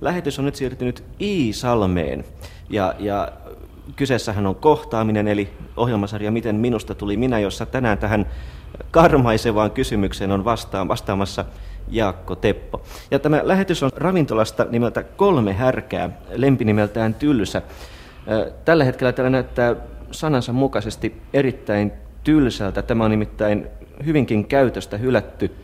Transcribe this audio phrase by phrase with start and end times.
[0.00, 2.24] lähetys on nyt siirtynyt Iisalmeen
[2.70, 3.32] ja, ja
[3.96, 8.26] kyseessähän on kohtaaminen, eli ohjelmasarja Miten minusta tuli minä, jossa tänään tähän
[8.90, 11.44] karmaisevaan kysymykseen on vastaan, vastaamassa
[11.88, 12.82] Jaakko Teppo.
[13.10, 17.62] Ja tämä lähetys on ravintolasta nimeltä Kolme härkää, lempinimeltään Tylsä.
[18.64, 19.76] Tällä hetkellä täällä näyttää
[20.10, 21.92] sanansa mukaisesti erittäin
[22.24, 22.82] tylsältä.
[22.82, 23.66] Tämä on nimittäin
[24.04, 25.56] hyvinkin käytöstä hylätty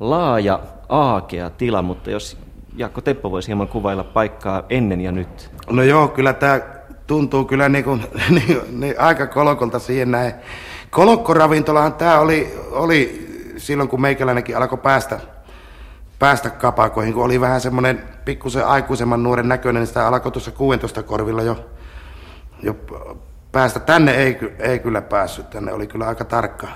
[0.00, 2.38] laaja, aakea tila, mutta jos
[2.76, 5.50] Jaakko Teppo voisi hieman kuvailla paikkaa ennen ja nyt.
[5.70, 6.60] No joo, kyllä tämä
[7.06, 10.34] tuntuu kyllä niin kuin, niin, niin aika kolokolta siihen näin.
[10.90, 15.20] Kolokkoravintolahan tämä oli, oli silloin, kun meikäläinenkin alkoi päästä,
[16.18, 21.02] päästä kapakoihin, kun oli vähän semmoinen pikkusen aikuisemman nuoren näköinen, niin sitä alkoi tuossa 16
[21.02, 21.64] korvilla jo,
[22.62, 22.76] jo
[23.52, 23.80] päästä.
[23.80, 26.68] Tänne ei, ei kyllä päässyt, tänne oli kyllä aika tarkka,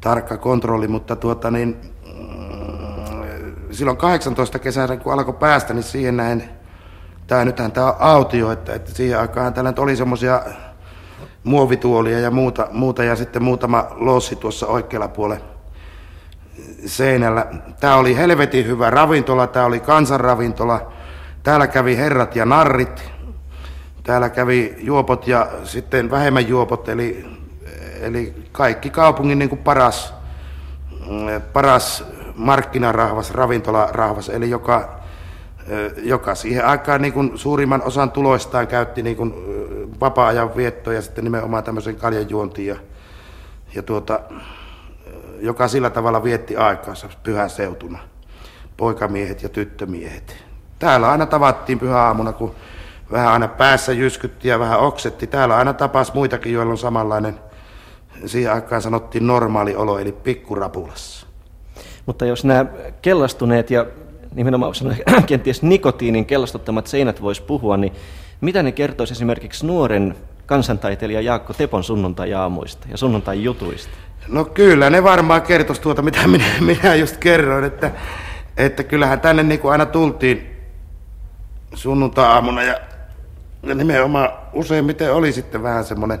[0.00, 1.76] tarkka kontrolli, mutta tuota niin,
[3.70, 6.44] silloin 18 kesänä, kun alkoi päästä, niin siihen näin,
[7.26, 10.42] tämä nythän tämä on autio, että, että siihen aikaan täällä oli semmoisia
[11.44, 15.44] muovituolia ja muuta, muuta ja sitten muutama lossi tuossa oikealla puolella
[16.86, 17.46] seinällä.
[17.80, 20.92] Tämä oli helvetin hyvä ravintola, tämä oli kansanravintola.
[21.42, 23.04] Täällä kävi herrat ja narrit,
[24.02, 27.26] täällä kävi juopot ja sitten vähemmän juopot, eli,
[28.00, 30.14] eli kaikki kaupungin niin kuin paras,
[31.52, 32.04] paras
[32.36, 35.00] markkinarahvas, ravintolarahvas, eli joka,
[35.96, 39.34] joka siihen aikaan niin kuin suurimman osan tuloistaan käytti niin kuin
[40.00, 42.76] vapaa-ajan viettoa ja sitten nimenomaan tämmöisen kaljanjuontiin ja,
[43.74, 44.20] ja tuota,
[45.40, 47.98] joka sillä tavalla vietti aikaansa pyhän seutuna,
[48.76, 50.36] poikamiehet ja tyttömiehet.
[50.78, 52.54] Täällä aina tavattiin pyhäaamuna, kun
[53.12, 55.26] vähän aina päässä jyskytti ja vähän oksetti.
[55.26, 57.40] Täällä aina tapas muitakin, joilla on samanlainen,
[58.26, 61.25] siihen aikaan sanottiin normaali olo, eli pikkurapulassa.
[62.06, 62.66] Mutta jos nämä
[63.02, 63.86] kellastuneet ja
[64.34, 64.72] nimenomaan
[65.26, 67.92] kenties nikotiinin kellastuttamat seinät voisi puhua, niin
[68.40, 70.14] mitä ne kertoisi esimerkiksi nuoren
[70.46, 73.92] kansantaiteilija Jaakko Tepon sunnuntai-aamuista ja sunnuntai-jutuista?
[74.28, 77.90] No kyllä, ne varmaan kertoisi tuota, mitä minä, minä just kerroin, että,
[78.56, 80.56] että kyllähän tänne niin kuin aina tultiin
[81.74, 82.80] sunnuntai-aamuna ja,
[83.62, 86.20] ja nimenomaan useimmiten oli sitten vähän semmoinen,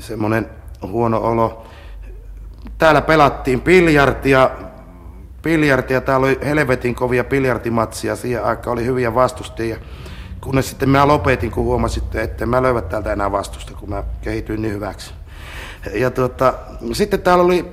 [0.00, 0.50] semmoinen
[0.82, 1.63] huono olo.
[2.78, 4.50] Täällä pelattiin biljardia,
[5.42, 9.76] biljardia, täällä oli helvetin kovia biljardimatsia, siihen aikaan oli hyviä vastustajia.
[10.40, 14.62] Kunnes sitten mä lopetin, kun huomasin, että mä löydä täältä enää vastusta, kun mä kehityin
[14.62, 15.14] niin hyväksi.
[15.92, 16.54] Ja tuota,
[16.92, 17.72] sitten täällä oli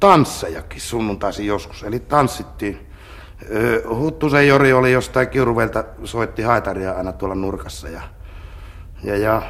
[0.00, 2.86] tanssejakin sunnuntaisin joskus, eli tanssittiin.
[3.88, 8.02] Huttusen Jori oli jostain Kiuruvelta, soitti haitaria aina tuolla nurkassa ja,
[9.02, 9.42] ja, ja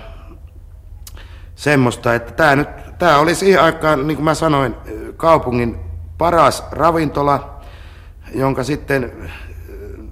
[1.54, 4.74] semmoista, että tämä nyt, tämä oli siihen aikaan, niin kuin mä sanoin,
[5.16, 5.76] kaupungin
[6.18, 7.60] paras ravintola,
[8.34, 9.30] jonka sitten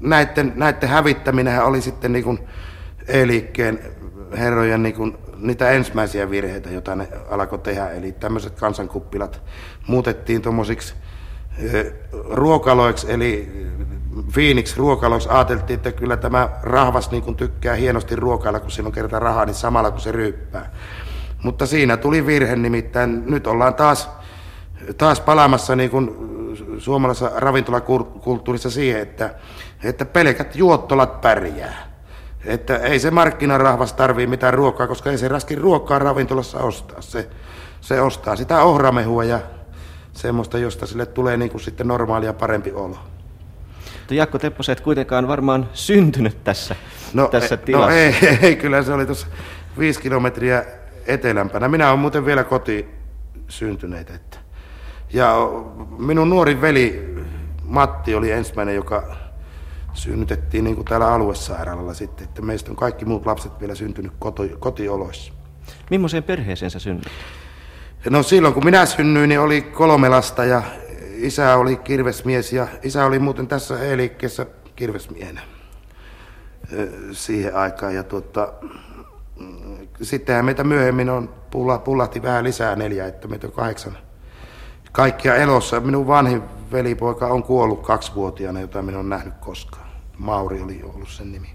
[0.00, 2.38] näiden, näiden hävittäminen oli sitten niin kuin
[3.08, 3.80] e-liikkeen
[4.38, 7.90] herrojen niin kuin niitä ensimmäisiä virheitä, joita ne alkoi tehdä.
[7.90, 9.42] Eli tämmöiset kansankuppilat
[9.86, 10.94] muutettiin tuommoisiksi
[12.30, 13.64] ruokaloiksi, eli
[14.32, 19.18] Phoenix ruokaloiksi ajateltiin, että kyllä tämä rahvas niin kuin tykkää hienosti ruokailla, kun on kerta
[19.18, 20.70] rahaa, niin samalla kun se ryyppää.
[21.44, 24.10] Mutta siinä tuli virhe, nimittäin nyt ollaan taas,
[24.98, 26.10] taas palaamassa niin kuin
[26.78, 29.34] suomalaisessa ravintolakulttuurissa siihen, että,
[29.82, 31.94] että pelkät juottolat pärjää.
[32.44, 37.02] Että ei se markkinarahvas tarvii mitään ruokaa, koska ei se raskin ruokaa ravintolassa ostaa.
[37.02, 37.28] Se,
[37.80, 39.40] se ostaa sitä ohramehua ja
[40.12, 42.98] semmoista, josta sille tulee niin kuin sitten normaalia parempi olo.
[43.98, 46.76] Mutta Jakko Teppo, sä et kuitenkaan varmaan syntynyt tässä,
[47.12, 47.90] no, tässä e, tilassa.
[47.90, 49.26] No ei, ei, kyllä se oli tuossa
[49.78, 50.64] viisi kilometriä
[51.06, 51.68] etelämpänä.
[51.68, 52.88] Minä olen muuten vielä koti
[53.48, 54.10] syntyneet.
[54.10, 54.38] Että.
[55.12, 55.36] Ja
[55.98, 57.14] minun nuori veli
[57.64, 59.16] Matti oli ensimmäinen, joka
[59.92, 64.52] synnytettiin niin kuin täällä aluesairaalalla sitten, että meistä on kaikki muut lapset vielä syntynyt koti,
[64.58, 65.32] kotioloissa.
[65.90, 67.06] Millaiseen perheeseen sä synnyt?
[68.10, 70.62] No silloin kun minä synnyin, niin oli kolme lasta ja
[71.16, 75.40] isä oli kirvesmies ja isä oli muuten tässä e-liikkeessä kirvesmiehenä
[77.12, 77.94] siihen aikaan.
[77.94, 78.52] Ja tuota,
[80.02, 83.98] sittenhän meitä myöhemmin on, pulla, pullahti vähän lisää neljä, että meitä on kahdeksan
[84.92, 85.80] kaikkia elossa.
[85.80, 86.42] Minun vanhin
[86.72, 89.88] velipoika on kuollut kaksivuotiaana, jota minä olen nähnyt koskaan.
[90.18, 91.48] Mauri oli ollut sen nimi.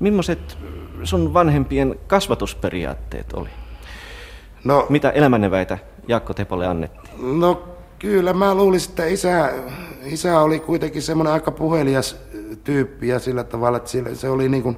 [0.00, 0.58] Millaiset
[1.04, 3.48] sun vanhempien kasvatusperiaatteet oli?
[4.64, 5.78] No, Mitä elämänneväitä
[6.08, 7.40] Jaakko Tepolle annettiin?
[7.40, 9.52] no kyllä mä luulisin, että isä,
[10.04, 12.16] isä oli kuitenkin semmoinen aika puhelias
[12.64, 14.76] tyyppi ja sillä tavalla, että se oli niin kuin,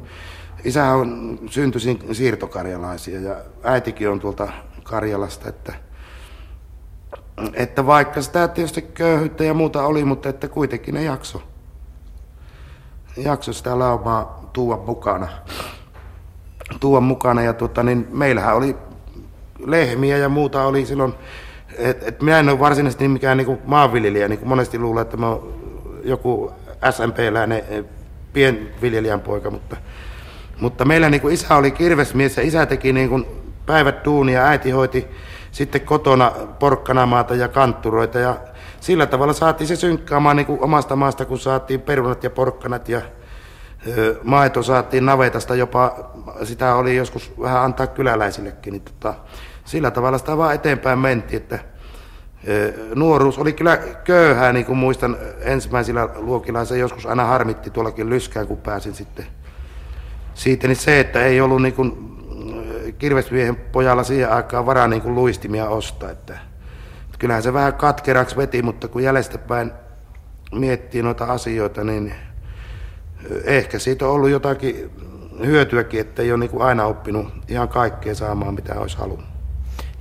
[0.67, 4.49] isä on syntyisin siirtokarjalaisia ja äitikin on tuolta
[4.83, 5.73] Karjalasta, että,
[7.55, 11.43] että vaikka sitä tietysti köyhyyttä ja muuta oli, mutta että kuitenkin ne jakso
[13.17, 15.29] jakso sitä laumaa tuua mukana.
[16.81, 18.77] Tuua mukana ja tota, niin meillähän oli
[19.67, 21.15] lehmiä ja muuta oli silloin,
[21.79, 25.29] että et minä en ole varsinaisesti mikään niin maanviljelijä, niin kuin monesti luulee, että mä
[25.29, 25.55] oon
[26.05, 26.53] joku
[26.91, 27.89] SMP-läinen
[28.33, 29.77] pienviljelijän poika, mutta,
[30.61, 33.27] mutta meillä niin kuin isä oli kirvesmies ja isä teki niin kuin
[33.67, 35.07] päivät duunia, äiti hoiti
[35.51, 38.19] sitten kotona porkkanamaata ja kantturoita.
[38.19, 38.37] Ja
[38.81, 43.03] sillä tavalla saatiin se synkkaamaan niin kuin omasta maasta, kun saatiin perunat ja porkkanat ja
[44.23, 45.55] maito saatiin navetasta.
[45.55, 46.11] Jopa,
[46.43, 49.15] sitä oli joskus vähän antaa kyläläisillekin, niin tota,
[49.65, 51.59] sillä tavalla sitä vaan eteenpäin mentiin, että
[52.95, 58.47] nuoruus oli kyllä köyhää, niin kuin muistan ensimmäisillä luokilla, se joskus aina harmitti tuollakin lyskään,
[58.47, 59.27] kun pääsin sitten
[60.37, 62.17] siitä, niin se, että ei ollut niin kuin
[62.99, 66.33] kirvesmiehen pojalla siihen aikaan varaa niin kuin luistimia ostaa, että,
[67.05, 69.73] että kyllähän se vähän katkeraksi veti, mutta kun jäljestäpäin
[70.53, 72.15] miettii noita asioita, niin
[73.45, 74.91] ehkä siitä on ollut jotakin
[75.47, 79.27] hyötyäkin, että ei ole niin kuin aina oppinut ihan kaikkea saamaan, mitä olisi halunnut.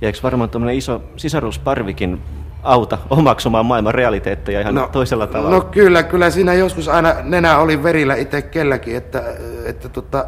[0.00, 2.22] Ja eikö varmaan tuommoinen iso sisarusparvikin
[2.66, 5.50] auta omaksumaan maailman realiteetteja ihan no, toisella tavalla?
[5.50, 9.22] No kyllä, kyllä siinä joskus aina nenä oli verillä itse kelläkin, että,
[9.64, 10.26] että tota,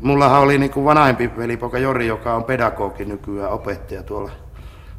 [0.00, 4.30] mullahan oli niin kuin vanhempi velipoika Jori, joka on pedagogi nykyään, opettaja tuolla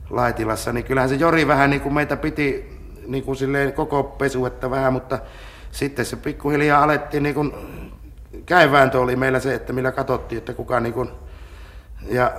[0.10, 2.76] Laitilassa, niin kyllähän se Jori vähän niin kuin meitä piti
[3.08, 5.20] niin kuin silleen koko pesuetta vähän, mutta
[5.72, 7.54] sitten se pikkuhiljaa alettiin niin kuin,
[8.46, 11.10] käyvääntö oli meillä se, että millä katsottiin, että kuka niin kuin,
[12.08, 12.32] ja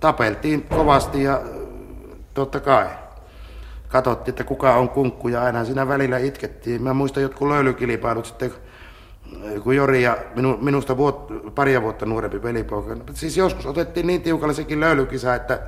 [0.00, 1.40] tapeltiin kovasti ja
[2.36, 2.86] totta kai
[3.88, 6.82] katsottiin, että kuka on kunkku ja aina siinä välillä itkettiin.
[6.82, 8.52] Mä muistan jotkut löylykilpailut sitten,
[9.62, 12.96] kun Jori ja minu, minusta vuot, paria vuotta nuorempi velipoika.
[13.14, 15.60] Siis joskus otettiin niin tiukalle sekin löylykisa, että,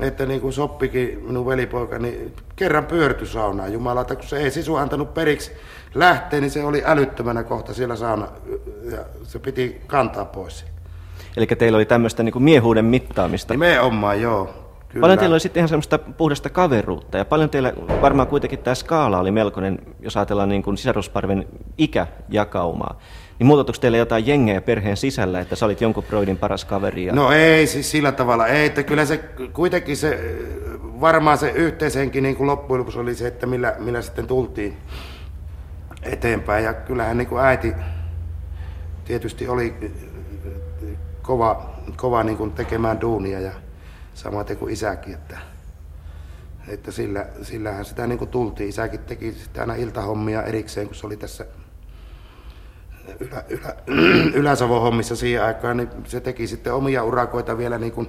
[0.00, 4.76] että niin kuin soppikin minun velipoika, niin kerran pyörty saunaan Jumalata, kun se ei sisu
[4.76, 5.52] antanut periksi
[5.94, 8.28] lähteä, niin se oli älyttömänä kohta siellä sauna
[8.90, 10.64] ja se piti kantaa pois.
[11.36, 13.54] Eli teillä oli tämmöistä niin kuin miehuuden mittaamista.
[13.54, 14.59] Nimenomaan, joo.
[14.92, 15.04] Kyllä.
[15.04, 17.72] Paljon teillä oli sitten ihan semmoista puhdasta kaveruutta ja paljon teillä
[18.02, 21.46] varmaan kuitenkin tämä skaala oli melkoinen, jos ajatellaan niin kuin sisarusparven
[21.78, 22.98] ikäjakaumaa.
[23.38, 27.04] Niin muutatuiko teille jotain jengejä perheen sisällä, että sä olit jonkun broidin paras kaveri?
[27.04, 27.12] Ja...
[27.12, 29.16] No ei siis sillä tavalla, ei, että kyllä se
[29.52, 30.36] kuitenkin se,
[31.00, 34.76] varmaan se yhteishenki niin kuin loppujen lopuksi oli se, että millä, millä sitten tultiin
[36.02, 36.64] eteenpäin.
[36.64, 37.72] Ja kyllähän niin kuin äiti
[39.04, 39.74] tietysti oli
[41.22, 43.52] kova, kova niin kuin tekemään duunia ja
[44.14, 45.38] samaten kuin isäkin, että,
[46.68, 48.68] että sillä, sillähän sitä niin kuin tultiin.
[48.68, 51.46] Isäkin teki sitä aina iltahommia erikseen, kun se oli tässä
[53.20, 53.76] ylä, ylä,
[54.40, 58.08] Ylä-Savon hommissa siihen aikaan, niin se teki sitten omia urakoita vielä niin kuin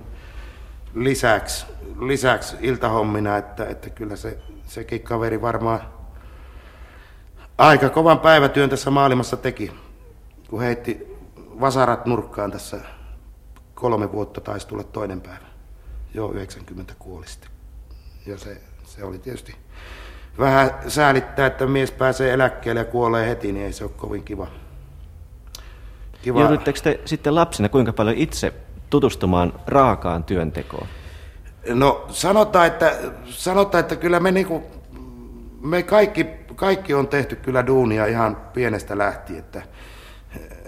[0.96, 1.66] lisäksi,
[2.00, 5.80] lisäksi iltahommina, että, että kyllä se, sekin kaveri varmaan
[7.58, 9.72] aika kovan päivätyön tässä maailmassa teki,
[10.50, 11.08] kun heitti
[11.60, 12.80] vasarat nurkkaan tässä
[13.74, 15.51] kolme vuotta taisi tulla toinen päivä.
[16.14, 17.50] Joo, 90 kuoli sitten.
[18.26, 19.56] Ja se, se oli tietysti
[20.40, 24.48] vähän säälittää, että mies pääsee eläkkeelle ja kuolee heti, niin ei se ole kovin kiva.
[26.22, 26.42] kiva.
[26.42, 28.54] Joudutteko te sitten lapsena kuinka paljon itse
[28.90, 30.88] tutustumaan raakaan työntekoon?
[31.74, 34.64] No sanotaan, että, sanotaan, että kyllä me, niinku,
[35.62, 36.26] me kaikki,
[36.56, 39.40] kaikki on tehty kyllä duunia ihan pienestä lähtien.
[39.40, 39.62] Että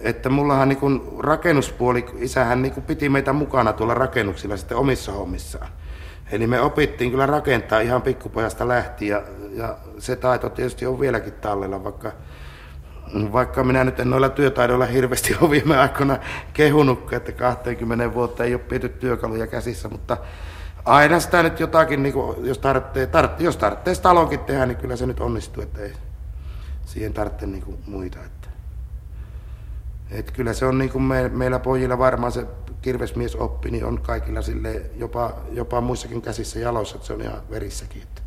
[0.03, 5.67] että mullahan niin rakennuspuoli, isähän niin piti meitä mukana tuolla rakennuksilla sitten omissa hommissaan.
[6.31, 11.33] Eli me opittiin kyllä rakentaa ihan pikkupojasta lähtien ja, ja se taito tietysti on vieläkin
[11.33, 12.11] tallella, vaikka,
[13.31, 16.17] vaikka minä nyt en noilla työtaidoilla hirveästi ole viime aikoina
[16.53, 20.17] kehunut, että 20 vuotta ei ole pidetty työkaluja käsissä, mutta
[20.85, 24.95] aina sitä nyt jotakin, niin kuin, jos tarvitsee, tarvitsee, jos tarvitsee talonkin tehdä, niin kyllä
[24.95, 25.93] se nyt onnistuu, että ei
[26.85, 28.19] siihen tarvitse niin muita.
[28.25, 28.42] Että.
[30.13, 32.45] Et kyllä se on niin kuin me, meillä pojilla varmaan se
[32.81, 37.41] kirvesmies oppi, niin on kaikilla sille jopa, jopa muissakin käsissä jaloissa, että se on ihan
[37.49, 38.01] verissäkin.
[38.01, 38.21] Että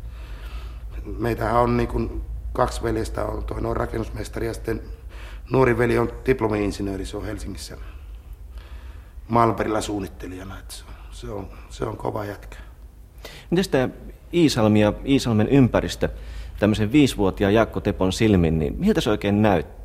[1.17, 2.21] meitähän on niin kuin
[2.53, 4.81] kaksi veljestä, on, toinen on rakennusmestari ja sitten
[5.51, 7.77] nuori veli on diplomi-insinööri, se on Helsingissä
[9.27, 10.59] Malmberillä suunnittelijana.
[10.59, 12.57] Että se, on, se, on, se on kova jätkä.
[13.49, 13.89] Miten tämä
[14.33, 16.09] Iisalmi ja Iisalmen ympäristö
[16.59, 19.76] tämmöisen viisivuotiaan Jaakko Tepon silmin, niin miltä se oikein näytti?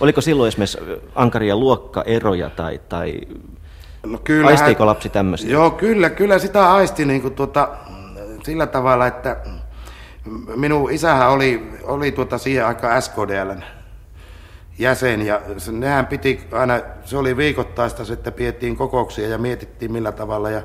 [0.00, 0.78] Oliko silloin esimerkiksi
[1.14, 3.20] ankaria luokkaeroja tai, tai
[4.06, 5.48] no kyllähän, aistiiko lapsi tämmöistä?
[5.48, 7.68] Joo, kyllä, kyllä sitä aisti niin kuin tuota,
[8.44, 9.36] sillä tavalla, että
[10.56, 13.62] minun isähän oli, oli tuota siihen aikaan SKDLn
[14.78, 15.40] jäsen ja
[15.72, 20.62] nehän piti aina, se oli viikoittaista, että pidettiin kokouksia ja mietittiin millä tavalla ja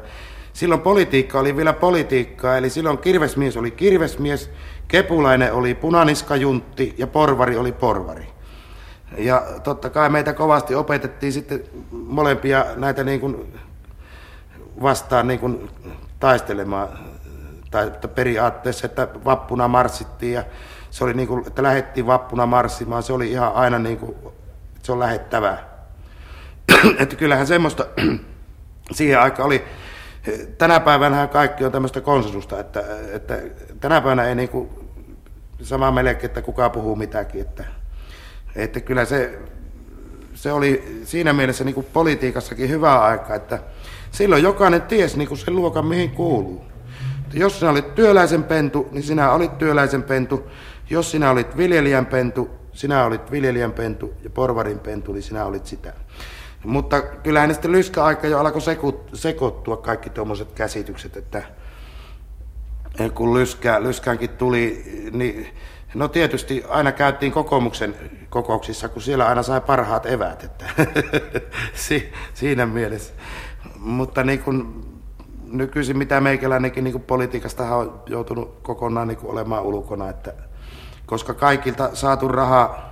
[0.53, 4.51] silloin politiikka oli vielä politiikkaa, eli silloin kirvesmies oli kirvesmies,
[4.87, 8.34] kepulainen oli punaniskajuntti ja porvari oli porvari.
[9.17, 13.53] Ja totta kai meitä kovasti opetettiin sitten molempia näitä niin kuin
[14.81, 15.69] vastaan niin kuin
[16.19, 16.89] taistelemaan.
[17.71, 20.43] Tai että periaatteessa, että vappuna marssittiin ja
[20.89, 23.03] se oli niin kuin, että lähdettiin vappuna marssimaan.
[23.03, 24.15] Se oli ihan aina niin kuin,
[24.83, 25.69] se on lähettävää.
[26.99, 27.85] että kyllähän semmoista
[28.91, 29.63] siihen aikaan oli,
[30.57, 32.83] tänä päivänä kaikki on tämmöistä konsensusta, että,
[33.13, 33.41] että
[33.79, 34.69] tänä päivänä ei niin kuin,
[35.61, 37.63] sama melkein, että kuka puhuu mitäkin, että,
[38.55, 39.39] että kyllä se,
[40.33, 43.59] se oli siinä mielessä niin kuin politiikassakin hyvä aika, että
[44.11, 46.65] silloin jokainen ties niin kuin sen luokan mihin kuuluu.
[47.23, 50.43] Että jos sinä olit työläisen pentu, niin sinä olit työläisen pentu.
[50.89, 55.65] Jos sinä olit viljelijän pentu, sinä olit viljelijän pentu ja porvarin pentu, niin sinä olit
[55.65, 55.93] sitä.
[56.63, 58.61] Mutta kyllähän sitten lyskäaika jo alkoi
[59.13, 61.43] sekoittua kaikki tuommoiset käsitykset, että
[63.13, 65.47] kun lyskä, lyskäänkin tuli, niin
[65.95, 67.95] no tietysti aina käytiin kokoomuksen
[68.29, 70.65] kokouksissa, kun siellä aina sai parhaat evät, että
[71.73, 73.13] si, siinä mielessä.
[73.79, 74.85] Mutta niin kuin
[75.51, 80.33] nykyisin mitä meikäläinenkin niin politiikasta on joutunut kokonaan niin olemaan ulkona, että
[81.05, 82.83] koska kaikilta saatu raha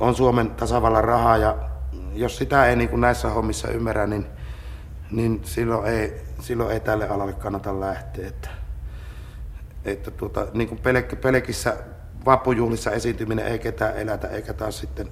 [0.00, 1.56] on Suomen tasavallan rahaa ja
[2.14, 4.26] jos sitä ei niin näissä hommissa ymmärrä, niin,
[5.10, 8.28] niin silloin, ei, silloin ei tälle alalle kannata lähteä.
[8.28, 8.48] Että,
[9.84, 11.76] että tuota, niin kuin pelk, pelkissä
[12.24, 15.08] vappujuhlissa esiintyminen ei ketään elätä, eikä taas sitten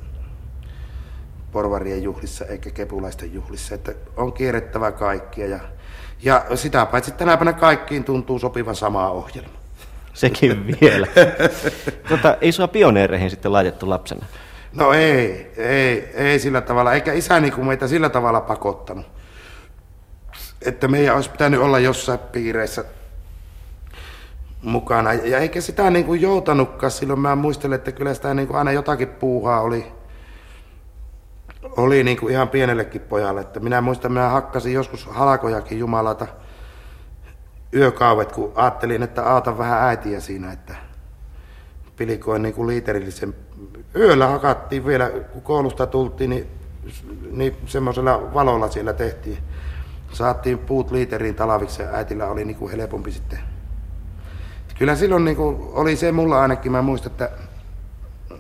[1.52, 3.74] porvarien juhlissa eikä kepulaisten juhlissa.
[3.74, 5.60] Että on kierrettävä kaikkia ja,
[6.22, 9.62] ja sitä paitsi tänä päivänä kaikkiin tuntuu sopivan samaa ohjelma.
[10.14, 11.06] Sekin vielä.
[12.08, 14.26] tota, ei sua pioneereihin sitten laitettu lapsena?
[14.72, 19.06] No ei, ei, ei sillä tavalla, eikä isäni kuin meitä sillä tavalla pakottanut.
[20.62, 22.84] Että meidän olisi pitänyt olla jossain piireissä
[24.62, 25.12] mukana.
[25.12, 27.20] Ja eikä sitä niin kuin joutanutkaan silloin.
[27.20, 29.92] Mä muistelen, että kyllä sitä niin kuin aina jotakin puuhaa oli,
[31.76, 33.40] oli niin kuin ihan pienellekin pojalle.
[33.40, 36.26] Että minä muistan, minä hakkasin joskus halkojakin Jumalata
[37.74, 40.74] yökauvet, kun ajattelin, että aatan vähän äitiä siinä, että
[41.96, 43.34] pilikoin niin kuin liiterillisen.
[43.96, 46.46] Yöllä hakattiin vielä, kun koulusta tultiin, niin,
[47.30, 49.38] niin semmoisella valolla siellä tehtiin.
[50.12, 53.51] Saattiin puut liiteriin talaviksi ja äitillä oli niin kuin helpompi sitten.
[54.78, 57.30] Kyllä silloin niin kuin oli se mulla ainakin, mä muistan, että,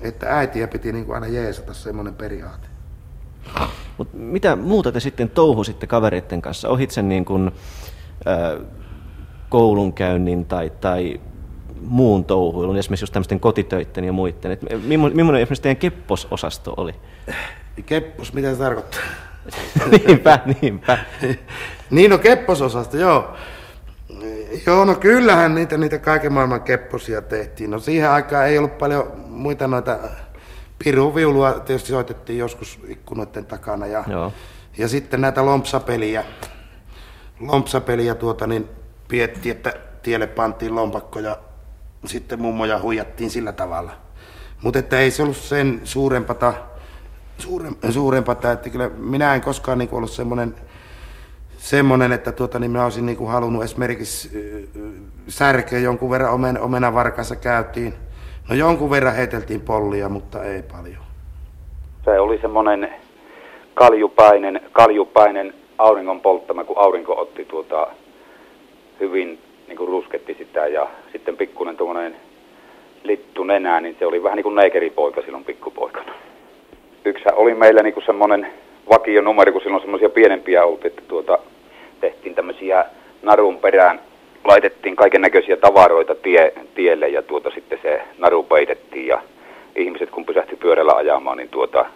[0.00, 2.66] että äitiä piti niin kuin aina jeesata semmoinen periaate.
[3.98, 6.68] Mut mitä muuta te sitten touhusitte kavereiden kanssa?
[6.68, 7.52] Ohit sen niin kuin,
[8.26, 8.66] äh,
[9.48, 11.20] koulunkäynnin tai, tai
[11.80, 14.52] muun touhuilun, esimerkiksi just tämmöisten kotitöiden ja muiden.
[14.52, 16.94] Et millainen esimerkiksi teidän keppososasto oli?
[17.86, 19.00] Keppos, mitä se tarkoittaa?
[20.06, 20.98] niinpä, niinpä.
[21.90, 23.34] niin no keppososasto, joo.
[24.66, 27.70] Joo, no kyllähän niitä, niitä kaiken maailman kepposia tehtiin.
[27.70, 29.98] No siihen aikaan ei ollut paljon muita noita
[30.84, 34.32] piruviulua tietysti soitettiin joskus ikkunoiden takana ja, Joo.
[34.78, 36.24] ja sitten näitä lompsapeliä.
[37.40, 38.68] Lompsapeliä tuota niin
[39.08, 41.38] pietti, että tielle pantiin lompakko ja
[42.04, 43.92] sitten mummoja huijattiin sillä tavalla.
[44.62, 46.54] Mutta että ei se ollut sen suurempata,
[47.38, 50.54] suurem, suurempata että kyllä minä en koskaan niin ollut semmoinen,
[51.62, 54.30] semmoinen, että tuota, niin minä olisin niin halunnut esimerkiksi
[55.28, 57.94] särkeä jonkun verran omen, omenavarkassa käytiin.
[58.48, 61.02] No jonkun verran heiteltiin pollia, mutta ei paljon.
[62.04, 62.94] Se oli semmoinen
[63.74, 67.86] kaljupäinen, kaljupäinen auringon polttama, kun aurinko otti tuota
[69.00, 69.38] hyvin
[69.68, 72.16] niin kuin rusketti sitä ja sitten pikkuinen tuommoinen
[73.02, 76.12] littu nenää, niin se oli vähän niin kuin neikeripoika silloin pikkupoikana.
[77.04, 78.46] Yksi oli meillä niin kuin semmoinen
[78.90, 81.38] vakio numero, kun silloin semmoisia pienempiä oltiin, että tuota,
[82.02, 82.84] tehtiin tämmöisiä
[83.22, 84.00] narun perään,
[84.44, 89.22] laitettiin kaiken näköisiä tavaroita tie, tielle ja tuota sitten se naru peitettiin ja
[89.76, 91.86] ihmiset kun pysähti pyörällä ajamaan, niin tuota,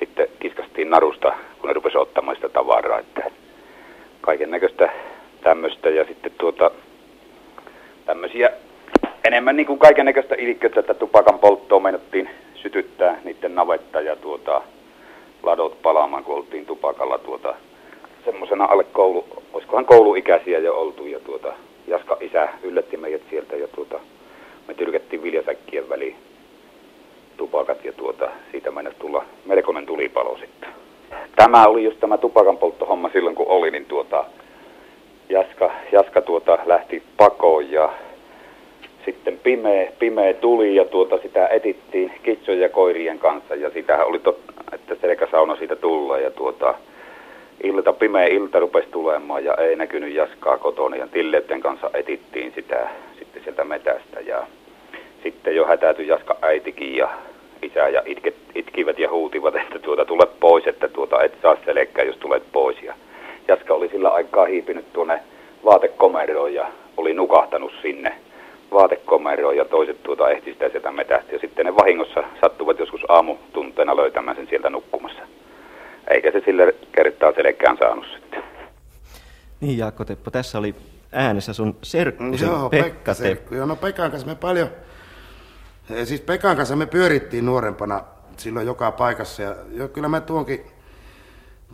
[0.00, 3.30] sitten kiskastiin narusta, kun ne rupesivat ottamaan sitä tavaraa, että
[4.20, 4.92] kaiken näköistä
[5.42, 6.70] tämmöistä ja sitten tuota
[8.06, 8.50] tämmöisiä
[9.24, 14.62] enemmän niin kuin kaiken näköistä ilkköitä, että tupakan polttoa meinattiin sytyttää niiden navetta ja tuota
[15.42, 17.54] ladot palaamaan, kun oltiin tupakalla tuota
[18.24, 21.52] semmoisena alle koulu, olisikohan kouluikäisiä jo oltu ja tuota
[21.86, 24.00] Jaska isä yllätti meidät sieltä ja tuota
[24.68, 26.16] me tyrkättiin viljasäkkien väliin
[27.36, 30.68] tupakat ja tuota siitä mennessä tulla melkoinen tulipalo sitten.
[31.36, 34.24] Tämä oli just tämä tupakan polttohomma silloin kun oli, niin tuota
[35.28, 37.92] Jaska, Jaska tuota lähti pakoon ja
[39.04, 44.18] sitten pimeä, pimeä tuli ja tuota sitä etittiin kitsojen ja koirien kanssa ja sitähän oli
[44.18, 46.74] totta, että selkäsauna siitä tulla ja tuota
[47.62, 52.88] ilta, pimeä ilta rupesi tulemaan ja ei näkynyt Jaskaa kotona ja Tilleiden kanssa etittiin sitä
[53.18, 54.46] sitten sieltä metästä ja
[55.22, 57.08] sitten jo hätätyi Jaska äitikin ja
[57.62, 62.04] isä ja itke, itkivät ja huutivat, että tuota tule pois, että tuota et saa selkää,
[62.04, 62.82] jos tulet pois.
[62.82, 62.94] Ja
[63.48, 65.20] Jaska oli sillä aikaa hiipinyt tuonne
[65.64, 66.66] vaatekomeroon ja
[66.96, 68.14] oli nukahtanut sinne
[68.72, 71.32] vaatekomeroon ja toiset tuota ehti sitä sieltä metästä.
[71.32, 75.22] Ja sitten ne vahingossa sattuvat joskus aamutunteena löytämään sen sieltä nukkumassa.
[76.10, 76.72] Eikä se sillä
[77.22, 78.42] kertaa selkään saanut sitten.
[79.60, 80.74] Niin Jaakko Teppo, tässä oli
[81.12, 83.22] äänessä sun serkku, Joo, Pekka Pekka Teppo.
[83.22, 83.54] Serkku.
[83.54, 84.68] Joo, no Pekan kanssa me paljon,
[85.90, 88.04] eh, siis Pekan kanssa me pyörittiin nuorempana
[88.36, 90.60] silloin joka paikassa ja jo, kyllä mä tuonkin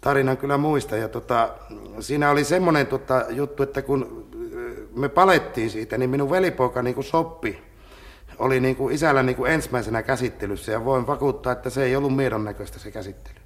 [0.00, 1.00] tarinan kyllä muistan.
[1.00, 1.48] Ja tota,
[2.00, 6.94] siinä oli semmoinen tota, juttu, että kun eh, me palettiin siitä, niin minun velipoika niin
[6.94, 7.62] kuin soppi
[8.38, 12.16] oli niin kuin isällä niin kuin ensimmäisenä käsittelyssä ja voin vakuuttaa, että se ei ollut
[12.16, 13.37] miedon näköistä se käsittely.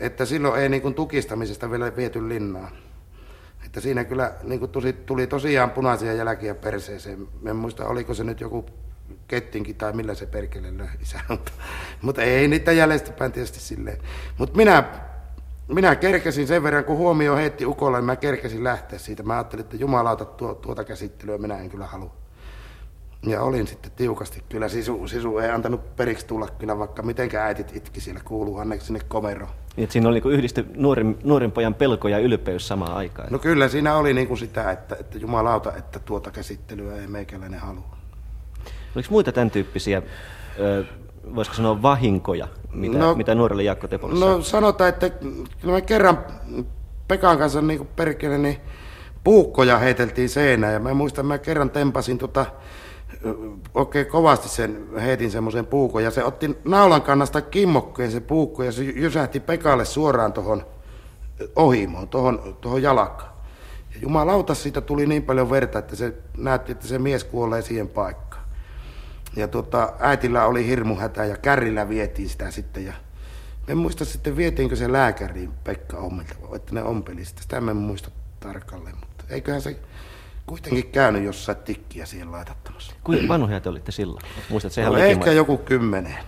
[0.00, 2.70] Että silloin ei niin kuin tukistamisesta vielä viety linnaan.
[3.66, 7.28] Että siinä kyllä niin kuin tuli, tuli tosiaan punaisia jälkiä perseeseen.
[7.46, 8.66] En muista, oliko se nyt joku
[9.28, 10.88] kettinkin tai millä se perkele löi.
[11.28, 11.52] Mutta,
[12.02, 13.98] mutta ei niitä jäljestäpäin tietysti silleen.
[14.38, 14.84] Mutta minä,
[15.68, 19.22] minä kerkesin sen verran, kun huomio heitti ukolla, niin mä kerkesin lähteä siitä.
[19.22, 22.14] Mä ajattelin, että jumalauta tuo, tuota käsittelyä minä en kyllä halua.
[23.26, 24.44] Ja olin sitten tiukasti.
[24.48, 28.80] Kyllä sisu, sisu ei antanut periksi tulla kyllä, vaikka mitenkä äitit itki siellä kuuluuhan ne
[28.80, 29.59] sinne komeroon.
[29.76, 33.28] Niin, että siinä oli niin yhdisty nuoren, nuoren pojan pelko ja ylpeys samaan aikaan.
[33.32, 37.60] No kyllä siinä oli niin kuin sitä, että, että jumalauta, että tuota käsittelyä ei meikäläinen
[37.60, 37.96] halua.
[38.96, 40.02] Oliko muita tämän tyyppisiä,
[40.58, 40.84] ö,
[41.34, 45.10] voisiko sanoa vahinkoja, mitä, No- mitä nuorelle Jaakko Tepolle No sanotaan, että
[45.60, 46.18] kyllä me kerran
[47.08, 48.56] Pekan kanssa niin perkele, niin
[49.24, 50.72] puukkoja heiteltiin seinään.
[50.72, 52.44] Ja mä muistan, mä kerran tempasin tota, ö,
[53.74, 56.04] oikein kovasti sen, heitin semmoisen puukon.
[56.04, 60.66] Ja se otti naulan kannasta kimmokkeen se puukko ja se jysähti Pekalle suoraan tuohon
[61.56, 63.32] ohimoon, tuohon, tuohon jalkaan.
[63.94, 67.88] Ja jumalauta siitä tuli niin paljon verta, että se näytti, että se mies kuolee siihen
[67.88, 68.44] paikkaan.
[69.36, 72.84] Ja tota, äitillä oli hirmu hätä ja kärrillä vietiin sitä sitten.
[72.84, 72.92] Ja
[73.68, 77.42] en muista sitten vietiinkö se lääkäriin Pekka Ommilta, että ne ompeli sitä.
[77.42, 79.76] Sitä en muista tarkalleen, mutta eiköhän se
[80.50, 82.94] kuitenkin käynyt jossain tikkiä siihen laitattamassa.
[83.04, 84.22] Kuinka vanhoja te olitte silloin?
[84.48, 86.18] Muistat, sehän No, oli ehkä joku kymmenen.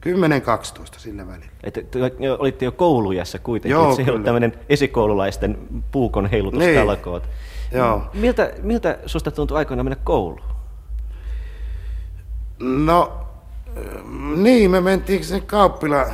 [0.00, 1.52] Kymmenen, 12 sillä välillä.
[1.62, 1.98] Että te
[2.38, 5.58] olitte jo koulujassa kuitenkin, Joo, se ei ollut tämmöinen esikoululaisten
[5.90, 7.22] puukon heilutustalkoot.
[7.22, 7.78] Niin.
[7.78, 8.02] Joo.
[8.14, 10.54] Miltä, miltä susta tuntui aikoina mennä kouluun?
[12.58, 13.12] No,
[14.36, 16.06] niin, me mentiin sen kauppila,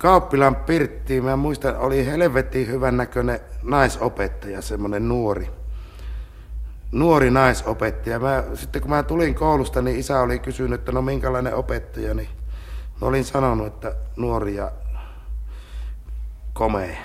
[0.00, 1.24] kauppilan pirttiin.
[1.24, 5.50] Mä muistan, oli helvetin hyvän näköinen naisopettaja, semmoinen nuori.
[6.92, 8.18] Nuori naisopettaja.
[8.18, 12.28] Mä, sitten kun mä tulin koulusta, niin isä oli kysynyt, että no minkälainen opettaja, niin
[13.00, 14.72] mä olin sanonut, että nuori ja
[16.52, 16.96] komea.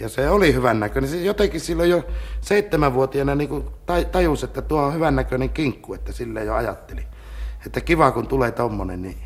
[0.00, 1.10] Ja se oli hyvän näköinen.
[1.10, 2.04] Se jotenkin silloin jo
[2.40, 3.64] seitsemänvuotiaana niin kuin
[4.12, 7.06] tajus, että tuo on hyvän näköinen kinkku, että sille jo ajatteli.
[7.66, 9.25] Että kiva kun tulee tommonen, niin...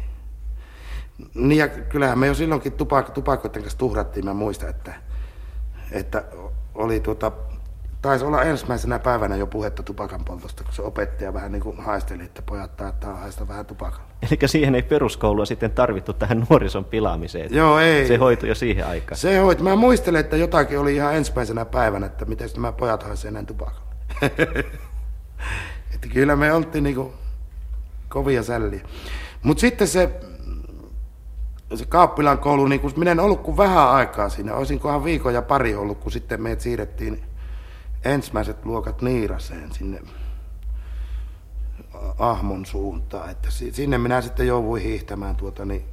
[1.35, 4.95] Niin ja kyllähän me jo silloinkin tupak- tupakoiden kanssa tuhrattiin, mä muistan, että,
[5.93, 6.25] että
[6.75, 7.33] oli tuota,
[8.03, 12.23] taisi olla ensimmäisenä päivänä jo puhetta tupakan poltosta, kun se opettaja vähän niin kuin haisteli,
[12.23, 14.11] että pojat taittaa haista vähän tupakalla.
[14.31, 17.55] Eli siihen ei peruskoulua sitten tarvittu tähän nuorison pilaamiseen.
[17.55, 18.09] Joo, ei.
[18.09, 19.19] Se hoitui jo siihen aikaan.
[19.19, 19.61] Se hoit.
[19.61, 23.91] Mä muistelen, että jotakin oli ihan ensimmäisenä päivänä, että miten nämä pojat haisee näin tupakalle.
[25.95, 27.13] että kyllä me oltiin niinku
[28.09, 28.81] kovia sälliä.
[29.43, 30.21] Mutta sitten se,
[31.75, 35.43] se Kaappilan koulu, niin kun minä en ollut kuin vähän aikaa siinä, olisinkohan viikon ja
[35.43, 37.23] pari ollut, kun sitten meidät siirrettiin
[38.05, 40.01] ensimmäiset luokat Niiraseen sinne
[42.19, 43.31] Ahmon suuntaan.
[43.31, 45.85] Että si- sinne minä sitten jouduin hiihtämään tuota, niin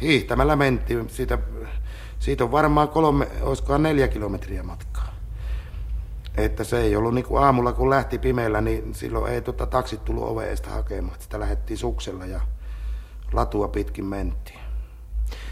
[0.00, 1.10] hiihtämällä mentiin.
[1.10, 1.38] Siitä,
[2.18, 5.14] siitä on varmaan kolme, olisikohan neljä kilometriä matkaa.
[6.36, 10.04] Että se ei ollut niin kuin aamulla, kun lähti pimeällä, niin silloin ei tota, taksit
[10.04, 11.16] tullut oveesta hakemaan.
[11.20, 12.40] Sitä lähdettiin suksella ja
[13.32, 14.53] latua pitkin mentiin.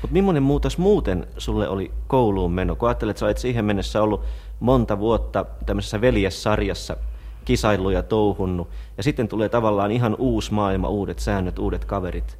[0.02, 2.76] Mutta millainen muutos muuten sulle oli kouluun meno?
[2.76, 4.24] Kun ajattelet, että sä olet siihen mennessä ollut
[4.60, 6.96] monta vuotta tämmöisessä veljessarjassa
[7.44, 12.38] kisailuja touhunnut, ja sitten tulee tavallaan ihan uusi maailma, uudet säännöt, uudet kaverit.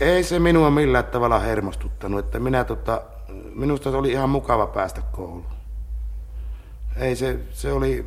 [0.00, 3.02] Ei se minua millään tavalla hermostuttanut, että minä tota,
[3.54, 5.44] minusta se oli ihan mukava päästä kouluun.
[6.96, 8.06] Ei se, se oli,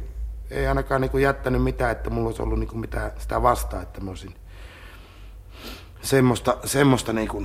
[0.52, 4.10] ei ainakaan niinku jättänyt mitään, että mulla olisi ollut niinku mitään sitä vastaan, että mä
[4.10, 4.36] olisin
[6.02, 7.44] semmoista, semmoista niinku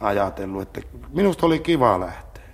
[0.00, 0.80] ajatellut, että
[1.12, 2.44] minusta oli kiva lähteä.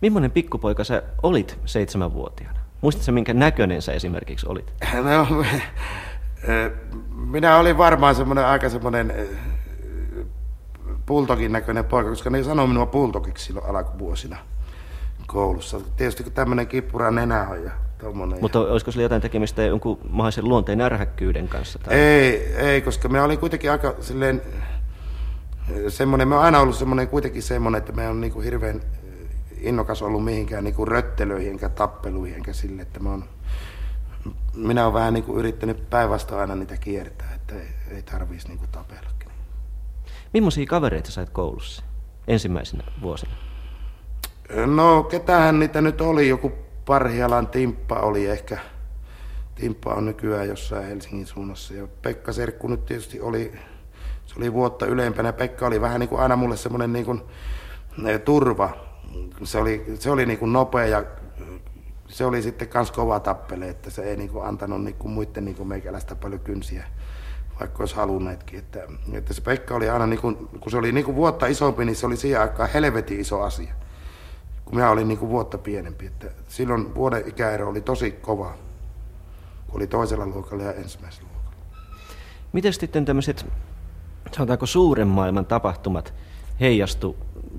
[0.00, 2.60] Millainen pikkupoika sä olit seitsemänvuotiaana?
[2.80, 4.72] Muistatko, minkä näköinen sä esimerkiksi olit?
[5.04, 5.44] No,
[7.14, 9.28] minä olin varmaan semmoinen aika semmoinen eh,
[11.06, 14.36] pultokin näköinen poika, koska ne sanoi minua pultokiksi silloin alkuvuosina
[15.26, 15.80] koulussa.
[15.96, 18.38] Tietysti kun tämmöinen kippura nenä on ja Tommonen.
[18.40, 21.78] Mutta olisiko sillä jotain tekemistä jonkun mahdollisen luonteen ärhäkkyyden kanssa?
[21.78, 21.94] Tai?
[21.94, 24.42] Ei, ei, koska me oli kuitenkin aika silleen,
[25.88, 28.80] semmoinen, me on aina ollut semmoinen kuitenkin semmoinen, että me on niin kuin hirveän
[29.60, 33.24] innokas ollut mihinkään niin kuin röttelöihin enkä tappeluihin enkä sille, että mä on,
[34.54, 38.58] minä olen vähän niin kuin yrittänyt päinvastoin aina niitä kiertää, että ei, ei tarvitsisi niin
[38.58, 39.10] kuin tapella.
[40.32, 41.82] Millaisia kavereita sait koulussa
[42.28, 43.32] ensimmäisenä vuosina?
[44.66, 46.28] No, ketähän niitä nyt oli?
[46.28, 46.52] Joku
[46.86, 48.58] Parhialan Timppa oli ehkä.
[49.54, 51.74] Timppa on nykyään jossain Helsingin suunnassa.
[51.74, 53.52] Ja Pekka Serkku nyt tietysti oli,
[54.30, 55.32] se oli vuotta ylempänä.
[55.32, 57.22] Pekka oli vähän niin kuin aina mulle semmoinen niin kuin,
[58.24, 58.70] turva.
[59.42, 61.04] Se oli, se oli niin kuin nopea ja
[62.08, 65.44] se oli sitten kans kova tappele, että se ei niin kuin antanut niin kuin muiden
[65.44, 66.84] niin kuin meikäläistä paljon kynsiä
[67.60, 68.58] vaikka olisi halunneetkin.
[68.58, 68.80] Että,
[69.12, 71.96] että se Pekka oli aina, niin kuin, kun se oli niin kuin vuotta isompi, niin
[71.96, 73.74] se oli siihen aikaan helvetin iso asia.
[74.64, 76.06] Kun minä olin niin kuin vuotta pienempi.
[76.06, 78.54] Että silloin vuoden ikäero oli tosi kova,
[79.66, 81.56] kun oli toisella luokalla ja ensimmäisellä luokalla.
[82.52, 83.46] Miten sitten tämmöiset,
[84.32, 86.14] sanotaanko suuren maailman tapahtumat
[86.60, 87.16] heijastu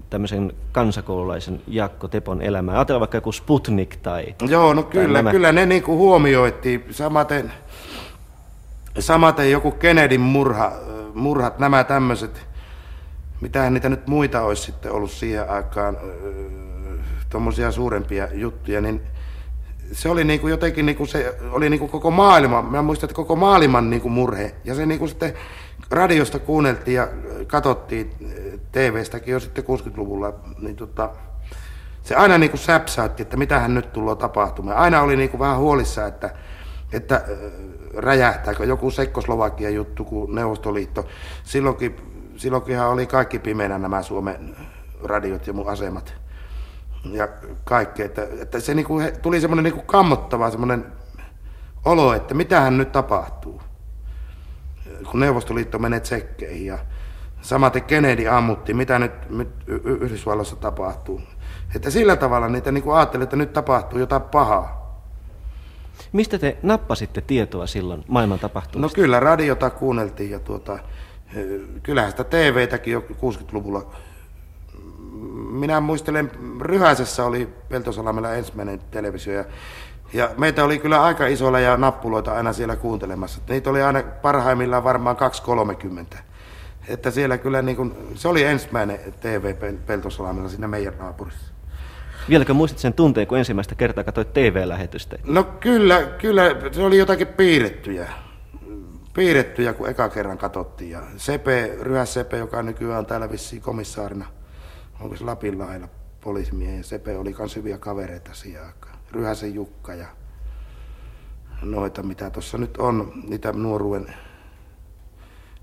[0.10, 2.78] tämmöisen kansakoululaisen Jakko Tepon elämään?
[2.78, 4.36] Ajatellaan vaikka joku Sputnik tai...
[4.48, 5.32] Joo, no kyllä, nämä...
[5.32, 6.86] kyllä ne niin kuin huomioitiin.
[6.92, 7.52] Samaten
[9.00, 10.72] Samaten joku Kennedyn murha,
[11.14, 12.48] murhat, nämä tämmöiset,
[13.42, 15.98] mitähän niitä nyt muita olisi sitten ollut siihen aikaan,
[17.30, 19.02] tuommoisia suurempia juttuja, niin
[19.92, 23.90] se oli niinku jotenkin niinku se oli niinku koko maailma, mä muistan, että koko maailman
[23.90, 24.56] niinku murhe.
[24.66, 25.34] Ja se niinku sitten
[25.92, 27.08] radiosta kuunneltiin ja
[27.48, 28.12] katsottiin
[28.72, 31.10] TV-stäkin jo sitten 60-luvulla, niin tota,
[32.04, 34.78] se aina niinku säpsäytti, että mitähän nyt tulee tapahtumaan.
[34.78, 36.30] Aina oli niinku vähän huolissa, että,
[36.94, 37.26] että
[37.98, 41.06] räjähtääkö joku Sekkoslovakia juttu kuin Neuvostoliitto.
[41.44, 41.96] Silloinkin,
[42.38, 44.56] silloinkinhan oli kaikki pimeänä nämä Suomen
[45.04, 46.14] radiot ja mun asemat
[47.12, 47.28] ja
[47.64, 48.04] kaikki.
[48.04, 50.86] Että, että se niinku, tuli semmoinen niinku kammottava semmoinen
[51.86, 53.62] olo, että mitähän nyt tapahtuu,
[55.12, 56.78] kun Neuvostoliitto menee tsekkeihin ja
[57.42, 59.50] samaten Kennedy ammutti, mitä nyt, nyt
[59.84, 61.22] Yhdysvalloissa tapahtuu.
[61.76, 64.82] Että sillä tavalla niitä niinku ajattelee, että nyt tapahtuu jotain pahaa.
[66.12, 69.00] Mistä te nappasitte tietoa silloin maailman tapahtumista?
[69.00, 70.80] No kyllä, radiota kuunneltiin ja tuota,
[71.84, 73.92] kyllähän sitä TV-täkin jo 60-luvulla.
[75.52, 79.46] Minä muistelen, Ryhäisessä oli Peltosalamella ensimmäinen televisio ja,
[80.14, 83.42] ja meitä oli kyllä aika isolla ja nappuloita aina siellä kuuntelemassa.
[83.50, 86.18] Niitä oli aina parhaimmillaan varmaan 230.
[86.88, 91.52] Että siellä kyllä niin kuin, se oli ensimmäinen TV Peltosalamella siinä meidän naapurissa.
[92.30, 95.18] Vieläkö muistat sen tunteen, kun ensimmäistä kertaa katsoit TV-lähetystä?
[95.24, 98.10] No kyllä, kyllä, se oli jotakin piirrettyjä.
[99.14, 100.92] Piirrettyjä, kun eka kerran katsottiin.
[100.92, 104.26] Ja Sepe, Ryhäs Sepe, joka nykyään on täällä vissiin komissaarina,
[105.00, 105.88] onko se Lapin lailla
[106.22, 106.84] poliisimiehiä.
[106.84, 108.81] Sepe oli myös hyviä kavereita siihen aikaan.
[109.12, 110.08] Ryhäsen Jukka ja
[111.62, 114.14] noita, mitä tuossa nyt on, niitä nuoruuden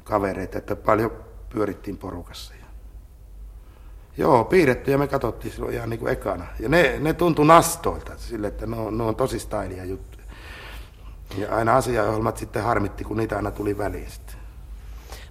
[0.05, 1.11] kavereita, että paljon
[1.49, 2.55] pyörittiin porukassa.
[4.19, 6.47] Joo, piirrettyjä me katsottiin silloin ihan niin kuin ekana.
[6.59, 10.25] Ja ne, ne tuntui nastoilta sille, että ne on, ne on tosi stylia juttuja.
[11.39, 14.37] Ja aina asiaohjelmat sitten harmitti, kun niitä aina tuli väliin sitten.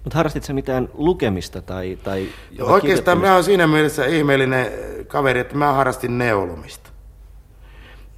[0.04, 1.98] Mutta harrastit sä mitään lukemista tai...
[2.04, 2.28] tai
[2.60, 4.66] Oikeastaan mä oon siinä mielessä ihmeellinen
[5.06, 6.90] kaveri, että mä harrastin neulomista.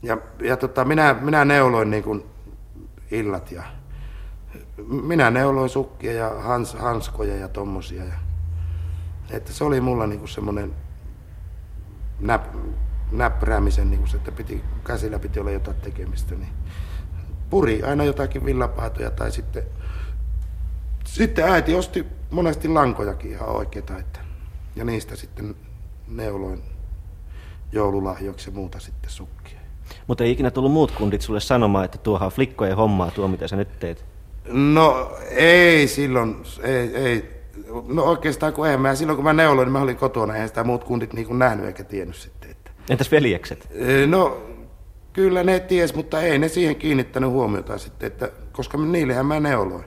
[0.02, 2.24] Ja, ja tota, minä, minä neuloin niin kuin
[3.10, 3.62] illat ja
[4.86, 8.04] minä neuloin sukkia ja hans, hanskoja ja tommosia.
[8.04, 8.14] Ja
[9.30, 10.74] että se oli mulla niinku semmoinen
[12.20, 12.44] näp,
[13.12, 16.34] näppäräämisen, niinku se, että piti, käsillä piti olla jotain tekemistä.
[16.34, 16.52] Niin
[17.50, 19.62] puri aina jotakin villapaitoja tai sitten,
[21.04, 23.98] sitten äiti osti monesti lankojakin ihan oikeita.
[23.98, 24.20] Että,
[24.76, 25.56] ja niistä sitten
[26.08, 26.62] neuloin
[27.72, 29.59] joululahjoiksi ja muuta sitten sukkia.
[30.06, 33.48] Mutta ei ikinä tullut muut kundit sulle sanomaan, että tuohan on flikkojen hommaa tuo, mitä
[33.48, 34.04] sä nyt teet?
[34.52, 37.40] No ei silloin, ei, ei
[37.88, 40.64] No oikeastaan kun eihän mä, silloin kun mä neuloin, niin mä olin kotona, eihän sitä
[40.64, 42.50] muut kundit niin kuin nähnyt eikä tiennyt sitten.
[42.50, 42.70] Että...
[42.90, 43.68] Entäs veljekset?
[44.06, 44.42] No
[45.12, 49.84] kyllä ne ties, mutta ei ne siihen kiinnittänyt huomiota sitten, että, koska niillehän mä neuloin.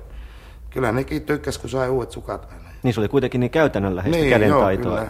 [0.70, 2.70] Kyllä nekin tykkäs, kun sai uudet sukat aina.
[2.84, 5.00] Niin se oli kuitenkin niin käytännönläheistä niin, kädentaitoa.
[5.00, 5.10] Joo,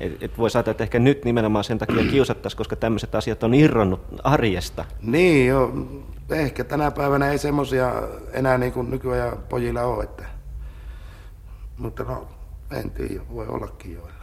[0.00, 3.54] Et, et voi saada, että ehkä nyt nimenomaan sen takia kiusattaisiin, koska tämmöiset asiat on
[3.54, 4.84] irronnut arjesta.
[5.02, 5.72] Niin joo,
[6.30, 7.92] ehkä tänä päivänä ei semmoisia
[8.32, 10.24] enää niin kuin nykyajan pojilla ole, että
[11.78, 12.26] mutta no,
[12.70, 14.18] en tiedä, voi ollakin joilla.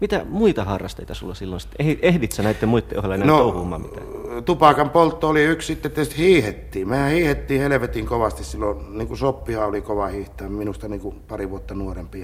[0.00, 1.98] Mitä muita harrasteita sulla silloin sitten?
[2.02, 4.06] Ehdit sä näiden muiden ohella enää no, touhumaan mitään?
[4.44, 6.88] tupakan poltto oli yksi, sitten tietysti hiihettiin.
[6.88, 11.50] Mehän hiihettiin helvetin kovasti silloin, niin kuin Soppihan oli kova hiihtää, minusta niin kuin pari
[11.50, 12.20] vuotta nuorempi.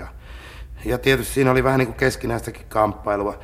[0.85, 3.39] Ja, ja tietysti siinä oli vähän niin kuin keskinäistäkin kamppailua.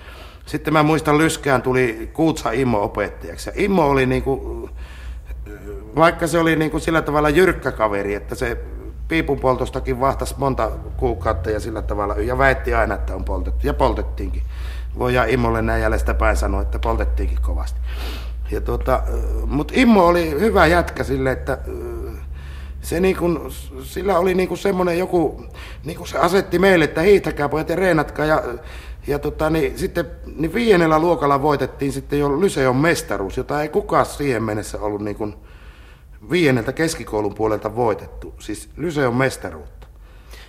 [0.46, 3.50] Sitten mä muistan Lyskään tuli Kuutsa Immo opettajaksi.
[3.50, 4.70] Ja Immo oli niinku,
[5.96, 8.58] vaikka se oli niinku sillä tavalla jyrkkä kaveri, että se
[9.08, 13.74] piipun poltostakin vahtas monta kuukautta ja sillä tavalla, ja väitti aina, että on poltettu, ja
[13.74, 14.42] poltettiinkin.
[14.98, 17.80] Voidaan Immolle näin jäljestä päin sanoa, että poltettiinkin kovasti.
[18.50, 19.02] Ja tuota,
[19.46, 21.58] Mutta Immo oli hyvä jätkä sille, että
[22.84, 25.44] se niin kun, sillä oli niin semmoinen joku,
[25.84, 28.26] niin kuin se asetti meille, että hiihtäkää pojat ja reenatkaa.
[28.26, 28.42] Ja,
[29.06, 34.06] ja tota, niin, sitten niin viiennellä luokalla voitettiin sitten jo Lyseon mestaruus, jota ei kukaan
[34.06, 35.34] siihen mennessä ollut niin kuin
[36.30, 38.34] viienneltä keskikoulun puolelta voitettu.
[38.38, 39.86] Siis Lyseon mestaruutta.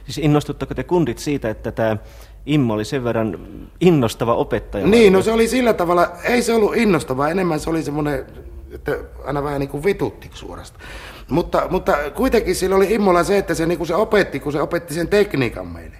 [0.05, 1.97] Siis innostutteko te kundit siitä, että tämä
[2.45, 3.47] Immo oli sen verran
[3.79, 4.87] innostava opettaja?
[4.87, 8.25] Niin, no se oli sillä tavalla, ei se ollut innostava, enemmän se oli semmoinen,
[8.71, 10.79] että aina vähän niin kuin vitutti suorasta.
[11.29, 14.61] Mutta, mutta kuitenkin sillä oli Immolla se, että se, niin kuin se opetti, kun se
[14.61, 15.97] opetti sen tekniikan meille.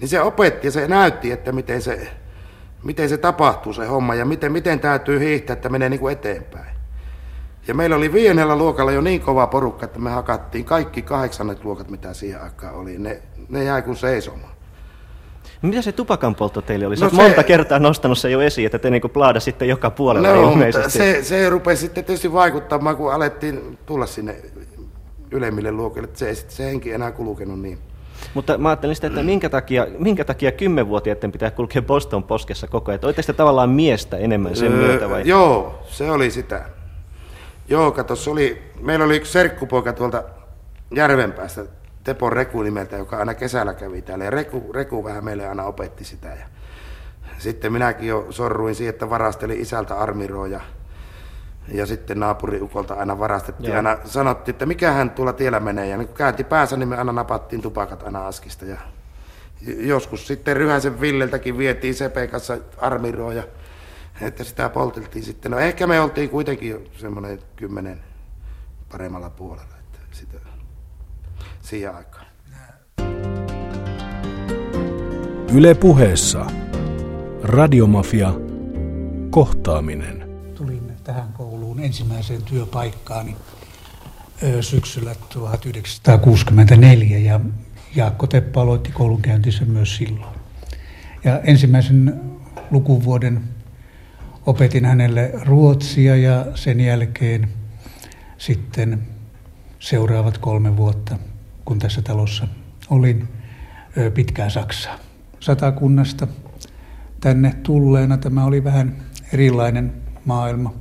[0.00, 2.08] Niin se opetti ja se näytti, että miten se,
[2.84, 6.78] miten se tapahtuu se homma ja miten, miten täytyy hiihtää, että menee niin kuin eteenpäin.
[7.68, 11.90] Ja meillä oli viidennellä luokalla jo niin kova porukka, että me hakattiin kaikki kahdeksannet luokat,
[11.90, 12.98] mitä siihen aikaan oli.
[12.98, 14.57] Ne, ne jäi kuin seisomaan.
[15.62, 16.96] Mitä se tupakan poltto teille oli?
[16.96, 17.16] no se...
[17.16, 20.90] monta kertaa nostanut se jo esiin, että te niinku plaada sitten joka puolella no, ilmeisesti.
[20.90, 24.36] Se, se rupesi sitten tietysti vaikuttamaan, kun alettiin tulla sinne
[25.30, 26.08] ylemmille luokille.
[26.14, 27.78] Se ei sitten se henki enää kulkenut niin.
[28.34, 32.90] Mutta mä ajattelin sitä, että minkä takia, minkä takia kymmenvuotiaiden pitää kulkea Boston poskessa koko
[32.90, 33.00] ajan?
[33.04, 35.22] Olitte tavallaan miestä enemmän sen öö, myötä vai?
[35.24, 36.64] Joo, se oli sitä.
[37.68, 40.22] Joo, kato, oli, meillä oli yksi serkkupoika tuolta
[40.94, 41.64] Järvenpäästä,
[42.04, 44.24] Tepon Reku nimeltä, joka aina kesällä kävi täällä.
[44.24, 46.28] Ja Reku, Reku vähän meille aina opetti sitä.
[46.28, 46.46] Ja
[47.38, 50.60] sitten minäkin jo sorruin siihen, että varastelin isältä armiroja.
[51.68, 53.68] Ja sitten naapuriukolta aina varastettiin.
[53.68, 53.76] Joo.
[53.76, 55.86] Aina sanottiin, että mikä hän tuolla tiellä menee.
[55.86, 58.64] Ja niin kun käänti päänsä, niin me aina napattiin tupakat aina askista.
[58.64, 58.78] Ja
[59.66, 63.42] joskus sitten Ryhäsen Villeltäkin vietiin Sepe kanssa armiroja,
[64.20, 65.50] että sitä polteltiin sitten.
[65.50, 68.00] No ehkä me oltiin kuitenkin semmoinen kymmenen
[68.92, 69.74] paremmalla puolella.
[69.80, 70.38] Että sitä
[71.68, 72.26] siihen aikaan.
[75.54, 76.46] Yle puheessa.
[77.42, 78.34] Radiomafia.
[79.30, 80.28] Kohtaaminen.
[80.54, 83.36] Tulin tähän kouluun ensimmäiseen työpaikkaani
[84.60, 87.40] syksyllä 1964 ja
[87.96, 90.38] Jaakko Teppa aloitti koulunkäyntissä myös silloin.
[91.24, 92.20] Ja ensimmäisen
[92.70, 93.42] lukuvuoden
[94.46, 97.48] opetin hänelle ruotsia ja sen jälkeen
[98.38, 99.02] sitten
[99.78, 101.18] seuraavat kolme vuotta
[101.68, 102.48] kun tässä talossa
[102.90, 103.28] olin
[104.14, 104.98] pitkään Saksaa.
[105.40, 106.26] Satakunnasta
[107.20, 108.96] tänne tulleena tämä oli vähän
[109.32, 109.92] erilainen
[110.24, 110.74] maailma.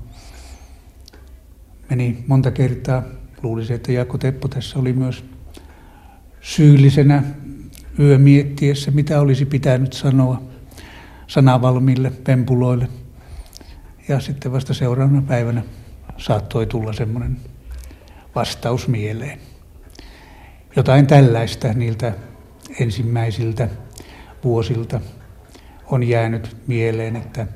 [1.90, 3.04] Meni monta kertaa,
[3.44, 5.26] luulisin, että Jaakko Teppo tässä oli myös
[6.42, 7.24] syyllisenä
[8.00, 10.42] yö miettiessä, mitä olisi pitänyt sanoa
[11.28, 12.88] sanavalmille pempuloille.
[14.08, 15.64] Ja sitten vasta seuraavana päivänä
[16.18, 17.38] saattoi tulla semmoinen
[18.36, 19.40] vastaus mieleen.
[20.78, 22.14] Jotain tällaista niiltä
[22.80, 23.70] ensimmäisiltä
[24.44, 25.00] vuosilta
[25.86, 27.48] on jäänyt mieleen, että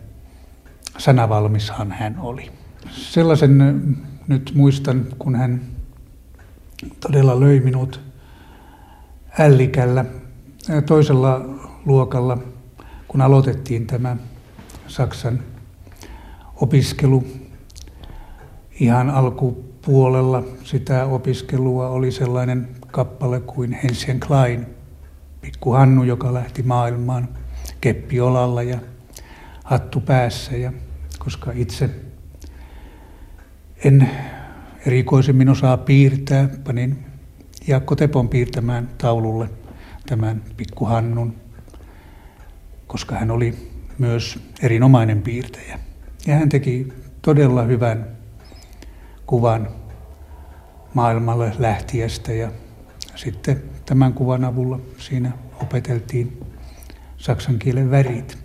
[0.98, 2.52] sanavalmishan hän oli.
[2.92, 3.58] Sellaisen
[4.28, 5.62] nyt muistan, kun hän
[7.00, 8.02] todella löi minut
[9.40, 10.06] ällikällä
[10.86, 11.42] toisella
[11.86, 12.38] luokalla,
[13.08, 14.18] kun aloitettiin tämä
[14.88, 15.40] Saksan
[16.56, 17.24] opiskelu
[18.80, 24.68] ihan alkupuolella sitä opiskelua oli sellainen kappale kuin Hensen Klein,
[25.42, 27.30] pikku Hannu, joka lähti maailmaan
[27.82, 28.80] keppi olalla ja
[29.64, 30.58] hattu päässä.
[30.58, 30.74] Ja
[31.20, 31.90] koska itse
[33.84, 34.10] en
[34.86, 37.06] erikoisemmin osaa piirtää, panin
[37.68, 39.50] Jaakko Tepon piirtämään taululle
[40.06, 41.36] tämän pikku Hannun,
[42.88, 45.80] koska hän oli myös erinomainen piirtäjä.
[46.28, 48.08] Ja hän teki todella hyvän
[49.26, 49.68] kuvan
[50.94, 52.52] maailmalle lähtiästä ja
[53.24, 55.32] sitten tämän kuvan avulla siinä
[55.62, 56.40] opeteltiin
[57.18, 58.38] saksan kielen värit.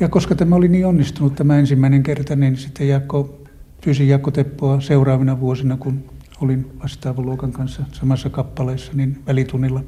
[0.00, 3.40] Ja koska tämä oli niin onnistunut tämä ensimmäinen kerta, niin sitten Jaakko,
[3.84, 6.04] pyysi Jaakko Teppoa seuraavina vuosina, kun
[6.40, 9.84] olin vastaavan luokan kanssa samassa kappaleessa, niin välitunnilla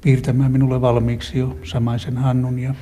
[0.00, 2.58] piirtämään minulle valmiiksi jo samaisen Hannun.
[2.58, 2.74] Ja,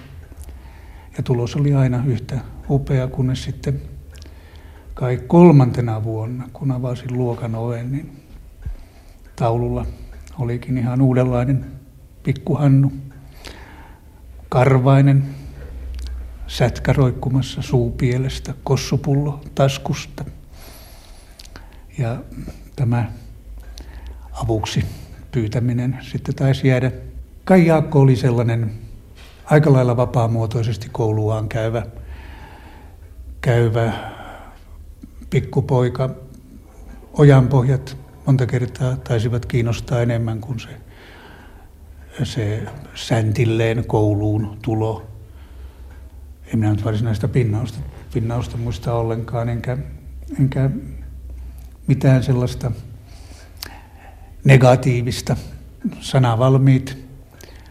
[1.16, 3.80] ja tulos oli aina yhtä upea, kunnes sitten
[4.94, 8.12] kai kolmantena vuonna, kun avasin luokan oven, niin
[9.36, 9.86] taululla
[10.38, 11.66] olikin ihan uudenlainen
[12.22, 12.92] pikkuhannu.
[14.48, 15.24] Karvainen,
[16.46, 20.24] sätkä roikkumassa suupielestä, kossupullo taskusta.
[21.98, 22.22] Ja
[22.76, 23.12] tämä
[24.32, 24.84] avuksi
[25.32, 26.92] pyytäminen sitten taisi jäädä.
[27.44, 28.72] Kai Jaakko oli sellainen
[29.44, 31.86] aika lailla vapaamuotoisesti kouluaan käyvä,
[33.40, 33.92] käyvä
[35.30, 36.10] pikkupoika.
[37.12, 37.97] Ojanpohjat
[38.28, 40.68] monta kertaa taisivat kiinnostaa enemmän kuin se,
[42.24, 42.62] se
[42.94, 45.06] säntilleen kouluun tulo.
[46.46, 47.78] En minä nyt varsinaista pinnausta,
[48.14, 49.78] pinnausta muista ollenkaan, enkä,
[50.40, 50.70] enkä
[51.86, 52.72] mitään sellaista
[54.44, 55.36] negatiivista.
[56.00, 56.98] Sanavalmiit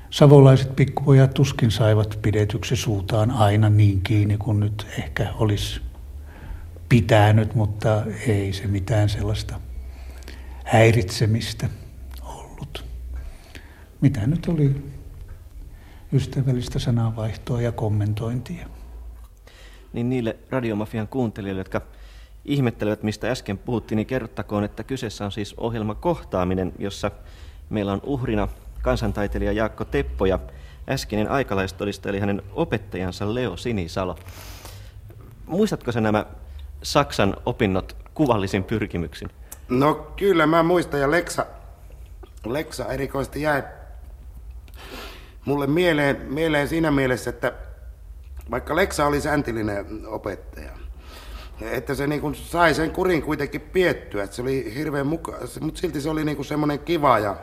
[0.10, 5.82] savolaiset pikkupojat tuskin saivat pidetyksi suutaan aina niin kiinni kuin nyt ehkä olisi
[6.90, 9.67] pitänyt, mutta ei se mitään sellaista
[10.68, 11.70] häiritsemistä
[12.24, 12.86] ollut.
[14.02, 14.76] Mitä nyt oli
[16.14, 18.68] ystävällistä sananvaihtoa ja kommentointia.
[19.94, 21.82] Niin niille radiomafian kuuntelijoille, jotka
[22.46, 27.12] ihmettelevät, mistä äsken puhuttiin, niin kerrottakoon, että kyseessä on siis ohjelma Kohtaaminen, jossa
[27.70, 28.48] meillä on uhrina
[28.82, 30.40] kansantaiteilija Jaakko Teppo ja
[30.90, 34.16] äskeinen aikalaistodistaja eli hänen opettajansa Leo Sinisalo.
[35.46, 36.26] Muistatko sä nämä
[36.84, 39.30] Saksan opinnot kuvallisin pyrkimyksin?
[39.70, 41.46] No kyllä mä muistan ja Leksa,
[42.46, 43.64] Leksa erikoisesti jäi
[45.46, 47.54] mulle mieleen, mieleen siinä mielessä, että
[48.52, 50.72] vaikka Leksa oli säntillinen opettaja,
[51.62, 56.02] että se niin sai sen kurin kuitenkin piettyä, että se oli hirveän mukaan, mutta silti
[56.02, 57.36] se oli niin semmoinen kiva ja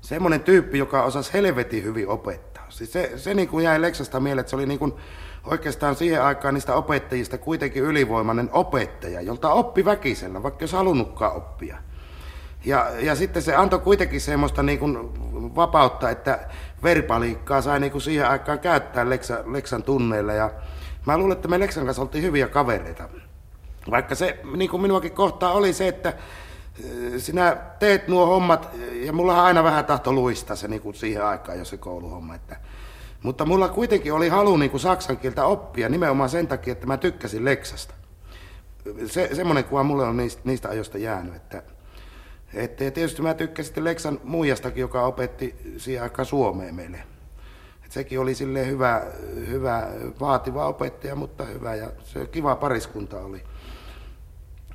[0.00, 2.66] semmoinen tyyppi, joka osasi helvetin hyvin opettaa.
[2.68, 4.94] Siis se, se niin jäi Leksasta mieleen, että se oli niin
[5.46, 11.76] oikeastaan siihen aikaan niistä opettajista kuitenkin ylivoimainen opettaja, jolta oppi väkisellä, vaikka jos halunnutkaan oppia.
[12.64, 14.96] Ja, ja sitten se antoi kuitenkin semmoista niin kuin
[15.56, 16.48] vapautta, että
[16.82, 20.32] verbaliikkaa sai niin kuin siihen aikaan käyttää Leksa, Leksan tunneilla.
[20.32, 20.50] Ja
[21.06, 23.08] mä luulen, että me Leksan kanssa oltiin hyviä kavereita.
[23.90, 26.12] Vaikka se niin kuin minuakin kohtaa oli se, että
[27.18, 31.58] sinä teet nuo hommat, ja mulla aina vähän tahto luistaa se niin kuin siihen aikaan,
[31.58, 32.34] jos se kouluhomma.
[32.34, 32.56] Että,
[33.22, 36.96] mutta mulla kuitenkin oli halu niin kuin saksan kieltä oppia nimenomaan sen takia, että mä
[36.96, 37.94] tykkäsin Leksasta.
[39.06, 41.34] Se, semmoinen kuva mulle on niistä, niistä ajoista jäänyt.
[41.34, 41.62] Että,
[42.54, 46.98] että, ja tietysti mä tykkäsin Leksan muijastakin, joka opetti siihen aikaan Suomeen meille.
[47.84, 49.02] Et sekin oli sille hyvä,
[49.46, 49.88] hyvä,
[50.20, 53.42] vaativa opettaja, mutta hyvä ja se kiva pariskunta oli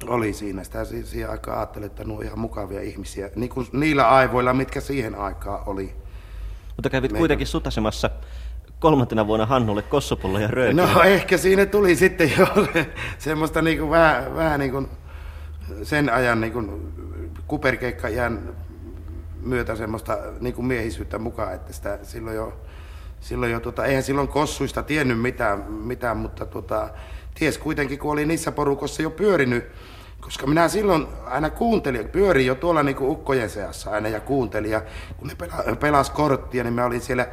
[0.08, 0.64] oli siinä.
[0.64, 5.16] Sitä siihen aikaan ajattelin, että nuo ihan mukavia ihmisiä, niin kuin niillä aivoilla, mitkä siihen
[5.16, 5.96] aikaan oli.
[6.82, 7.22] Mutta kävit Meidän...
[7.22, 8.10] kuitenkin sutasemassa
[8.80, 10.86] kolmantena vuonna Hannulle kossopulla ja röökiä.
[10.86, 12.48] No ehkä siinä tuli sitten jo
[13.18, 14.88] semmoista niin kuin vähän, vähän niin kuin
[15.84, 16.94] sen ajan niin kuin
[17.48, 18.56] kuperkeikkajään
[19.42, 22.62] myötä semmoista niin kuin miehisyyttä mukaan, että sitä silloin jo,
[23.20, 26.90] silloin jo tota, eihän silloin kossuista tiennyt mitään, mitään mutta tota,
[27.34, 29.64] ties kuitenkin, kun oli niissä porukossa jo pyörinyt,
[30.22, 34.72] koska minä silloin aina kuuntelin, pyörin jo tuolla niin ukkojen seassa aina ja kuuntelin.
[34.72, 34.82] Ja
[35.18, 37.28] kun ne pela, pelas korttia, niin mä olin siellä,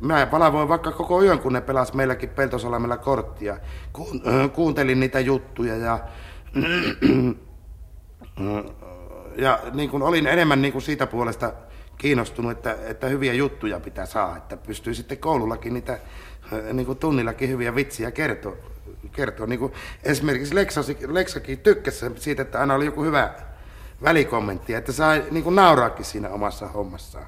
[0.00, 3.58] mä palavoin vaikka koko yön, kun ne pelas meilläkin Peltosalamella korttia.
[3.92, 5.98] Kuun, kuuntelin niitä juttuja ja,
[9.44, 11.52] ja niin kuin olin enemmän niin kuin siitä puolesta
[11.98, 15.98] kiinnostunut, että, että hyviä juttuja pitää saada, että pystyy sitten koulullakin niitä
[16.72, 18.56] niin kuin tunnillakin hyviä vitsiä kertoa
[19.12, 19.46] kertoa.
[19.46, 19.72] Niin kuin
[20.02, 23.34] esimerkiksi Leksasi, Leksakin tykkäsi siitä, että aina oli joku hyvä
[24.02, 27.26] välikommentti, että sai niin kuin nauraakin siinä omassa hommassaan.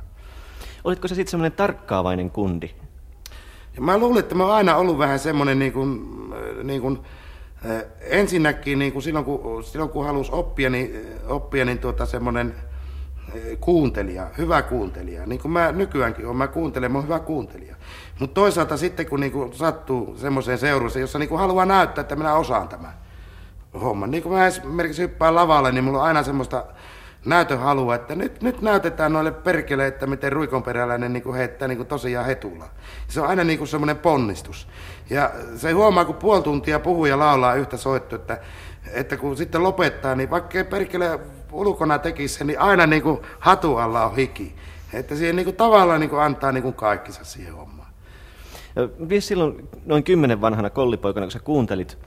[0.85, 2.71] Olitko se sitten semmoinen tarkkaavainen kundi?
[3.77, 6.01] Ja mä luulen, että mä oon aina ollut vähän semmoinen niin kuin,
[6.63, 6.99] niin kuin,
[8.01, 12.55] ensinnäkin niin kuin silloin, kun, silloin kun halusi oppia, niin, oppia, niin tuota semmoinen
[13.61, 15.27] kuuntelija, hyvä kuuntelija.
[15.27, 17.77] Niin kuin mä nykyäänkin olen, mä kuuntelen, mä oon hyvä kuuntelija.
[18.21, 22.69] Mutta toisaalta sitten kun niinku sattuu semmoiseen seuraan, jossa niinku haluaa näyttää, että minä osaan
[22.69, 22.93] tämän
[23.81, 24.11] homman.
[24.11, 26.65] Niin kun mä esimerkiksi hyppään lavalle, niin mulla on aina semmoista
[27.25, 32.27] näytön halua, että nyt, nyt näytetään noille perkele, että miten ruikonperäläinen niin heittää niin tosiaan
[32.27, 32.65] hetulla.
[33.09, 34.69] Se on aina niin semmoinen ponnistus.
[35.11, 38.39] Ja se huomaa, kun puoli tuntia puhuu ja laulaa yhtä soittu, että,
[38.93, 41.21] että kun sitten lopettaa, niin vaikka perkele
[41.53, 43.03] ulkona tekisi sen, niin aina niin
[43.39, 44.57] hatu alla on hiki.
[44.93, 47.80] Että siihen niin tavallaan niin antaa niin kaikkinsa siihen hommaan.
[48.99, 51.99] Mies silloin noin kymmenen vanhana kollipoikana, kun sä kuuntelit,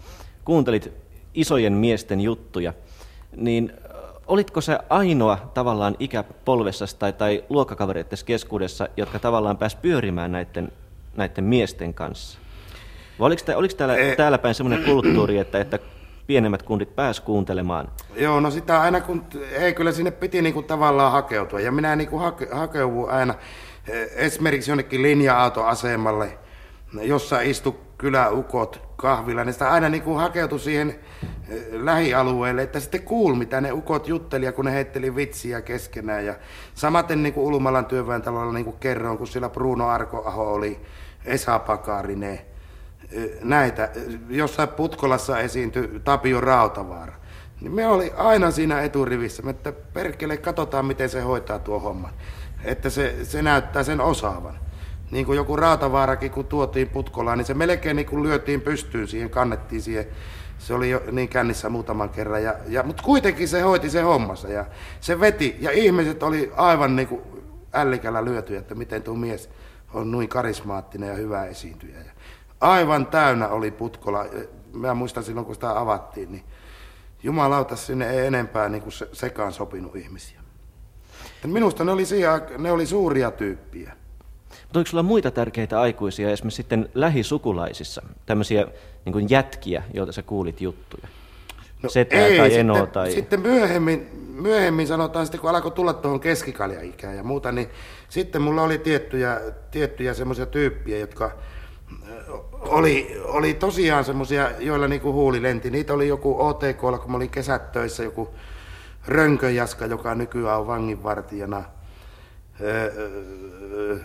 [0.46, 0.92] kuuntelit
[1.34, 2.74] isojen miesten juttuja,
[3.36, 3.74] niin
[4.28, 10.72] olitko se ainoa tavallaan ikäpolvessa tai, tai luokkakavereiden keskuudessa, jotka tavallaan pääs pyörimään näiden,
[11.16, 12.40] näiden miesten kanssa?
[13.20, 15.80] Vai oliko, oliko täällä, e- täällä päin semmoinen kulttuuri, että, että
[16.28, 17.92] pienemmät kundit pääs kuuntelemaan?
[18.16, 22.18] Joo, no sitä aina kun, ei kyllä sinne piti niinku tavallaan hakeutua ja minä niinku
[22.18, 23.36] hake, hakeuduin aina
[24.16, 26.38] esimerkiksi jonnekin linja-autoasemalle
[27.02, 30.90] jossa istu kyläukot kahvilla, niin sitä aina niin kuin hakeutui siihen
[31.50, 36.26] eh, lähialueelle, että sitten kuul, mitä ne ukot jutteli, kun ne heitteli vitsiä keskenään.
[36.26, 36.36] Ja
[36.76, 40.80] samaten niin kuin Ulumalan työväentalolla niin kuin kerroin, kun siellä Bruno Arkoaho oli,
[41.26, 42.40] Esa Pakarinen,
[43.12, 43.90] eh, näitä.
[44.30, 47.14] Jossain Putkolassa esiintyi Tapio Rautavaara.
[47.62, 52.10] Niin me oli aina siinä eturivissä, että perkele, katsotaan miten se hoitaa tuo homma.
[52.64, 54.60] Että se, se näyttää sen osaavan
[55.14, 59.30] niin kuin joku rautavaarakin, kun tuotiin putkolaan, niin se melkein niin kuin lyötiin pystyyn siihen,
[59.30, 60.06] kannettiin siihen.
[60.58, 64.48] Se oli jo niin kännissä muutaman kerran, ja, ja, mutta kuitenkin se hoiti se hommansa
[64.48, 64.66] ja
[65.00, 65.56] se veti.
[65.60, 67.22] Ja ihmiset oli aivan niin kuin
[67.74, 69.50] ällikällä lyöty, että miten tuo mies
[69.94, 71.98] on noin karismaattinen ja hyvä esiintyjä.
[71.98, 72.12] Ja
[72.62, 74.26] aivan täynnä oli putkola.
[74.74, 76.44] Mä muistan silloin, kun sitä avattiin, niin
[77.24, 80.40] jumalauta sinne ei enempää niin kuin se, sekaan sopinut ihmisiä.
[81.46, 84.03] Minusta ne oli, siihen, ne oli suuria tyyppiä.
[84.74, 88.68] Mutta oliko sulla muita tärkeitä aikuisia esimerkiksi sitten lähisukulaisissa, tämmöisiä
[89.06, 91.08] niin kuin jätkiä, joita sä kuulit juttuja?
[91.84, 93.12] No Setää ei, tai sitten, eno tai...
[93.12, 97.70] Sitten myöhemmin, myöhemmin sanotaan, sitten kun alkoi tulla tuohon keskikaljaikään ja muuta, niin
[98.10, 101.32] sitten mulla oli tiettyjä, tiettyjä semmoisia tyyppiä, jotka
[102.60, 105.70] oli, oli tosiaan semmoisia, joilla niinku huuli lenti.
[105.70, 108.34] Niitä oli joku OTK, kun mä olin kesät töissä, joku
[109.08, 111.64] Rönköjaska, joka nykyään on vanginvartijana.
[112.62, 114.00] Öö,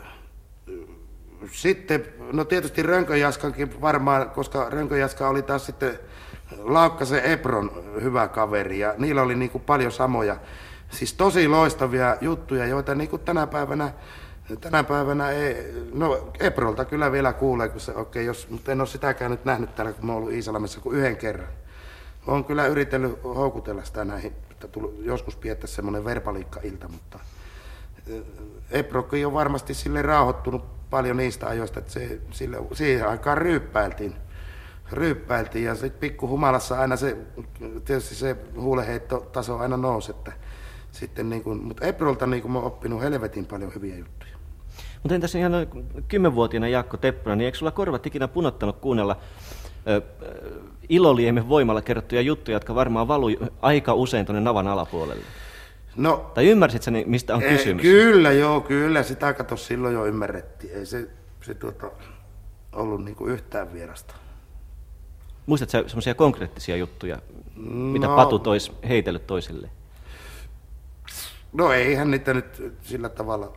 [1.53, 5.99] sitten, no tietysti Rönköjaskankin varmaan, koska Rönköjaska oli taas sitten
[6.59, 10.37] Laukkasen Ebron hyvä kaveri ja niillä oli niin kuin paljon samoja,
[10.91, 13.93] siis tosi loistavia juttuja, joita niin kuin tänä päivänä
[14.61, 18.89] Tänä päivänä ei, no Eprolta kyllä vielä kuulee, kun se, okay, jos, mutta en ole
[18.89, 21.49] sitäkään nyt nähnyt täällä, kun mä oon ollut Iisalamessa kuin yhden kerran.
[22.27, 27.19] Olen kyllä yritellyt houkutella sitä näihin, että tullut, joskus piettäisi semmoinen verpaliikka-ilta, mutta
[28.71, 34.15] Eprokin on varmasti sille rauhoittunut paljon niistä ajoista, että se, sille, siihen aikaan ryyppäiltiin.
[34.93, 37.17] Ryyppäiltiin ja sitten pikkuhumalassa aina se,
[37.85, 40.33] tietysti se huuleheittotaso aina nousi, että
[40.93, 44.39] sitten niin kuin, mutta Eprolta niin kuin mä oon oppinut helvetin paljon hyviä juttuja.
[45.03, 45.53] Mutta entäs ihan
[46.09, 49.17] kymmenvuotiaana Jaakko Teppura, niin eikö sulla korvat ikinä punottanut kuunnella
[49.89, 50.03] ö,
[50.89, 55.25] Iloliemen voimalla kerrottuja juttuja, jotka varmaan valui aika usein tuonne navan alapuolelle?
[55.99, 57.83] No, tai ymmärsit sä, mistä on kysymys?
[57.83, 59.03] Kyllä, joo, kyllä.
[59.03, 60.75] Sitä kato silloin jo ymmärrettiin.
[60.75, 61.09] Ei se,
[61.41, 61.91] se tuota,
[62.73, 64.15] ollut niinku yhtään vierasta.
[65.47, 67.19] Muistatko sä semmoisia konkreettisia juttuja,
[67.93, 69.71] mitä no, Patu tois heitellyt toisille?
[71.53, 73.53] No eihän niitä nyt sillä tavalla.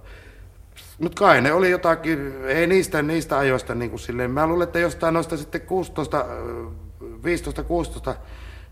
[1.00, 4.32] Mutta kai ne oli jotakin, ei niistä, niistä ajoista niin kuin silleen.
[4.32, 6.26] Mä luulen, että jostain noista sitten 16,
[8.12, 8.16] 15-16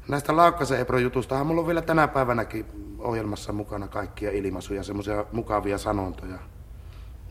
[0.09, 2.65] Näistä Laukkasen Ebro-jutustahan mulla on vielä tänä päivänäkin
[2.99, 6.39] ohjelmassa mukana kaikkia ilmaisuja, semmoisia mukavia sanontoja,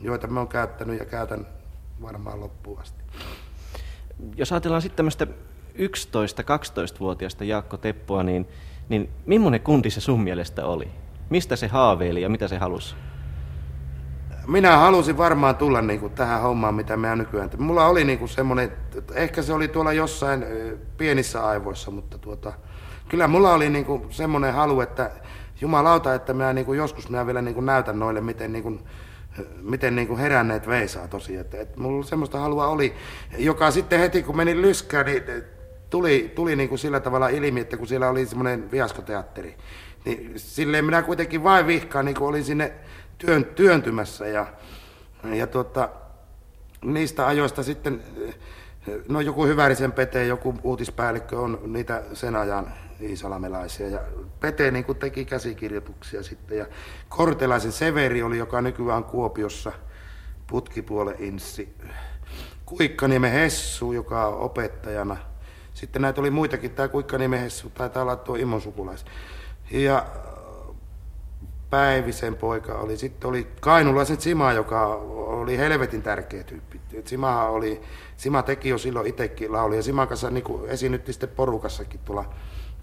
[0.01, 1.47] joita mä oon käyttänyt ja käytän
[2.01, 3.03] varmaan loppuun asti.
[4.35, 5.27] Jos ajatellaan sitten tämmöistä
[5.75, 8.47] 11-12-vuotiaasta Jaakko Teppoa, niin,
[8.89, 10.87] niin millainen kunti se sun mielestä oli?
[11.29, 12.95] Mistä se haaveili ja mitä se halusi?
[14.49, 17.49] Minä halusin varmaan tulla niin kuin tähän hommaan, mitä mä nykyään...
[17.57, 18.71] Mulla oli niin kuin semmoinen,
[19.13, 20.45] ehkä se oli tuolla jossain
[20.97, 22.53] pienissä aivoissa, mutta tuota,
[23.09, 25.11] kyllä mulla oli niin kuin semmoinen halu, että
[25.61, 28.79] jumalauta, että mä kuin joskus mä vielä niin kuin näytän noille, miten, niin kuin,
[29.61, 31.41] miten niin kuin heränneet veisaa tosiaan.
[31.41, 32.93] Että, että mulla semmoista halua oli,
[33.37, 35.23] joka sitten heti kun menin lyskään, niin
[35.89, 39.55] tuli, tuli niin kuin sillä tavalla ilmi, että kun siellä oli semmoinen viaskoteatteri,
[40.05, 42.73] niin silleen minä kuitenkin vain vihkaan, niin kuin olin sinne
[43.19, 44.45] työn, työntymässä ja,
[45.23, 45.89] ja tuota,
[46.81, 48.03] niistä ajoista sitten,
[49.07, 53.99] no joku Hyvärisen Pete, joku uutispäällikkö on niitä sen ajan iisalamelaisia ja
[54.39, 56.65] Pete niin kuin teki käsikirjoituksia sitten ja
[57.09, 59.71] Kortelaisen Severi oli, joka nykyään Kuopiossa,
[60.47, 61.75] putkipuolen inssi,
[62.65, 65.17] Kuikkaniemen Hessu, joka on opettajana.
[65.73, 69.05] Sitten näitä oli muitakin, tämä Kuikkaniemen Hessu taitaa olla tuo Immon sukulais.
[69.71, 70.05] Ja
[71.69, 72.97] Päivisen poika oli.
[72.97, 76.79] Sitten oli Kainulaisen Sima, joka oli helvetin tärkeä tyyppi.
[77.05, 77.81] Sima, oli,
[78.17, 82.25] Sima teki jo silloin itsekin lauli ja Siman kanssa niin esiinnytti sitten porukassakin tuolla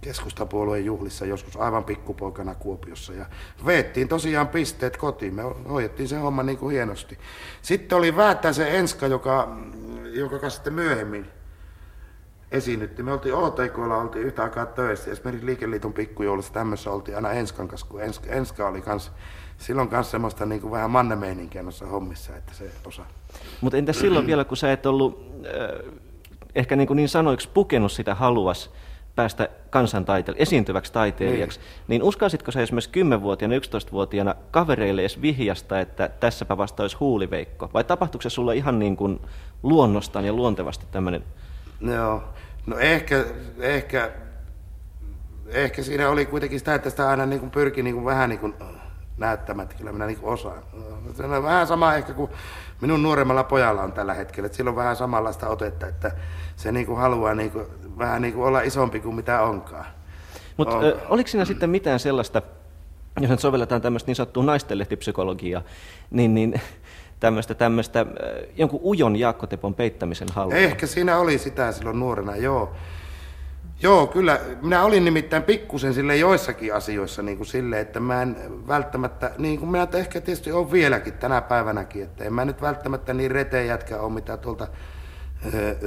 [0.01, 3.13] keskustapuolueen juhlissa joskus aivan pikkupoikana Kuopiossa.
[3.13, 3.27] Ja
[3.67, 5.35] veettiin tosiaan pisteet kotiin.
[5.35, 7.19] Me hoidettiin se homma niin kuin hienosti.
[7.63, 8.15] Sitten oli
[8.53, 9.57] se Enska, joka,
[10.13, 11.36] joka sitten myöhemmin
[12.51, 13.03] esiinnytti.
[13.03, 15.11] Me oltiin OTKlla, oltiin yhtä aikaa töissä.
[15.11, 19.13] Esimerkiksi Liikeliiton pikkujoulussa tämmössä oltiin aina Enskan kanssa, kun Enska, Enska oli kans,
[19.59, 23.07] silloin kanssa semmoista niin kuin vähän mannemeininkiä noissa hommissa, että se osaa.
[23.61, 25.93] Mutta entä silloin vielä, kun sä et ollut äh,
[26.55, 28.71] ehkä niin, kuin niin sanoiksi pukenut sitä haluas
[29.17, 36.09] päästä kansantaiteilijaksi, esiintyväksi taiteilijaksi, niin, niin uskalsitko sä esimerkiksi 10-vuotiaana, 11-vuotiaana kavereille edes vihjasta, että
[36.21, 37.71] tässäpä vasta olisi huuliveikko?
[37.75, 39.21] Vai tapahtuiko se sulla ihan niin kuin
[39.63, 41.25] luonnostaan ja luontevasti tämmöinen?
[41.81, 42.23] Joo,
[42.67, 43.25] no ehkä,
[43.61, 44.11] ehkä,
[45.47, 48.39] ehkä siinä oli kuitenkin sitä, että sitä aina niin kuin pyrki niin kuin vähän niin
[48.39, 48.55] kuin
[49.19, 50.63] näyttämään, että kyllä minä niin kuin osaan.
[51.15, 52.31] Se on vähän sama ehkä kuin
[52.81, 56.13] minun nuoremmalla pojalla on tällä hetkellä, että sillä on vähän samanlaista otetta, että
[56.57, 57.67] se niin kuin haluaa niin kuin,
[57.99, 59.87] vähän niin kuin olla isompi kuin mitä onkaan.
[60.57, 60.95] Mutta on.
[61.09, 62.43] oliko siinä sitten mitään sellaista,
[63.21, 65.63] jos nyt sovelletaan tämmöistä niin sanottua naistenlehtipsykologiaa,
[66.11, 66.61] niin, niin
[67.21, 68.07] tämmöistä, tämmöistä
[68.57, 70.55] jonkun ujon Jaakko Tepon peittämisen halua?
[70.55, 72.73] Ehkä siinä oli sitä silloin nuorena, joo.
[73.83, 74.41] Joo, kyllä.
[74.63, 78.37] Minä olin nimittäin pikkusen sille joissakin asioissa niin kuin sille, että mä en
[78.69, 83.15] välttämättä, niin kuin minä ehkä tietysti on vieläkin tänä päivänäkin, että en mä nyt välttämättä
[83.15, 84.69] niin reteen jätkä ole, mitä tuolta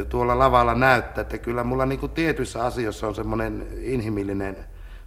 [0.09, 4.57] tuolla lavalla näyttää, että kyllä mulla niin kuin tietyissä asioissa on semmoinen inhimillinen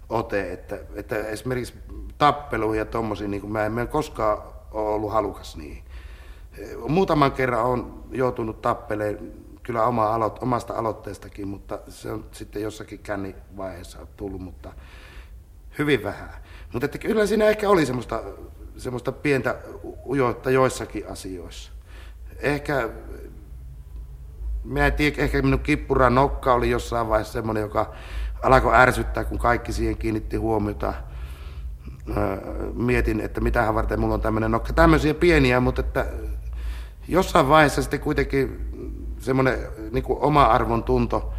[0.09, 1.75] ote, että, että esimerkiksi
[2.19, 4.39] tappeluihin ja tommosiin, niin kuin mä en, mä en koskaan
[4.71, 5.85] ollut halukas niihin.
[6.89, 9.33] Muutaman kerran on joutunut tappelemaan
[9.63, 14.73] kyllä oma alo, omasta aloitteestakin, mutta se on sitten jossakin kännivaiheessa tullut, mutta
[15.79, 16.31] hyvin vähän.
[16.73, 18.23] Mutta että kyllä siinä ehkä oli semmoista,
[18.77, 19.57] semmoista pientä
[20.07, 21.73] ujoutta joissakin asioissa.
[22.39, 22.89] Ehkä,
[24.65, 27.93] minä en tiedä, ehkä minun kippura nokka oli jossain vaiheessa semmoinen, joka
[28.43, 30.95] alkoi ärsyttää, kun kaikki siihen kiinnitti huomiota.
[32.75, 34.73] Mietin, että mitähän varten mulla on tämmöinen nokka.
[34.73, 36.07] Tämmöisiä pieniä, mutta että
[37.09, 38.61] jossain vaiheessa sitten kuitenkin
[39.19, 39.59] semmoinen
[39.91, 41.33] niin oma arvon tunto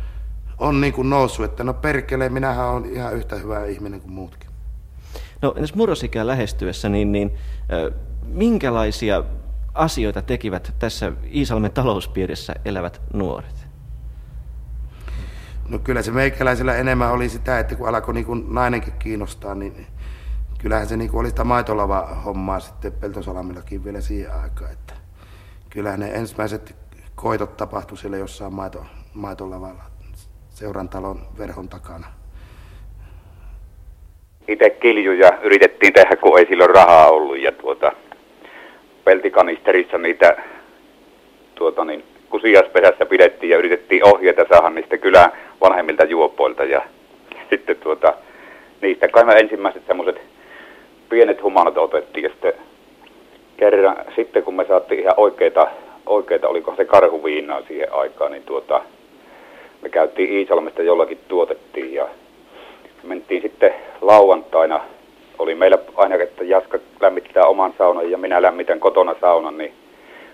[0.58, 4.50] on niin kuin noussut, että no perkele, minähän on ihan yhtä hyvä ihminen kuin muutkin.
[5.42, 9.24] No entäs murrosikään lähestyessä, niin, niin äh, minkälaisia
[9.74, 13.68] asioita tekivät tässä Iisalmen talouspiirissä elävät nuoret?
[15.70, 19.88] No kyllä se meikäläisellä enemmän oli sitä, että kun alkoi niin kuin nainenkin kiinnostaa, niin
[20.58, 24.72] kyllähän se niin kuin oli sitä maitolava hommaa sitten Peltosalamillakin vielä siihen aikaan.
[24.72, 24.94] Että
[25.74, 26.76] kyllähän ne ensimmäiset
[27.16, 29.84] koitot tapahtui siellä jossain maito, maitolavalla
[30.50, 32.08] seurantalon verhon takana.
[34.48, 37.40] Itse kiljuja yritettiin tehdä, kun ei silloin rahaa ollut.
[37.40, 37.92] Ja tuota,
[39.04, 40.38] peltikanisterissa niitä
[41.56, 46.64] tuota, niin, kusiaspesässä pidettiin ja yritettiin ohjeita saada niistä kylän vanhemmilta juopoilta.
[46.64, 46.82] Ja
[47.50, 48.14] sitten tuota,
[48.82, 50.22] niistä kai ensimmäiset semmoiset
[51.10, 52.24] pienet humanot otettiin.
[52.24, 52.54] Ja sitten
[53.58, 55.68] kerran sitten, kun me saatiin ihan oikeita
[56.06, 58.82] oikeita, oliko se karhuviinaa siihen aikaan, niin tuota,
[59.82, 62.08] me käytiin Iisalmesta jollakin tuotettiin ja
[63.04, 64.82] mentiin sitten lauantaina,
[65.40, 69.74] oli meillä aina, että Jaska lämmittää oman saunan ja minä lämmitän kotona saunan, niin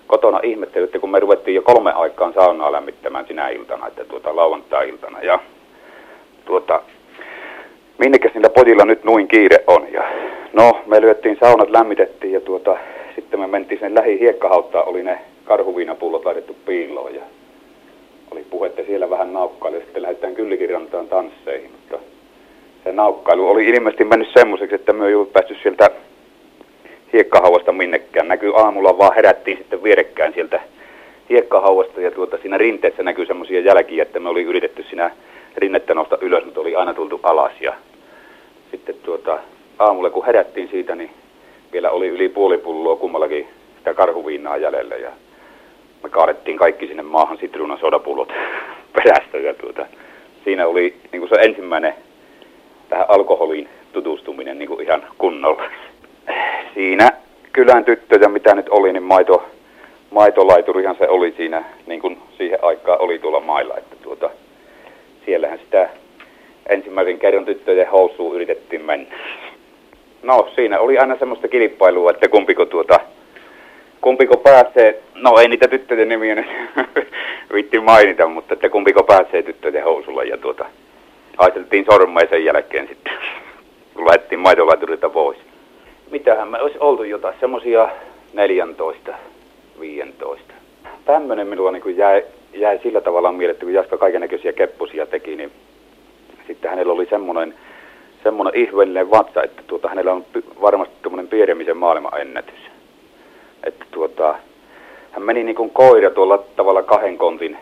[0.08, 4.36] kotona ihmetteli, että kun me ruvettiin jo kolme aikaan saunaa lämmittämään sinä iltana, että tuota
[4.36, 5.22] lauantai-iltana.
[5.22, 5.40] Ja
[6.46, 6.82] tuota,
[7.98, 9.88] minnekäs niillä pojilla nyt noin kiire on?
[9.92, 10.04] Ja
[10.54, 12.78] no, me lyöttiin saunat, lämmitettiin ja tuota,
[13.22, 17.22] sitten me mentiin sinne lähi hiekkahauttaan, oli ne karhuviinapullot laitettu piiloon ja
[18.32, 21.98] oli puhetta siellä vähän naukkailu ja sitten lähdetään kyllikirantaan tansseihin, mutta
[22.84, 25.90] se naukkailu oli ilmeisesti mennyt semmoiseksi, että me ei ollut päästy sieltä
[27.14, 28.28] hiekkahauasta minnekään.
[28.28, 30.60] Näkyy aamulla vaan herättiin sitten vierekkäin sieltä
[31.30, 35.12] hiekkahauasta ja tuota, siinä rinteessä näkyy semmoisia jälkiä, että me oli yritetty siinä
[35.58, 37.74] rinnettä nousta ylös, mutta oli aina tultu alas ja
[38.72, 39.40] sitten tuota,
[39.80, 41.10] aamulla kun herättiin siitä, niin
[41.74, 43.48] vielä oli yli puoli pulloa kummallakin
[43.78, 45.12] sitä karhuviinaa jäljellä ja
[46.04, 48.34] me kaadettiin kaikki sinne maahan sitruunan sodapullot
[48.96, 49.86] perästä ja tuota,
[50.44, 51.94] siinä oli niin kuin se ensimmäinen
[52.90, 55.64] tähän alkoholiin tutustuminen niin kuin ihan kunnolla.
[56.74, 57.12] Siinä
[57.54, 59.44] kylän tyttöjä, mitä nyt oli, niin maito,
[60.10, 64.30] maitolaiturihan se oli siinä, niin kuin siihen aikaan oli tuolla mailla, että tuota,
[65.26, 65.90] siellähän sitä
[66.70, 69.16] ensimmäisen kerran tyttöjen housuun yritettiin mennä.
[70.24, 73.00] No, siinä oli aina semmoista kilpailua, että kumpiko tuota,
[74.02, 76.48] kumpiko pääsee, no ei niitä tyttöjen nimiä nyt
[77.54, 80.66] vitti mainita, mutta että kumpiko pääsee tyttöjen housulla ja tuota,
[81.38, 83.14] haisteltiin sormea sen jälkeen sitten,
[83.94, 85.38] kun lähdettiin maitolaiturilta pois.
[86.12, 87.90] Mitähän me olisi oltu jotain, semmosia
[88.34, 89.14] 14,
[89.80, 90.54] 15.
[91.06, 95.52] Tämmönen minulla niin jäi, jäi sillä tavalla mieleen, kun Jaska kaikenlaisia keppusia teki, niin
[96.48, 97.54] sitten hänellä oli semmoinen,
[98.24, 100.26] semmoinen ihmeellinen vatsa, että tuota, hänellä on
[100.62, 102.70] varmasti tämmöinen piiremisen maailmanennätys
[103.64, 104.36] että tuota,
[105.12, 107.58] hän meni niin kuin koira tuolla tavalla kahden kontin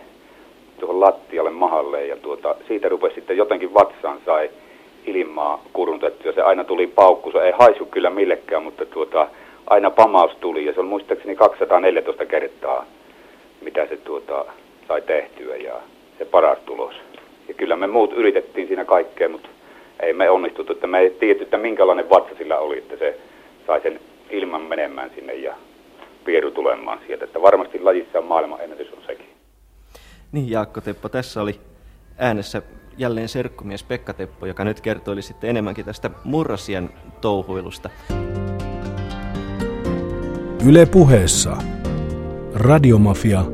[0.80, 4.50] tuohon lattialle mahalle ja tuota, siitä rupesi sitten jotenkin vatsaan sai
[5.06, 7.32] ilmaa kuruntettu ja se aina tuli paukku.
[7.32, 9.28] Se ei haisu kyllä millekään, mutta tuota,
[9.68, 12.86] aina pamaus tuli ja se on muistaakseni 214 kertaa,
[13.62, 14.46] mitä se tuota,
[14.88, 15.74] sai tehtyä ja
[16.18, 16.96] se paras tulos.
[17.48, 19.50] Ja kyllä me muut yritettiin siinä kaikkea, mutta
[20.00, 20.74] ei me onnistuttu.
[20.74, 23.20] Että me ei tiedetty, että minkälainen vatsa sillä oli, että se
[23.68, 25.56] sai sen ilman menemään sinne ja
[26.26, 27.26] pieru tulemaan sieltä.
[27.26, 29.26] Että varmasti lajissa maailman ennätys on sekin.
[30.32, 31.60] Niin Jaakko Teppo, tässä oli
[32.18, 32.62] äänessä
[32.98, 36.90] jälleen serkkumies Pekka Teppo, joka nyt kertoili sitten enemmänkin tästä murrosien
[37.22, 37.90] touhuilusta.
[40.68, 41.58] Yle puheessa.
[42.54, 43.46] Radiomafia.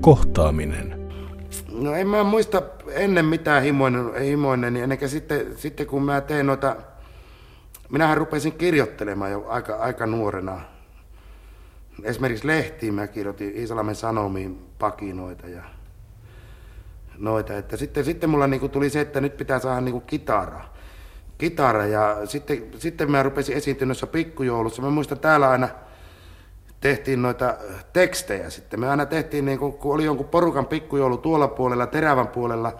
[0.00, 1.10] Kohtaaminen.
[1.72, 6.46] No en mä muista ennen mitään himoinen, himoinen niin ennen sitten, sitten kun mä tein
[6.46, 6.76] noita,
[7.90, 10.60] minähän rupesin kirjoittelemaan jo aika, aika nuorena.
[12.02, 15.62] Esimerkiksi lehtiin mä kirjoitin Iisalmen Sanomiin pakinoita ja
[17.18, 17.56] noita.
[17.56, 20.64] Että sitten, sitten mulla niinku tuli se, että nyt pitää saada niinku kitara.
[21.38, 24.82] Kitara ja sitten, sitten mä rupesin esiintyä noissa pikkujoulussa.
[24.82, 25.68] Mä muistan täällä aina
[26.86, 27.54] tehtiin noita
[27.92, 28.80] tekstejä sitten.
[28.80, 32.72] Me aina tehtiin, niin kun, kun oli jonkun porukan pikkujoulu tuolla puolella, terävän puolella,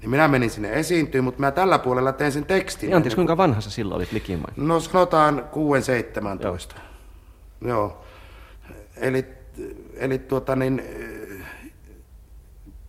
[0.00, 2.86] niin minä menin sinne esiintyä, mutta mä tällä puolella tein sen tekstin.
[2.86, 4.54] Niin, anteeksi, kuinka vanha sä silloin olit likimain?
[4.56, 5.44] No sanotaan
[6.38, 6.42] 6-17.
[6.42, 6.58] Joo.
[7.64, 8.04] Joo.
[8.96, 9.24] Eli,
[9.94, 10.82] eli tuota niin,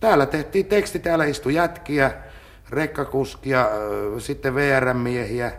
[0.00, 2.12] täällä tehtiin teksti, täällä istui jätkiä,
[2.70, 3.68] rekkakuskia,
[4.18, 5.52] sitten VR-miehiä.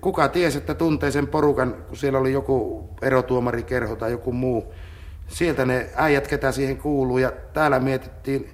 [0.00, 4.74] Kuka tiesi, että tuntee sen porukan, kun siellä oli joku erotuomarikerho tai joku muu.
[5.28, 8.50] Sieltä ne äijät, ketä siihen kuuluu, ja täällä mietittiin,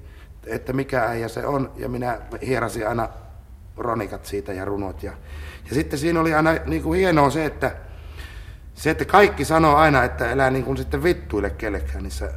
[0.47, 3.09] että mikä äijä se on, ja minä hierasin aina
[3.77, 5.03] ronikat siitä ja runot.
[5.03, 5.13] Ja,
[5.69, 7.77] ja sitten siinä oli aina niin kuin hienoa se, että
[8.75, 12.31] se, että kaikki sanoo aina, että elää niin kuin sitten vittuille kellekään niissä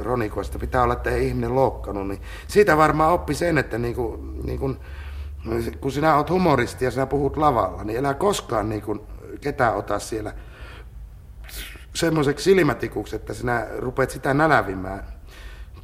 [0.00, 0.58] ronikoista.
[0.58, 2.08] Pitää olla, että ei ihminen loukkanut.
[2.08, 4.76] Niin siitä varmaan oppi sen, että niin kuin, niin kuin,
[5.80, 9.00] kun sinä olet humoristi ja sinä puhut lavalla, niin elää koskaan niin kuin
[9.40, 10.32] ketään ota siellä
[11.94, 15.04] semmoiseksi silmätikuksi, että sinä rupeat sitä nälävimään.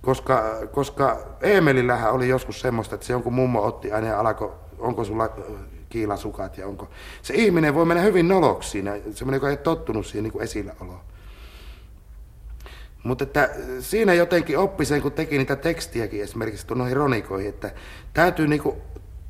[0.02, 0.42] Koska,
[0.72, 5.28] koska Eemelillähän oli joskus semmoista, että se jonkun mummo otti aina ja alkoi, onko sulla
[5.88, 6.88] kiilasukat ja onko...
[7.22, 11.00] Se ihminen voi mennä hyvin noloksi siinä, semmoinen, joka ei tottunut siihen niin kuin esilläoloon.
[13.02, 13.50] Mutta että
[13.80, 17.70] siinä jotenkin oppi sen, kun teki niitä tekstiäkin esimerkiksi noihin ronikoihin, että
[18.14, 18.62] täytyy niin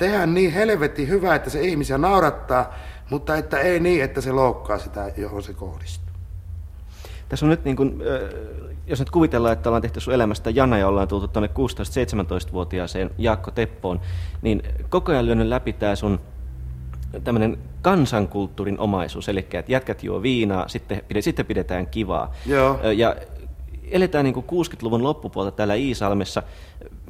[0.00, 2.74] tehdä niin helvetin hyvää, että se ihmisiä naurattaa,
[3.10, 6.10] mutta että ei niin, että se loukkaa sitä, johon se kohdistuu.
[7.28, 8.02] Tässä on nyt niin kuin,
[8.86, 13.50] jos nyt kuvitellaan, että ollaan tehty sun elämästä jana ja ollaan tultu tuonne 16-17-vuotiaaseen Jaakko
[13.50, 14.00] Teppoon,
[14.42, 16.20] niin koko ajan lyönyt läpi tämä sun
[17.24, 22.34] tämmöinen kansankulttuurin omaisuus, eli että jätkät juo viinaa, sitten, sitten pidetään kivaa.
[22.46, 22.80] Joo.
[22.96, 23.16] Ja
[23.90, 26.42] eletään niin 60-luvun loppupuolta täällä Iisalmessa.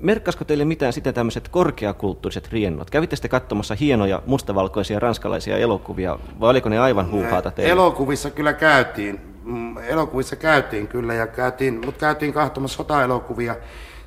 [0.00, 2.90] Merkkasko teille mitään sitten tämmöiset korkeakulttuuriset riennot?
[2.90, 7.72] Kävitte sitten katsomassa hienoja mustavalkoisia ranskalaisia elokuvia, vai oliko ne aivan huuhaata teille?
[7.72, 9.20] Elokuvissa kyllä käytiin.
[9.44, 13.56] Mm, elokuvissa käytiin kyllä, ja käytiin, mutta käytiin katsomassa sotaelokuvia.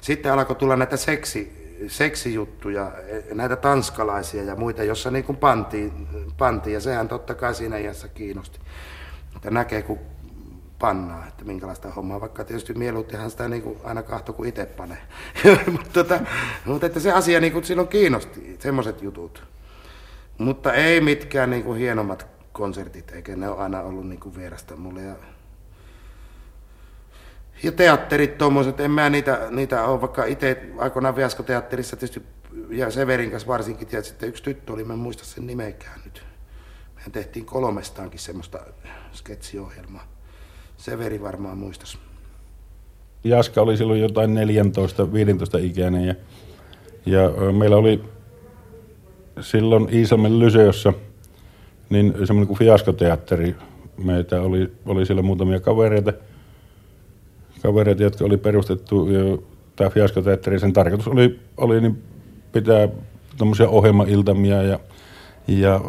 [0.01, 6.07] Sitten alkoi tulla näitä seksi, seksijuttuja, e, näitä tanskalaisia ja muita, jossa niin pantiin,
[6.38, 8.59] pantiin, ja sehän totta kai siinä iässä kiinnosti.
[9.36, 9.99] Että näkee, kun
[10.84, 14.97] pannaa, että minkälaista hommaa, vaikka tietysti mieluuttihan sitä niin kuin aina kahto kuin itse panee.
[15.71, 16.19] mutta, tota,
[16.65, 19.43] mutta että se asia niin kuin silloin kiinnosti, semmoiset jutut.
[20.38, 24.75] Mutta ei mitkään niin kuin hienommat konsertit, eikä ne ole aina ollut niin kuin vierasta
[24.75, 25.01] mulle.
[25.01, 25.15] Ja,
[27.63, 32.23] ja teatterit tuommoiset, en mä niitä, niitä ole, vaikka itse aikoinaan Viasko-teatterissa tietysti,
[32.69, 36.25] ja Severin kanssa varsinkin, ja sitten yksi tyttö oli, mä en muista sen nimekään nyt.
[36.95, 38.59] Mehän tehtiin kolmestaankin semmoista
[39.13, 40.12] sketsiohjelmaa.
[40.84, 41.97] Severi varmaan muistas.
[43.23, 44.29] Jaska oli silloin jotain
[45.59, 46.15] 14-15 ikäinen ja,
[47.05, 48.03] ja meillä oli
[49.41, 50.93] silloin Iisalmen Lyseossa
[51.89, 53.55] niin semmoinen kuin fiaskoteatteri.
[54.03, 56.13] Meitä oli, oli siellä muutamia kavereita,
[57.61, 59.43] kavereita, jotka oli perustettu jo
[59.75, 60.59] tämä fiaskoteatteri.
[60.59, 62.03] Sen tarkoitus oli, oli niin
[62.51, 62.88] pitää
[63.38, 64.79] tuommoisia ohjelmailtamia ja,
[65.47, 65.81] ja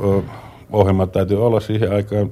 [0.73, 2.31] ohjelmat täytyy olla siihen aikaan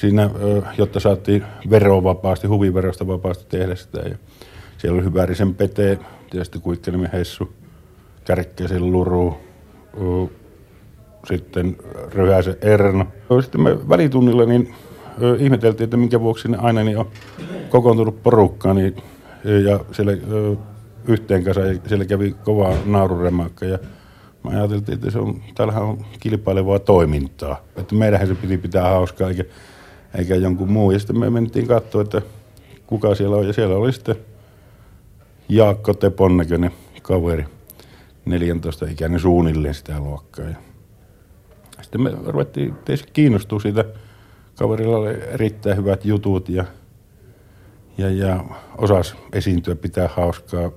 [0.00, 0.30] siinä,
[0.78, 4.00] jotta saatiin verovapaasti, huviverosta vapaasti tehdä sitä.
[4.00, 4.16] Ja
[4.78, 5.98] siellä oli Hyvärisen Pete,
[6.30, 7.52] tietysti Kuikkelimi Hessu,
[8.24, 9.38] Kärkkäisen Luru,
[11.28, 11.76] sitten
[12.12, 13.06] Ryhäisen Erno.
[13.40, 14.74] Sitten me välitunnilla niin
[15.38, 17.10] ihmeteltiin, että minkä vuoksi ne aina niin on
[17.68, 18.96] kokoontunut porukkaan niin,
[19.64, 20.12] ja siellä
[21.08, 23.78] yhteen kanssa ja siellä kävi kovaa naururemakka ja
[24.44, 27.60] Mä ajateltiin, että se on, täällähän on kilpailevaa toimintaa.
[27.76, 29.44] Että meidänhän se piti pitää hauskaa, eikä
[30.14, 30.90] eikä jonkun muu.
[30.90, 32.22] Ja sitten me mentiin katsoa, että
[32.86, 33.46] kuka siellä on.
[33.46, 34.16] Ja siellä oli sitten
[35.48, 36.70] Jaakko Tepon näköinen
[37.02, 37.44] kaveri,
[38.24, 40.44] 14 ikäinen suunnilleen sitä luokkaa.
[40.44, 40.56] Ja
[41.82, 43.84] sitten me ruvettiin tietysti kiinnostua siitä.
[44.58, 46.64] Kaverilla oli erittäin hyvät jutut ja,
[47.98, 48.44] ja, ja
[48.78, 50.70] osas esiintyä, pitää hauskaa,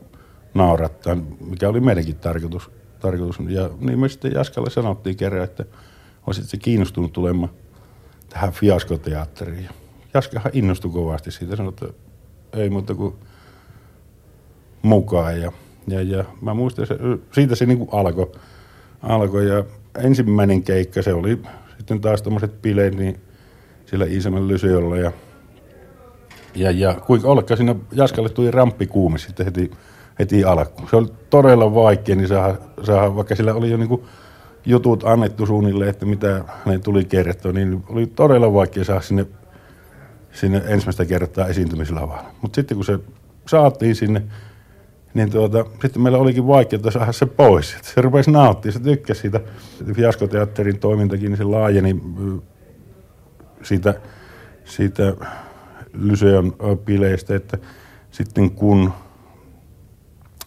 [0.53, 1.17] naurattaa,
[1.49, 2.69] mikä oli meidänkin tarkoitus.
[2.99, 3.39] tarkoitus.
[3.49, 5.65] Ja niin me sitten Jaskalle sanottiin kerran, että
[6.27, 7.49] olisit se kiinnostunut tulemaan
[8.29, 9.69] tähän fiaskoteatteriin.
[10.13, 11.85] Jaskahan innostui kovasti siitä, sanoi, että
[12.53, 13.15] ei muuta kuin
[14.81, 15.41] mukaan.
[15.41, 15.51] Ja,
[15.87, 16.95] ja, ja mä muistan, että
[17.31, 18.31] siitä se niin alkoi.
[19.01, 19.63] Alko, ja
[19.97, 21.41] ensimmäinen keikka, se oli
[21.77, 23.19] sitten taas tämmöiset bileet niin
[23.85, 24.97] siellä Iisamän Lyseolla.
[24.97, 25.11] Ja,
[26.55, 29.71] ja, ja kuinka ollakaan siinä Jaskalle tuli ramppi kuumi sitten heti,
[30.19, 30.89] heti alkuun.
[30.89, 34.01] Se oli todella vaikea, niin saada, saada vaikka sillä oli jo niin kuin
[34.67, 39.25] jutut annettu suunnilleen, että mitä ne tuli kerrottua, niin oli todella vaikea saada sinne,
[40.31, 42.27] sinne ensimmäistä kertaa esiintymislavalle.
[42.41, 42.99] Mutta sitten kun se
[43.45, 44.23] saatiin sinne,
[45.13, 47.75] niin tuota, sitten meillä olikin vaikeaa saada se pois.
[47.75, 49.39] Että se rupesi nauttia, se tykkäsi siitä.
[49.93, 52.01] Fiaskoteatterin toimintakin, niin se laajeni
[53.63, 53.93] siitä,
[54.65, 55.13] siitä
[55.93, 56.53] Lyseon
[56.85, 57.57] pileistä, että
[58.11, 58.93] sitten kun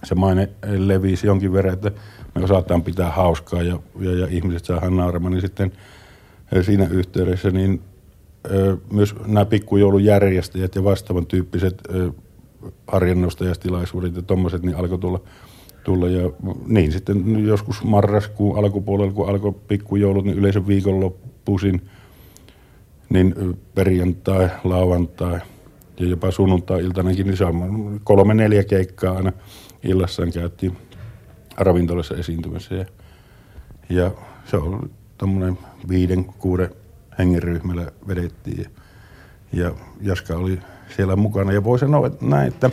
[0.04, 1.90] se maine levisi jonkin verran, että
[2.34, 5.72] me osataan pitää hauskaa ja, ja, ja ihmiset saadaan nauramaan, niin sitten
[6.62, 7.80] siinä yhteydessä niin
[8.92, 11.82] myös nämä pikkujoulujärjestäjät ja vastaavan tyyppiset
[12.86, 15.20] harjannostajastilaisuudet ja tuommoiset, niin alkoi tulla,
[15.84, 16.08] tulla.
[16.08, 16.30] Ja
[16.66, 21.82] niin sitten joskus marraskuun alkupuolella, kun alkoi pikkujoulut, niin yleensä viikonloppuisin,
[23.08, 23.34] niin
[23.74, 25.40] perjantai, lauantai
[26.00, 29.32] ja jopa sunnuntai-iltanakin, niin on kolme neljä keikkaa aina
[29.82, 30.76] illassaan käytiin
[31.56, 32.74] ravintolassa esiintymässä.
[32.74, 32.84] Ja,
[33.88, 34.10] ja
[34.44, 35.58] se on tuommoinen
[35.88, 36.70] viiden, kuuden
[37.18, 38.58] hengen ryhmällä vedettiin.
[38.58, 38.70] Ja,
[39.52, 40.58] ja Jaska oli
[40.96, 41.52] siellä mukana.
[41.52, 42.70] Ja voi sanoa että näin, että,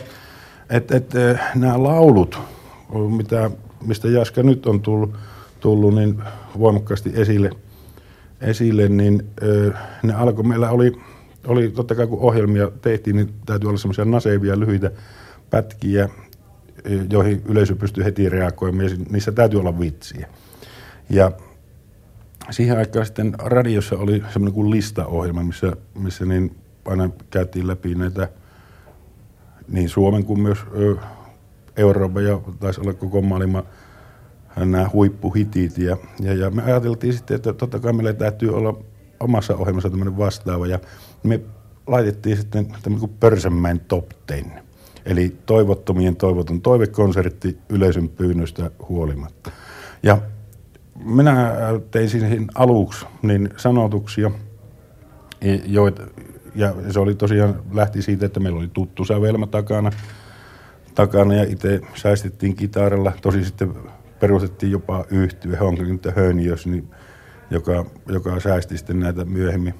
[0.70, 2.38] että, että äh, nämä laulut,
[3.16, 3.50] mitä,
[3.86, 5.14] mistä Jaska nyt on tullut,
[5.60, 6.22] tullut niin
[6.58, 7.50] voimakkaasti esille,
[8.40, 9.22] esille niin
[9.68, 10.92] äh, ne alkoi, meillä oli,
[11.46, 14.90] oli totta kai kun ohjelmia tehtiin, niin täytyy olla semmoisia nasevia, lyhyitä
[15.50, 16.08] pätkiä,
[17.10, 20.28] joihin yleisö pystyy heti reagoimaan, ja niissä täytyy olla vitsiä.
[21.10, 21.32] Ja
[22.50, 28.28] siihen aikaan sitten radiossa oli semmoinen kuin listaohjelma, missä, missä niin aina käytiin läpi näitä
[29.68, 30.58] niin Suomen kuin myös
[31.76, 33.62] Euroopan ja taisi olla koko maailman
[34.56, 35.78] nämä huippuhitit.
[35.78, 38.80] Ja, ja, ja me ajateltiin sitten, että totta kai meillä täytyy olla
[39.20, 40.66] omassa ohjelmassa tämmöinen vastaava.
[40.66, 40.78] Ja
[41.22, 41.40] me
[41.86, 44.67] laitettiin sitten tämmöinen kuin Pörsänmäen Top Ten.
[45.08, 49.50] Eli toivottomien toivoton toivekonsertti yleisön pyynnöstä huolimatta.
[50.02, 50.18] Ja
[51.04, 51.54] minä
[51.90, 54.30] tein siihen aluksi niin sanotuksia,
[55.66, 56.02] joita,
[56.54, 59.90] ja se oli tosiaan, lähti siitä, että meillä oli tuttu sävelmä takana,
[60.94, 63.12] takana ja itse säästettiin kitaralla.
[63.22, 63.74] Tosi sitten
[64.20, 66.90] perustettiin jopa yhtye, Honklin Höniös, niin,
[67.50, 69.74] joka, joka säästi sitten näitä myöhemmin.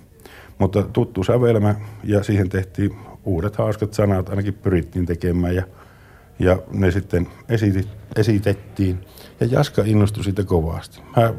[0.58, 1.74] Mutta tuttu sävelmä
[2.04, 5.62] ja siihen tehtiin uudet hauskat sanat, ainakin pyrittiin tekemään ja,
[6.38, 8.98] ja ne sitten esitit, esitettiin.
[9.40, 11.00] Ja Jaska innostui siitä kovasti.
[11.12, 11.34] Hän,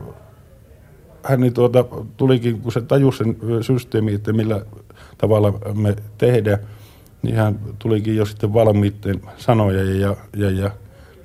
[1.23, 1.85] hän niin tuota,
[2.17, 4.65] tulikin, kun se tajusi sen systeemi, että millä
[5.17, 6.59] tavalla me tehdään,
[7.21, 10.71] niin hän tulikin jo sitten valmiitten sanoja ja, ja, ja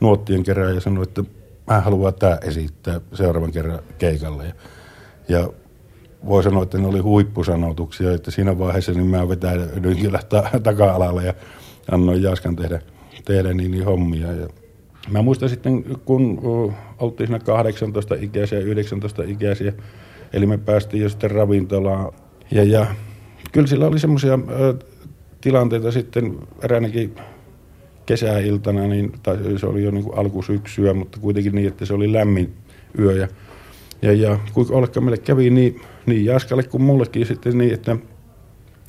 [0.00, 1.24] nuottien kerran ja sanoi, että
[1.68, 4.46] hän haluaa tämä esittää seuraavan kerran keikalle.
[4.46, 4.55] Ja,
[5.28, 5.48] ja
[6.26, 11.24] voi sanoa, että ne oli huippusanotuksia, että siinä vaiheessa niin mä vetäydyin kyllä ta- taka-alalle
[11.24, 11.34] ja
[11.90, 12.80] annoin Jaskan tehdä,
[13.24, 14.32] tehdä niin, niin hommia.
[14.32, 14.48] Ja
[15.10, 16.42] mä muistan sitten, kun
[16.98, 19.72] oltiin siinä 18 ikäisiä ja 19 ikäisiä,
[20.32, 22.12] eli me päästiin jo sitten ravintolaan
[22.50, 22.86] ja, ja
[23.52, 24.38] kyllä sillä oli semmoisia
[25.40, 27.14] tilanteita sitten eräänäkin
[28.06, 32.54] kesäiltana, niin, tai se oli jo niin alkusyksyä, mutta kuitenkin niin, että se oli lämmin
[32.98, 33.12] yö.
[33.12, 33.28] Ja,
[34.03, 37.97] ja, ja kuinka ollakaan meille kävi niin, niin Jaskalle kuin mullekin sitten niin, että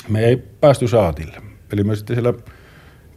[0.09, 1.41] me ei päästy saatille.
[1.73, 2.33] Eli me sitten siellä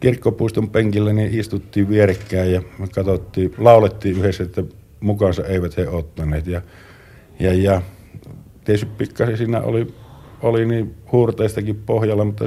[0.01, 4.63] kirkkopuiston penkillä niin istuttiin vierekkäin ja me katsottiin, laulettiin yhdessä, että
[5.01, 6.47] mukaansa eivät he ottaneet.
[6.47, 6.63] Ja,
[7.41, 7.83] ja, ja
[8.65, 9.95] tietysti pikkasen siinä oli
[10.43, 12.45] oli niin huurteistakin pohjalla, mutta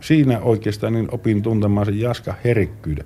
[0.00, 3.04] siinä oikeastaan niin opin tuntemaan sen Jaska herkkyyden.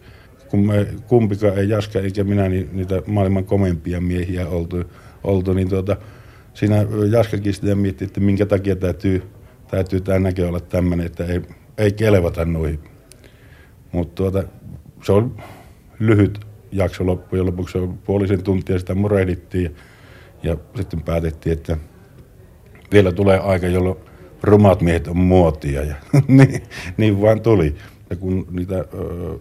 [0.49, 4.77] Kun me kumpikaan ei Jaska eikä minä niin niitä maailman komempia miehiä oltu,
[5.25, 5.97] oltu niin tuota,
[6.55, 9.23] siinä Jaskakin sitä mietti, että minkä takia täytyy,
[9.71, 11.43] täytyy tämä näkö olla tämmöinen, että ei,
[11.79, 12.81] ei kelvata noihin.
[13.93, 14.45] Mutta tuota,
[15.03, 15.37] se on
[15.99, 16.41] lyhyt
[16.73, 19.77] jakso loppujen lopuksi, puolisen tuntia sitä murehdittiin
[20.43, 21.77] ja, sitten päätettiin, että
[22.93, 23.99] vielä tulee aika, jolloin
[24.43, 25.95] rumat miehet on muotia ja
[26.29, 26.63] niin,
[26.97, 27.75] niin vaan tuli.
[28.11, 29.39] Ja kun niitä ö,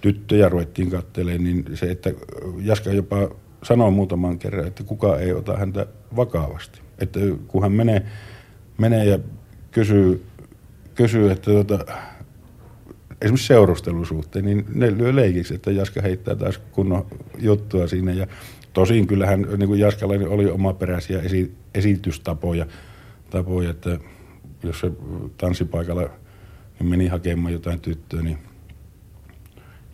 [0.00, 2.12] tyttöjä ruvettiin katteleen, niin se, että
[2.60, 3.30] Jaska jopa
[3.66, 5.86] sanoo muutaman kerran, että kukaan ei ota häntä
[6.16, 6.80] vakavasti.
[6.98, 8.02] Että kun hän menee,
[8.78, 9.18] menee ja
[9.70, 10.26] kysyy,
[10.94, 11.78] kysyy että tota,
[13.20, 17.06] esimerkiksi seurustelusuhteen, suhteen, niin ne lyö leikiksi, että Jaska heittää taas kunnon
[17.38, 18.12] juttua sinne.
[18.12, 18.26] Ja
[18.72, 22.66] tosin kyllähän niin kuin Jaskalla oli omaperäisiä esi- esitystapoja,
[23.30, 23.98] tapoja, että
[24.62, 24.90] jos se
[25.38, 26.02] tanssipaikalla
[26.80, 28.38] niin meni hakemaan jotain tyttöä, niin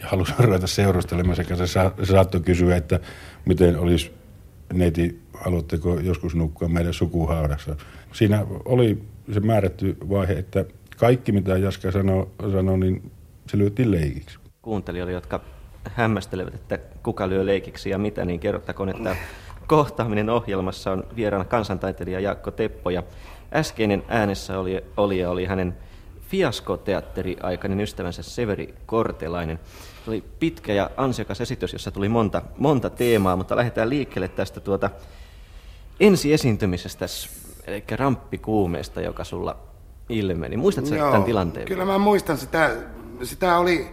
[0.02, 3.00] ja halusi ruveta seurustelemaan sekä se, sa- saattoi kysyä, että
[3.44, 4.12] miten olisi
[4.72, 7.76] neiti, haluatteko joskus nukkua meidän sukuhaudassa.
[8.12, 10.64] Siinä oli se määrätty vaihe, että
[10.96, 13.10] kaikki mitä Jaska sanoi, sano, niin
[13.46, 14.38] se lyötiin leikiksi.
[14.62, 15.40] Kuuntelijoille, jotka
[15.84, 19.16] hämmästelevät, että kuka lyö leikiksi ja mitä, niin kerrottakoon, että
[19.66, 23.02] kohtaaminen ohjelmassa on vieraana kansantaiteilija Jaakko Teppo ja
[23.52, 25.76] äskeinen äänessä oli, oli oli hänen
[26.28, 29.58] fiaskoteatteriaikainen ystävänsä Severi Kortelainen.
[30.04, 34.60] Se oli pitkä ja ansiokas esitys, jossa tuli monta, monta teemaa, mutta lähdetään liikkeelle tästä
[34.60, 34.90] tuota
[36.00, 37.06] ensiesiintymisestä,
[37.66, 39.56] eli ramppikuumeesta, joka sulla
[40.08, 40.56] ilmeni.
[40.56, 41.66] Muistatko Joo, tämän tilanteen?
[41.66, 42.70] Kyllä mä muistan sitä.
[43.22, 43.88] Sitä oli,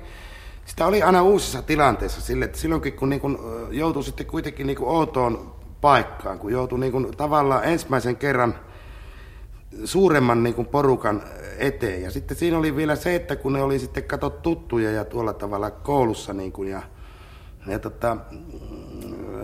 [0.66, 4.78] sitä oli aina uusissa tilanteissa sille, että silloinkin kun niin kun joutui sitten kuitenkin niin
[4.82, 8.56] outoon paikkaan, kun joutui niin kun tavallaan ensimmäisen kerran
[9.86, 11.24] suuremman niin porukan
[11.58, 12.02] eteen.
[12.02, 15.34] Ja sitten siinä oli vielä se, että kun ne oli sitten katot tuttuja ja tuolla
[15.34, 16.82] tavalla koulussa niin kuin, ja,
[17.68, 18.18] ja tota,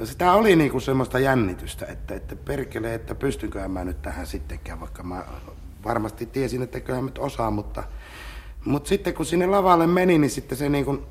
[0.03, 4.79] sitä oli niin kuin semmoista jännitystä, että, että perkele, että pystynköhän mä nyt tähän sittenkään,
[4.79, 5.25] vaikka mä
[5.83, 7.83] varmasti tiesin, että kyllähän nyt osaa, mutta,
[8.65, 11.03] mutta sitten kun sinne lavalle meni, niin sitten se niin kuin,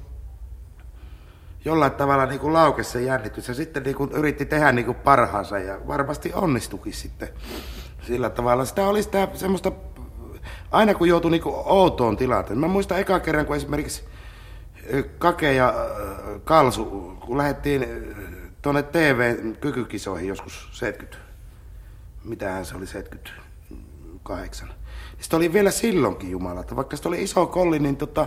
[1.65, 4.97] jollain tavalla niin kuin laukesi se jännitys ja sitten niin kuin yritti tehdä niin kuin
[4.97, 7.29] parhaansa ja varmasti onnistukin sitten
[8.07, 8.65] sillä tavalla.
[8.65, 9.73] Sitä oli sitä semmoista,
[10.71, 12.59] aina kun joutui niin kuin outoon tilanteeseen.
[12.59, 14.05] Mä muistan eka kerran, kun esimerkiksi
[15.19, 15.75] Kake ja
[16.45, 16.85] Kalsu,
[17.27, 17.87] kun lähdettiin
[18.63, 21.25] tuonne TV-kykykisoihin joskus 70,
[22.25, 24.69] mitähän se oli 78.
[25.21, 28.27] Sitten oli vielä silloinkin Jumala, että vaikka se oli iso kolli, niin tota,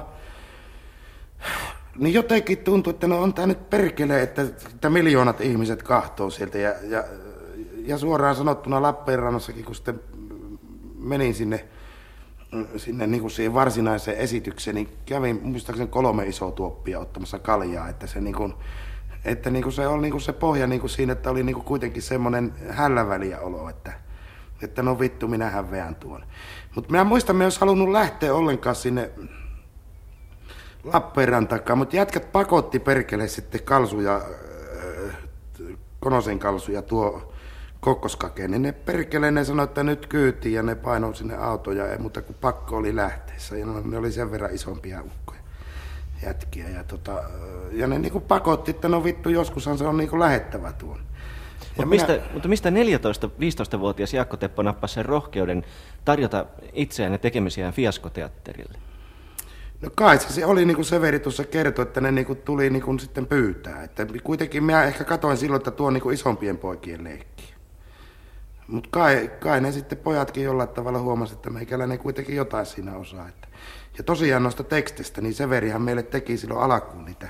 [1.97, 6.57] niin jotenkin tuntui, että no on tämä nyt perkele, että, että miljoonat ihmiset kahtoo sieltä.
[6.57, 7.03] Ja, ja,
[7.88, 9.99] ja suoraan sanottuna Lappeenrannassakin, kun sitten
[10.99, 11.67] menin sinne,
[12.77, 18.07] sinne niin kuin siihen varsinaiseen esitykseen, niin kävin muistaakseni kolme isoa tuoppia ottamassa kaljaa, että
[18.07, 18.53] se niin kuin,
[19.25, 21.53] että niin kuin se oli niin kuin se pohja niin kuin siinä, että oli niin
[21.53, 23.93] kuin kuitenkin semmoinen hälläväliä olo, että,
[24.61, 26.23] että no vittu, minähän veän tuon.
[26.75, 29.11] Mutta minä muistan, että olisi halunnut lähteä ollenkaan sinne
[30.83, 35.15] Lappeenrantakaan, mutta jätkät pakotti perkele sitten kalsuja, äh,
[35.99, 37.33] Konosen kalsuja tuo
[37.80, 41.97] kokkoskakeen, niin ne perkele, ne sanoi, että nyt kyytiin ja ne painoi sinne autoja, ei
[41.97, 43.57] muuta kuin pakko oli lähteessä.
[43.57, 45.39] Ja ne oli sen verran isompia ukkoja
[46.23, 46.69] jätkiä.
[46.69, 47.23] Ja, tota,
[47.71, 50.99] ja ne niinku pakotti, että no vittu, joskushan se on niinku lähettävä tuon.
[51.67, 52.25] Mutta mistä, minä...
[52.34, 55.63] mutta mistä 14-15-vuotias Jaakko Teppo nappasi sen rohkeuden
[56.05, 58.78] tarjota itseään ja tekemisiään fiaskoteatterille?
[59.82, 62.84] No kai se oli niin kuin Severi tuossa kertoi, että ne niin kuin tuli niin
[62.84, 63.84] kuin sitten pyytää.
[63.84, 67.57] Että kuitenkin minä ehkä katoin silloin, että tuo on niin kuin isompien poikien leikki.
[68.68, 73.30] Mutta kai, kai ne sitten pojatkin jollain tavalla huomasivat, että meikäläinen kuitenkin jotain siinä osaa.
[73.30, 73.47] Että.
[73.97, 77.30] Ja tosiaan noista tekstistä, niin Severihan meille teki silloin alkuun niitä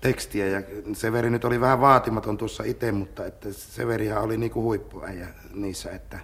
[0.00, 0.46] tekstiä.
[0.46, 5.90] Ja Severi nyt oli vähän vaatimaton tuossa itse, mutta että Severihan oli niinku huippuäijä niissä,
[5.90, 6.18] että,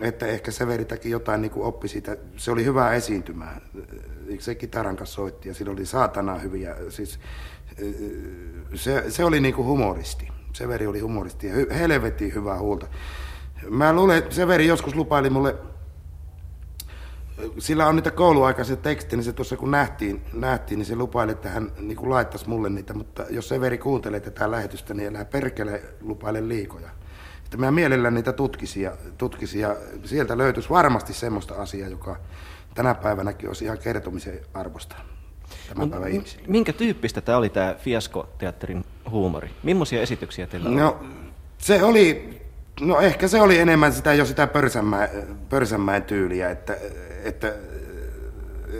[0.00, 2.16] että ehkä Severitäkin jotain niinku oppi siitä.
[2.36, 3.60] Se oli hyvä esiintymä.
[4.38, 6.76] Se kitaran kanssa soitti ja sillä oli saatana hyviä.
[6.88, 7.18] Siis,
[8.74, 10.28] se, se oli niinku humoristi.
[10.52, 12.86] Severi oli humoristi ja hy- helvetin hyvää huolta.
[13.70, 15.56] Mä luulen, että Severi joskus lupaili mulle,
[17.58, 21.48] sillä on niitä kouluaikaisia tekstejä, niin se tuossa kun nähtiin, nähtiin, niin se lupaili, että
[21.48, 25.82] hän niin kuin laittaisi mulle niitä, mutta jos Severi kuuntelee tätä lähetystä, niin älä perkele
[26.00, 26.88] lupaile liikoja.
[27.44, 32.16] Että mä mielellään niitä tutkisin ja, tutkisin ja sieltä löytyisi varmasti semmoista asiaa, joka
[32.74, 34.96] tänä päivänäkin olisi ihan kertomisen arvosta
[35.68, 36.48] tämän päivän ihmisille.
[36.48, 39.50] Minkä tyyppistä tämä oli tämä Fiasko-teatterin huumori?
[39.62, 40.76] Millaisia esityksiä teillä oli?
[40.76, 41.00] No,
[41.58, 42.38] se oli,
[42.80, 45.08] no ehkä se oli enemmän sitä jo sitä Pörsämään,
[45.48, 46.76] Pörsämään tyyliä, että,
[47.24, 47.54] että,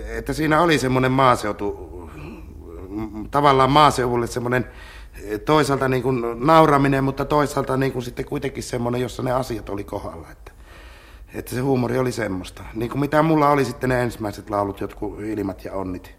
[0.08, 1.92] että siinä oli semmoinen maaseutu,
[3.30, 4.66] tavallaan maaseudulle semmoinen
[5.44, 9.84] toisaalta niin kuin nauraminen, mutta toisaalta niin kuin sitten kuitenkin semmoinen, jossa ne asiat oli
[9.84, 10.30] kohdalla.
[10.30, 10.52] Että,
[11.34, 12.62] että se huumori oli semmoista.
[12.74, 16.14] Niin kuin mitä mulla oli sitten ne ensimmäiset laulut, jotkut ilmat ja onnit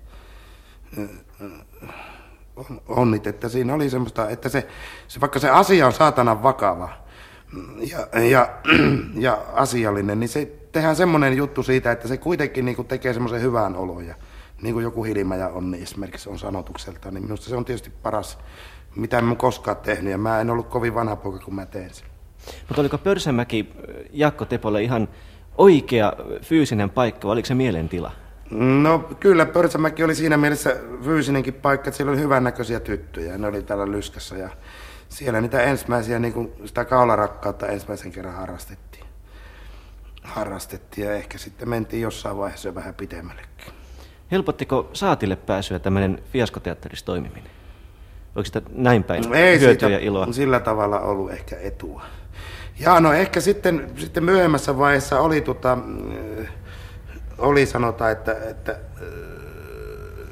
[2.87, 4.67] onnit, että siinä oli semmoista, että se,
[5.07, 6.89] se vaikka se asia on saatanan vakava
[7.91, 8.49] ja, ja,
[9.15, 13.41] ja asiallinen, niin se tehdään semmoinen juttu siitä, että se kuitenkin niin kuin tekee semmoisen
[13.41, 14.15] hyvän olon ja
[14.61, 18.37] niin kuin joku Hilma ja Onni esimerkiksi on sanotukselta, niin minusta se on tietysti paras,
[18.95, 22.07] mitä en koskaan tehnyt ja mä en ollut kovin vanha poika, kun mä teen sen.
[22.67, 23.69] Mutta oliko Pörsämäki
[24.11, 25.07] Jakko Tepolle ihan
[25.57, 28.11] oikea fyysinen paikka vai oliko se mielentila?
[28.57, 33.37] No kyllä, Pörsämäki oli siinä mielessä fyysinenkin paikka, että siellä oli hyvännäköisiä tyttöjä.
[33.37, 34.49] Ne oli täällä Lyskässä ja
[35.09, 39.05] siellä niitä ensimmäisiä, niin kuin sitä kaularakkautta ensimmäisen kerran harrastettiin.
[40.23, 43.73] Harrastettiin ja ehkä sitten mentiin jossain vaiheessa jo vähän pidemmällekin.
[44.31, 47.51] Helpottiko saatille pääsyä tämmöinen fiaskoteatterissa toimiminen?
[48.35, 50.27] Onko sitä näin päin No ei hyötyä ja iloa?
[50.31, 52.03] sillä tavalla ollut ehkä etua.
[52.79, 55.77] Ja no ehkä sitten, sitten myöhemmässä vaiheessa oli, tota,
[56.39, 56.47] äh,
[57.37, 59.07] oli sanotaan, että, että äh,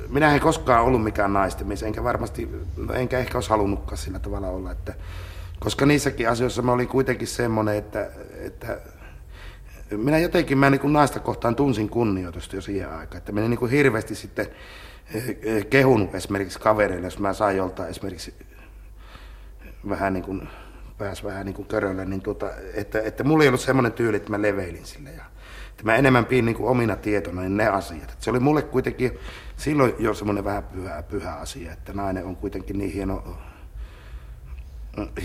[0.10, 4.48] minä en koskaan ollut mikään naistemies, enkä varmasti, no enkä ehkä olisi halunnutkaan sillä tavalla
[4.48, 4.94] olla, että,
[5.60, 8.10] koska niissäkin asioissa mä olin kuitenkin semmoinen, että,
[8.46, 8.78] että
[9.98, 13.72] minä jotenkin mä niin naista kohtaan tunsin kunnioitusta jo siihen aikaan, että minä niin kuin
[13.72, 14.48] hirveästi sitten
[15.44, 18.34] eh, kehunut esimerkiksi kavereille, jos mä sain joltain esimerkiksi
[19.90, 20.50] vähän niin kuin,
[21.02, 24.30] pääs vähän niin kuin körölle, niin tuota, että, että mulla ei ollut semmoinen tyyli, että
[24.30, 25.24] mä leveilin sille ja
[25.70, 28.04] että mä enemmän pidin niin kuin omina tietona niin ne asiat.
[28.04, 29.20] Että se oli mulle kuitenkin
[29.58, 33.38] silloin jo semmoinen vähän pyhä, pyhä asia, että nainen on kuitenkin niin hieno,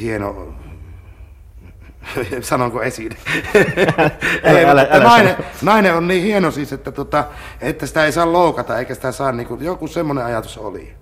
[0.00, 0.54] hieno
[2.40, 3.12] sanonko esiin?
[4.42, 7.24] Ei, älä- älä nainen, nainen on niin hieno siis, että, tota,
[7.60, 10.94] että sitä ei saa loukata, eikä sitä saa, niin kuin, joku semmoinen ajatus oli.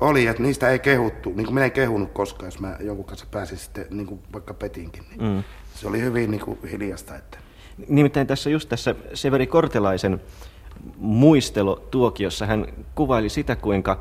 [0.00, 3.26] Oli, että niistä ei kehuttu, niin kuin minä en kehunut koskaan, jos mä jonkun kanssa
[3.30, 5.04] pääsin sitten, niin kuin vaikka petinkin.
[5.10, 5.42] Niin Mm.
[5.74, 7.38] Se oli hyvin niin kuin hiljasta, että
[7.88, 10.20] Nimittäin tässä just tässä Severi Kortelaisen
[10.96, 14.00] muistelotuokiossa hän kuvaili sitä, kuinka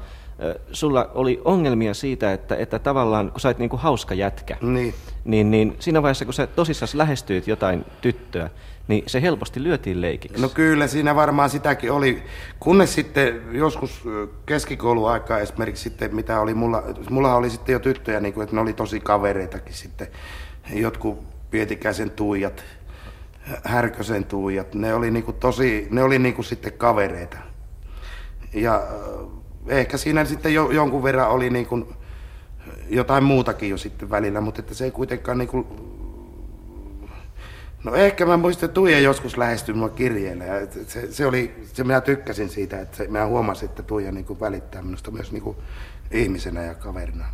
[0.71, 4.93] sulla oli ongelmia siitä, että, että tavallaan kun sä oot niin kuin hauska jätkä, niin.
[5.25, 8.49] niin, niin siinä vaiheessa kun sä tosissaan lähestyit jotain tyttöä,
[8.89, 10.41] niin se helposti lyötiin leikiksi.
[10.41, 12.23] No kyllä, siinä varmaan sitäkin oli.
[12.59, 14.03] Kunnes sitten joskus
[14.45, 18.61] keskikouluaikaa esimerkiksi sitten, mitä oli mulla, mulla oli sitten jo tyttöjä, niin kuin, että ne
[18.61, 20.07] oli tosi kavereitakin sitten.
[20.73, 22.63] Jotkut Pietikäisen tuijat,
[23.63, 27.37] Härkösen tuijat, ne oli niin kuin tosi, ne oli niin kuin sitten kavereita.
[28.53, 28.83] Ja
[29.67, 31.85] ehkä siinä sitten jo, jonkun verran oli niin kuin
[32.89, 35.67] jotain muutakin jo sitten välillä, mutta että se ei kuitenkaan niin kuin
[37.83, 41.25] No ehkä mä muistan, että Tuija joskus lähestyi mua kirjeellä ja et- et se, se,
[41.25, 45.11] oli, se minä tykkäsin siitä, että se, mä huomasin, että Tuija niin kuin välittää minusta
[45.11, 45.57] myös niin kuin
[46.11, 47.25] ihmisenä ja kaverina.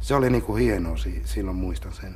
[0.00, 2.14] Se oli niin kuin hienoa, si- silloin muistan sen.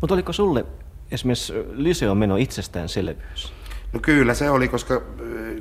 [0.00, 0.64] Mutta oliko sulle
[1.10, 3.52] esimerkiksi Lyseon meno itsestäänselvyys?
[3.92, 5.00] No kyllä se oli, koska ö,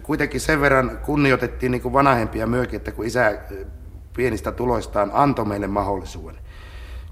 [0.03, 3.65] kuitenkin sen verran kunnioitettiin niin kuin vanhempia myökin, että kun isä ö,
[4.15, 6.37] pienistä tuloistaan antoi meille mahdollisuuden.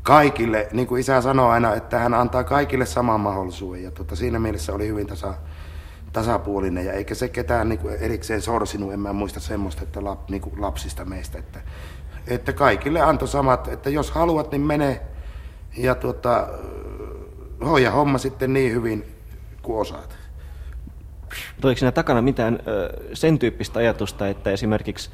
[0.03, 3.83] Kaikille, niin kuin isä sanoo aina, että hän antaa kaikille saman mahdollisuuden.
[3.83, 5.33] Ja tota, siinä mielessä oli hyvin tasa,
[6.13, 10.29] tasapuolinen ja eikä se ketään niin kuin erikseen sorsinut, en mä muista semmoista, että lap,
[10.29, 11.59] niin kuin lapsista meistä, että,
[12.27, 15.01] että kaikille antoi samat, että jos haluat, niin mene
[15.77, 16.47] ja tuota,
[17.65, 19.15] hoida homma sitten niin hyvin
[19.61, 20.17] kuin osaat.
[21.63, 22.59] Oliko siinä takana mitään
[23.13, 25.09] sen tyyppistä ajatusta, että esimerkiksi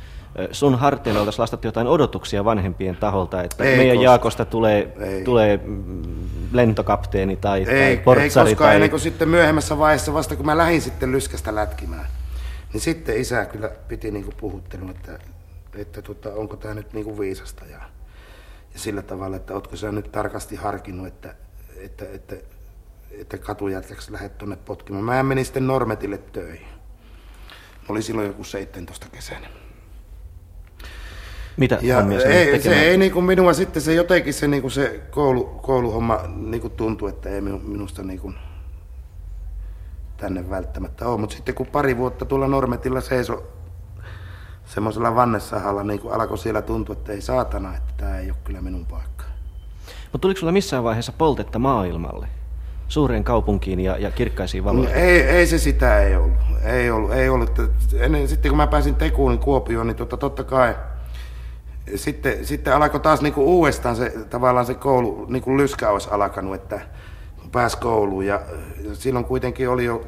[0.52, 4.04] sun harteilla oltaisiin lastattu jotain odotuksia vanhempien taholta, että Ei meidän koskaan.
[4.04, 5.24] Jaakosta tulee, Ei.
[5.24, 6.04] tulee mm,
[6.52, 8.76] lentokapteeni tai, Ei, tai ei portsari koskaan tai...
[8.76, 12.06] ennen kuin sitten myöhemmässä vaiheessa, vasta kun mä lähdin sitten lyskästä lätkimään,
[12.74, 15.20] niin sitten isä kyllä piti niinku puhuttelun, että,
[15.76, 17.78] että tota, onko tämä nyt niinku viisasta ja,
[18.74, 21.36] ja sillä tavalla, että ootko sä nyt tarkasti harkinnut, että,
[21.78, 22.36] että, että,
[23.12, 25.04] että katujätkäksi lähdet tuonne potkimaan.
[25.04, 26.68] Mä menin sitten Normetille töihin.
[27.90, 29.48] Oli silloin joku 17 kesänä.
[31.58, 35.02] Mitä Ja hommia sä ei, se ei niinku minua sitten se jotenkin se, niinku se
[35.10, 38.34] koulu, kouluhomma niinku tuntui, että ei minu- minusta niinku
[40.18, 41.20] tänne välttämättä ole.
[41.20, 43.44] Mutta sitten kun pari vuotta tuolla Normetilla seiso
[44.66, 48.62] semmoisella vannesahalla, niin kun alkoi siellä tuntua, että ei saatana, että tämä ei ole kyllä
[48.62, 49.26] minun paikka.
[50.12, 52.28] Mutta tuliko sulla missään vaiheessa poltetta maailmalle?
[52.88, 54.96] Suureen kaupunkiin ja, ja kirkkaisiin No, valoihin?
[54.96, 56.38] ei, ei se sitä ei ollut.
[56.64, 57.52] Ei ollut, ei ollut.
[58.00, 60.76] Ennen, sitten kun mä pääsin Tekuun niin Kuopioon, niin totta, totta kai
[61.96, 66.56] sitten, sitten alkoi taas niinku uudestaan se, tavallaan se koulu, niin kuin lyskä olisi alkanut,
[66.56, 66.82] että
[67.52, 68.26] pääsi kouluun.
[68.26, 68.42] Ja,
[68.84, 70.06] ja silloin kuitenkin oli jo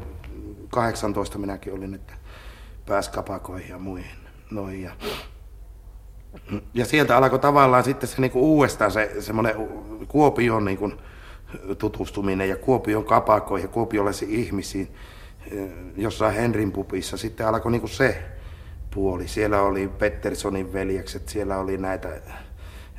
[0.70, 2.14] 18 minäkin olin, että
[2.86, 4.12] pääsi kapakoihin ja muihin.
[4.52, 4.82] Noihin.
[4.82, 4.92] Ja,
[6.74, 9.56] ja sieltä alkoi tavallaan sitten se niinku uudestaan se semmoinen
[10.08, 10.92] Kuopion niinku
[11.78, 14.88] tutustuminen ja Kuopion kapakoihin ja kuopiolaisiin ihmisiin
[15.52, 17.18] eh, jossain Henrin pupissa.
[17.18, 18.37] Sitten alkoi niinku se
[18.98, 19.28] puoli.
[19.28, 22.22] Siellä oli Petterssonin veljekset, siellä oli näitä,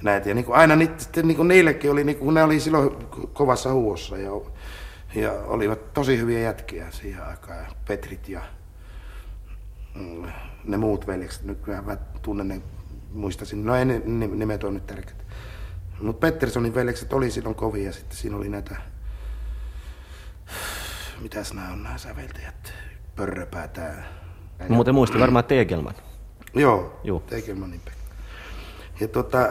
[0.02, 0.28] näitä.
[0.28, 2.90] ja niinku aina niitä, sitten niinku niillekin oli, niinku, kun ne oli silloin
[3.32, 4.30] kovassa huossa ja,
[5.14, 7.66] ja olivat tosi hyviä jätkiä siihen aikaan.
[7.88, 8.42] Petrit ja
[9.94, 10.26] mm,
[10.64, 12.62] ne muut veljekset, nykyään mä tunnen ne,
[13.12, 15.26] muistasin, no ei ne ni- nimet on nyt tärkeät.
[16.00, 18.76] Mutta Petterssonin veljekset oli silloin kovia ja sitten siinä oli näitä,
[21.20, 22.72] mitäs nämä on nämä säveltäjät,
[23.16, 24.17] Pörröpää, tää
[24.58, 25.94] No, muuten muisti varmaan Tegelman.
[26.54, 27.22] Joo, Joo.
[27.26, 27.98] Tegelmanin Pekka.
[29.00, 29.48] Ja tota,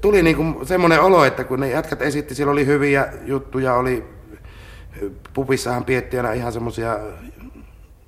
[0.00, 4.04] tuli niinku semmoinen olo, että kun ne jätkät esitti, siellä oli hyviä juttuja, oli
[5.34, 6.98] pupissahan pietti aina ihan semmosia,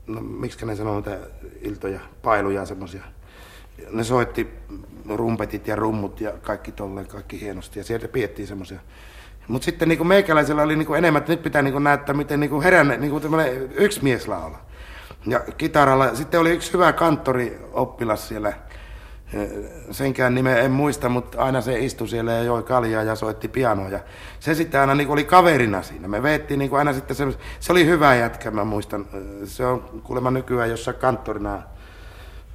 [0.07, 1.19] no miksi ne sanoo niitä
[1.61, 3.03] iltoja, pailuja semmosia.
[3.91, 4.49] Ne soitti
[5.09, 8.81] rumpetit ja rummut ja kaikki tolleen, kaikki hienosti ja sieltä piettiin semmosia.
[9.49, 12.97] Mutta sitten niinku meikäläisellä oli niinku enemmän, että nyt pitää niinku näyttää, miten niinku heränne,
[12.97, 13.21] niinku
[13.75, 14.64] yksi mies laulaa.
[15.27, 18.53] Ja kitaralla, sitten oli yksi hyvä kanttorioppilas siellä,
[19.91, 23.89] senkään nimeä en muista, mutta aina se istui siellä ja joi kaljaa ja soitti pianoa.
[23.89, 24.01] Ja
[24.41, 26.09] se sitten aina niin oli kaverina siinä.
[26.09, 27.27] Me veettiin niin aina sitten se,
[27.61, 29.07] se oli hyvä jätkä, mä muistan.
[29.45, 31.63] Se on kuulemma nykyään jossain kanttorina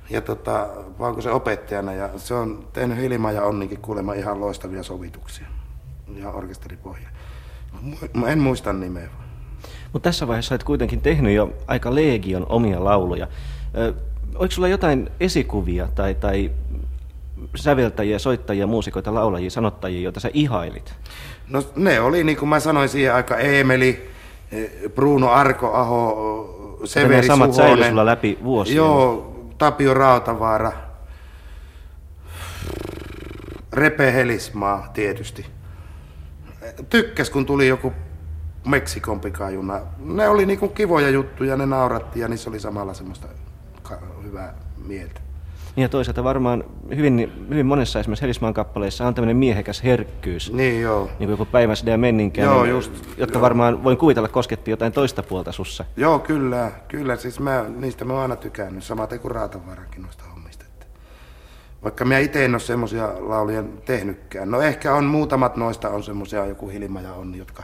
[0.09, 0.67] ja tota,
[0.99, 1.93] onko se opettajana.
[1.93, 5.47] Ja se on tehnyt Hilma ja Onnikin kuulemma ihan loistavia sovituksia.
[6.15, 7.09] Ja orkesteripohja.
[8.27, 9.09] En muista nimeä.
[9.93, 13.27] Mutta tässä vaiheessa olet kuitenkin tehnyt jo aika legion omia lauluja.
[13.77, 13.93] Ö,
[14.35, 16.51] oliko sulla jotain esikuvia tai, tai
[17.55, 20.93] säveltäjiä, soittajia, muusikoita, laulajia, sanottajia, joita sä ihailit?
[21.49, 24.09] No ne oli, niin kuin mä sanoin siihen aika Eemeli,
[24.95, 27.89] Bruno Arko-aho, Severi samat Suhonen.
[27.89, 28.77] sulla läpi vuosien.
[28.77, 30.71] Joo, Tapio Rautavaara,
[33.73, 35.45] Repe Helismaa tietysti.
[36.89, 37.93] Tykkäs, kun tuli joku
[38.67, 39.79] Meksikon pikajuna.
[39.99, 43.27] Ne oli niinku kivoja juttuja, ne nauratti ja niissä oli samalla semmoista
[44.23, 44.53] hyvää
[44.85, 45.21] mieltä.
[45.75, 46.63] Niin ja toisaalta varmaan
[46.95, 50.53] hyvin, hyvin monessa esimerkiksi Helismaan kappaleissa on tämmöinen miehekäs herkkyys.
[50.53, 51.05] Niin joo.
[51.05, 53.41] Niin kuin joku päiväside ja menninkään, Joo, niin, just, jotka joo.
[53.41, 55.85] varmaan voin kuvitella kosketti jotain toista puolta sussa.
[55.97, 57.15] Joo, kyllä, kyllä.
[57.15, 60.65] Siis mä, niistä mä oon aina tykännyt, samaten kuin Raatavaarankin noista hommista.
[60.65, 60.85] Että
[61.83, 64.51] vaikka mä itse en ole semmosia lauluja tehnytkään.
[64.51, 67.63] No ehkä on muutamat noista on semmosia, joku Hilma ja Onni, jotka,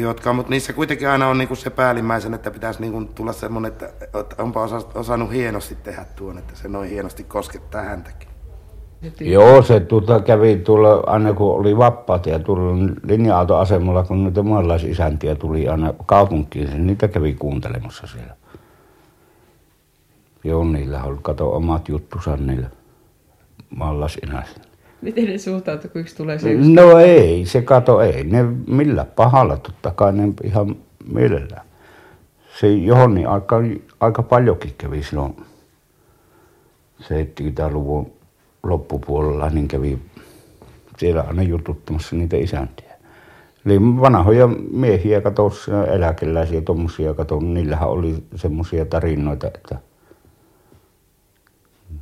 [0.00, 3.86] jotka mutta niissä kuitenkin aina on niinku se päällimmäisen, että pitäisi niinku tulla semmoinen, että
[4.20, 8.28] että onpa osa, osannut hienosti tehdä tuon, että se noin hienosti koskettaa häntäkin.
[9.20, 15.34] Joo, se tuota kävi tuolla, aina kun oli vapaat ja tuolla linja-autoasemalla, kun niitä maalaisisäntiä
[15.34, 18.36] tuli aina kaupunkiin, niin niitä kävi kuuntelemassa siellä.
[20.44, 22.70] Joo, niillä oli, kato omat juttusa niillä
[23.76, 24.63] maalaisinäisillä.
[25.04, 26.72] Miten ne suhtautuu, kun yksi tulee se yksi?
[26.72, 30.76] No ei, se kato, ei ne millä pahalla, totta kai ne ihan
[31.12, 31.66] mielellään.
[32.60, 33.56] Se Johonni aika,
[34.00, 35.36] aika paljonkin kävi silloin
[37.02, 38.12] 70-luvun
[38.62, 39.98] loppupuolella, niin kävi
[40.98, 42.94] siellä aina jututtamassa niitä isäntiä.
[43.66, 45.52] Eli vanhoja miehiä, kato,
[45.92, 49.78] eläkeläisiä, tuommoisia, kato, niillähän oli semmoisia tarinoita, että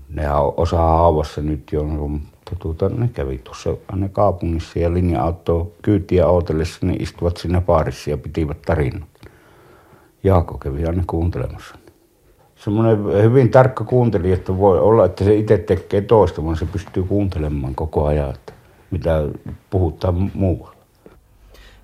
[0.09, 1.85] nehän on osa haavassa nyt jo,
[2.53, 8.11] mutta tuota, ne kävi tuossa aina kaupungissa ja linja-autoa kyytiä ootellessa, ne istuvat siinä baarissa
[8.11, 9.09] ja pitivät tarinat.
[10.25, 11.79] Jaakko kävi aina kuuntelemassa.
[12.57, 17.03] Semmoinen hyvin tarkka kuuntelija, että voi olla, että se itse tekee toista, vaan se pystyy
[17.03, 18.53] kuuntelemaan koko ajan, että
[18.91, 19.23] mitä
[19.71, 20.77] puhutaan muualla.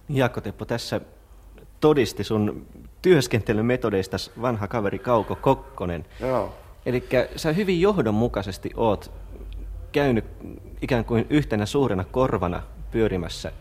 [0.09, 1.01] Jaakko Teppo tässä
[1.81, 2.67] todisti sun
[3.03, 6.07] työskentelymetodeista vanha kaveri Kauko Kokkonen.
[6.21, 6.55] Joo.
[6.87, 7.05] Eli
[7.37, 9.11] sä hyvin johdonmukaisesti oot
[9.93, 10.25] käynyt
[10.83, 13.53] ikään kuin yhtenä suurena korvana pyörimässä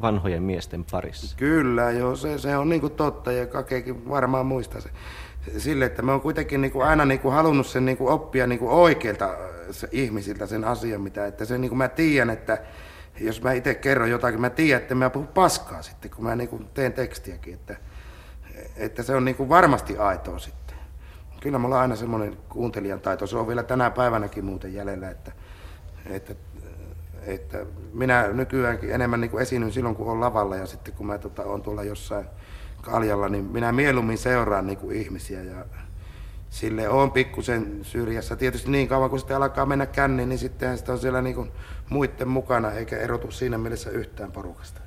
[0.00, 1.36] vanhojen miesten parissa.
[1.36, 4.90] Kyllä, joo, se, se on niinku totta ja Kakekin varmaan muistaa se.
[5.58, 9.38] Sille, että me on kuitenkin niinku aina niinku halunnut sen niinku oppia niinku oikeilta äh,
[9.70, 12.58] se, ihmisiltä sen asian, mitä, että se niinku mä tiedän, että
[13.20, 16.60] jos mä itse kerron jotakin, mä tiedän, että mä puhun paskaa sitten, kun mä niinku
[16.74, 17.76] teen tekstiäkin, että,
[18.76, 20.76] että se on niinku varmasti aitoa sitten.
[21.40, 25.32] Kyllä mulla on aina semmoinen kuuntelijan taito, se on vielä tänä päivänäkin muuten jäljellä, että,
[26.06, 26.34] että
[27.26, 31.18] että minä nykyäänkin enemmän niin kuin esiinnyn silloin, kun on lavalla ja sitten kun mä
[31.18, 32.26] tota, on tuolla jossain
[32.82, 35.64] kaljalla, niin minä mieluummin seuraan niin kuin ihmisiä ja
[36.50, 38.36] sille on pikkusen syrjässä.
[38.36, 41.50] Tietysti niin kauan, kun sitten alkaa mennä känniin, niin sitten sitä on siellä niin kuin
[41.88, 44.80] muiden mukana, eikä erotu siinä mielessä yhtään porukasta.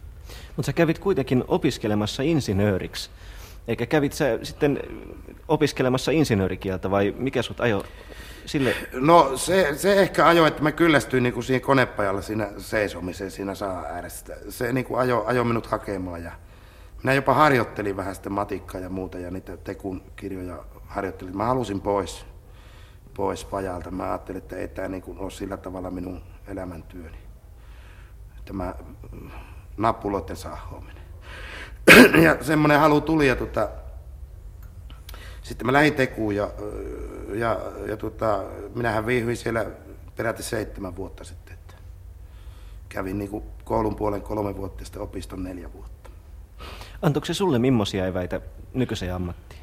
[0.56, 3.10] Mutta sä kävit kuitenkin opiskelemassa insinööriksi.
[3.68, 4.80] Eikä kävit sä sitten
[5.48, 7.84] opiskelemassa insinöörikieltä vai mikä sut ajo
[8.46, 8.76] sille?
[8.94, 13.56] No se, se ehkä ajoi, että mä kyllästyin niin kuin siihen konepajalla siinä seisomiseen siinä
[13.56, 14.38] saa ääressä.
[14.50, 16.32] Se niin kuin ajo, ajo minut hakemaan ja
[17.04, 21.38] minä jopa harjoittelin vähän sitten matikkaa ja muuta ja niitä tekun kirjoja harjoittelin.
[21.38, 22.26] Mä halusin pois,
[23.14, 23.92] pois pajalta.
[23.92, 27.18] Mä ajattelin, että ei tämä niin kuin ole sillä tavalla minun elämäntyöni.
[28.46, 28.74] Tämä
[29.12, 29.30] mm,
[29.78, 31.04] nappuloiden saahoaminen.
[32.26, 33.70] ja semmoinen halu tuli ja tota,
[35.46, 36.50] sitten mä lähdin tekuun ja,
[37.34, 38.44] ja, ja tota,
[38.76, 39.66] minähän viihdyin siellä
[40.16, 41.54] peräti seitsemän vuotta sitten.
[41.54, 41.74] Että
[42.90, 46.10] kävin niin koulun puolen kolme vuotta ja sitten opiston neljä vuotta.
[47.02, 48.42] Antoiko se sulle millaisia eväitä
[48.74, 49.62] nykyiseen ammattiin?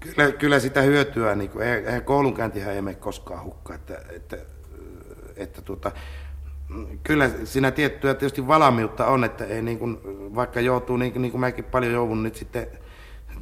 [0.00, 4.36] Kyllä, kyllä sitä hyötyä, niin kuin, eihän koulunkäyntihän ei mene koskaan hukkaan, että, että,
[5.36, 5.92] että tuota,
[7.02, 9.98] kyllä siinä tiettyä tietysti valmiutta on, että ei niin kuin,
[10.34, 12.66] vaikka joutuu, niin kuin, niin kuin mäkin paljon joudun nyt sitten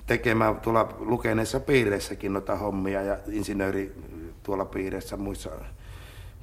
[0.09, 3.95] tekemään tuolla lukeneissa piireissäkin noita hommia ja insinööri
[4.43, 5.51] tuolla piireissä muissa,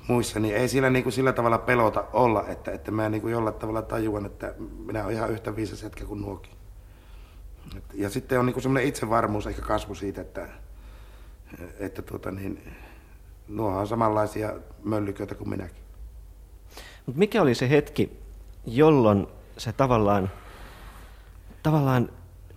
[0.07, 3.31] muissa niin ei sillä, niin kuin sillä tavalla pelota olla, että, että mä niin kuin
[3.31, 4.53] jollain tavalla tajuan, että
[4.85, 6.51] minä olen ihan yhtä viisas hetkä kuin nuokin.
[7.93, 10.49] Ja sitten on niin semmoinen itsevarmuus ehkä kasvu siitä, että,
[11.79, 12.71] että tuota niin,
[13.47, 15.83] nuo on samanlaisia möllyköitä kuin minäkin.
[17.05, 18.19] Mutta mikä oli se hetki,
[18.65, 19.27] jolloin
[19.57, 20.31] se tavallaan,
[21.63, 22.09] tavallaan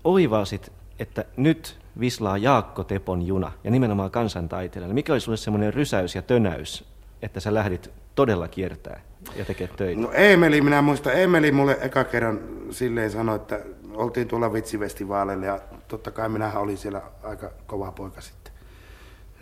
[0.04, 4.94] oivasit, että nyt vislaa Jaakko Tepon juna ja nimenomaan kansantaiteilijana?
[4.94, 6.84] Mikä oli sulle semmoinen rysäys ja tönäys,
[7.22, 9.00] että sä lähdit todella kiertää
[9.36, 10.00] ja tekee töitä?
[10.00, 13.60] No Emeli, minä muistan, Emeli mulle eka kerran silleen sanoi, että
[13.94, 18.52] oltiin tuolla vitsivestivaaleilla ja totta kai minähän olin siellä aika kova poika sitten.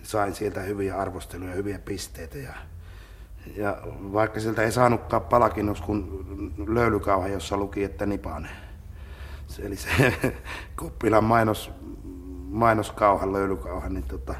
[0.02, 2.54] Sain sieltä hyviä arvosteluja, hyviä pisteitä ja,
[3.56, 3.76] ja
[4.12, 6.26] vaikka sieltä ei saanutkaan palakinnoksi kun
[6.68, 8.48] löylykauha, jossa luki, että nipane.
[9.46, 9.90] Se, eli se
[10.80, 11.70] kuppilan mainos,
[12.48, 14.34] mainoskauhan, löylykauhan, niin tota,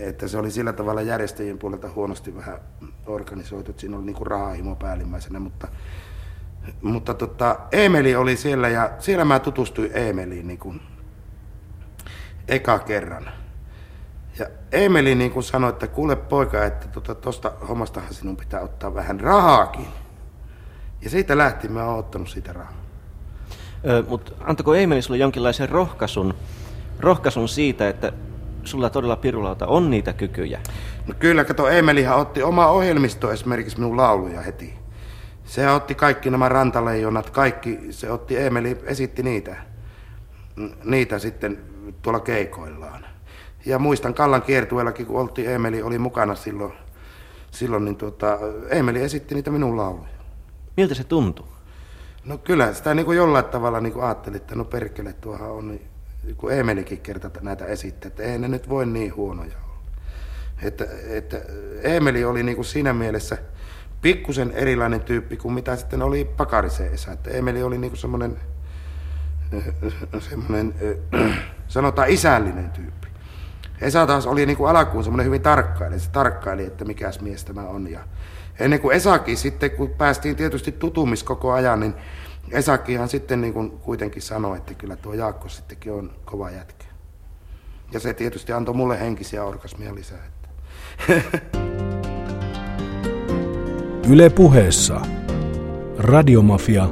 [0.00, 2.58] että se oli sillä tavalla järjestäjien puolelta huonosti vähän
[3.06, 5.68] organisoitu, että siinä oli niinku rahahimo päällimmäisenä, mutta
[6.82, 10.80] mutta tota, Emeli oli siellä ja siellä mä tutustuin Emeliin niin kuin
[12.48, 13.30] eka kerran.
[14.38, 17.14] Ja Emeli niin kuin sanoi, että kuule poika, että tuosta
[17.50, 19.86] tota, hommastahan sinun pitää ottaa vähän rahaakin.
[21.02, 22.85] Ja siitä lähti mä oon ottanut siitä rahaa.
[24.08, 26.34] Mutta antako Emeli sulle jonkinlaisen rohkaisun,
[27.00, 28.12] rohkaisun siitä, että
[28.64, 30.60] sulla todella Pirulauta on niitä kykyjä?
[31.06, 34.74] No kyllä, kato, Emelihan otti oma ohjelmisto esimerkiksi minun lauluja heti.
[35.44, 39.56] Se otti kaikki nämä rantaleijonat, kaikki, se otti, Emeli esitti niitä,
[40.84, 41.58] niitä sitten
[42.02, 43.06] tuolla keikoillaan.
[43.66, 46.72] Ja muistan Kallan kiertueellakin, kun oltiin, Emeli oli mukana silloin,
[47.50, 48.38] silloin niin tuota,
[48.70, 50.08] Emeli esitti niitä minun lauluja.
[50.76, 51.55] Miltä se tuntui?
[52.26, 55.68] No kyllä, sitä niin kuin jollain tavalla niin kuin ajattelin, että no perkele, tuohan on,
[55.68, 55.88] niin,
[56.36, 59.80] kun Emelikin kerta näitä esitti, että ei ne nyt voi niin huonoja olla.
[60.62, 61.40] Että, että
[61.82, 63.38] Emeli oli niin kuin siinä mielessä,
[64.02, 67.12] pikkusen erilainen tyyppi kuin mitä sitten oli Pakarisen Esa.
[67.12, 68.40] Että Emeli oli niinku semmoinen,
[70.18, 70.74] semmoinen,
[71.68, 73.08] sanotaan isällinen tyyppi.
[73.80, 76.00] Esa taas oli niinku alkuun semmoinen hyvin tarkkailija.
[76.00, 77.90] Se tarkkaili, että mikäs mies tämä on.
[77.90, 78.00] Ja
[78.60, 81.94] ennen kuin Esakin sitten, kun päästiin tietysti tutumis koko ajan, niin
[82.50, 86.84] Esakihan sitten niin kuin kuitenkin sanoi, että kyllä tuo Jaakko sittenkin on kova jätkä.
[87.92, 90.18] Ja se tietysti antoi mulle henkisiä orgasmia lisää.
[90.26, 90.48] Että.
[94.10, 95.00] Yle puheessa.
[95.98, 96.88] Radiomafia.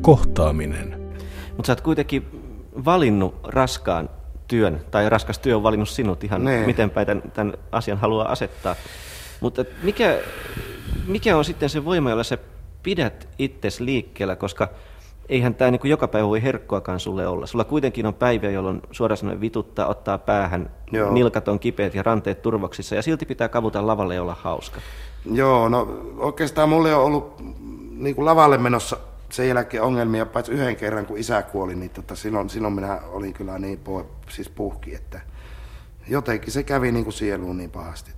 [0.00, 1.14] Kohtaaminen.
[1.56, 2.26] Mutta sä oot kuitenkin
[2.84, 4.10] valinnut raskaan
[4.48, 8.76] työn, tai raskas työ on valinnut sinut ihan miten päin tämän, tämän asian haluaa asettaa.
[9.42, 10.18] Mutta mikä,
[11.06, 12.38] mikä on sitten se voima, jolla sä
[12.82, 14.68] pidät itses liikkeellä, koska
[15.28, 17.46] eihän tämä niin joka päivä voi herkkoakaan sulle olla.
[17.46, 21.12] Sulla kuitenkin on päiviä, jolloin suoraan sanoen vituttaa, ottaa päähän, Joo.
[21.12, 24.80] nilkat on kipeät ja ranteet turvoksissa, ja silti pitää kavuta lavalle ja olla hauska.
[25.32, 27.42] Joo, no oikeastaan mulle on ollut
[27.90, 28.96] niin kuin lavalle menossa
[29.30, 33.34] sen jälkeen ongelmia, paitsi yhden kerran, kun isä kuoli, niin tota, silloin, silloin minä olin
[33.34, 35.20] kyllä niin po, siis puhki, että
[36.08, 38.10] jotenkin se kävi niin kuin sieluun niin pahasti.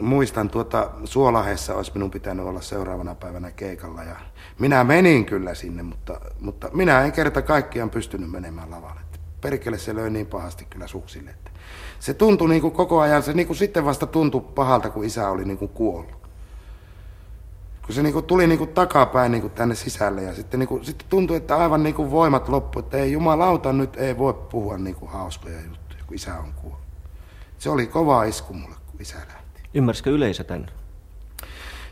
[0.00, 4.16] Muistan tuota, Suolahessa olisi minun pitänyt olla seuraavana päivänä keikalla ja
[4.58, 9.00] minä menin kyllä sinne, mutta, mutta minä en kerta kaikkiaan pystynyt menemään lavalle.
[9.40, 11.50] Perkele se löi niin pahasti kyllä suksille, että
[12.00, 15.30] se tuntui niin kuin koko ajan, se niin kuin sitten vasta tuntui pahalta, kun isä
[15.30, 16.24] oli niin kuin kuollut.
[17.86, 20.68] Kun se niin kuin tuli niin kuin takapäin niin kuin tänne sisälle ja sitten, niin
[20.68, 24.34] kuin, sitten tuntui, että aivan niin kuin voimat loppu, että ei jumalauta nyt ei voi
[24.34, 26.80] puhua niin kuin hauskoja juttuja, kun isä on kuollut.
[27.58, 29.43] Se oli kova isku mulle, kun isä lähti.
[29.74, 30.70] Ymmärsikö yleisö tämän?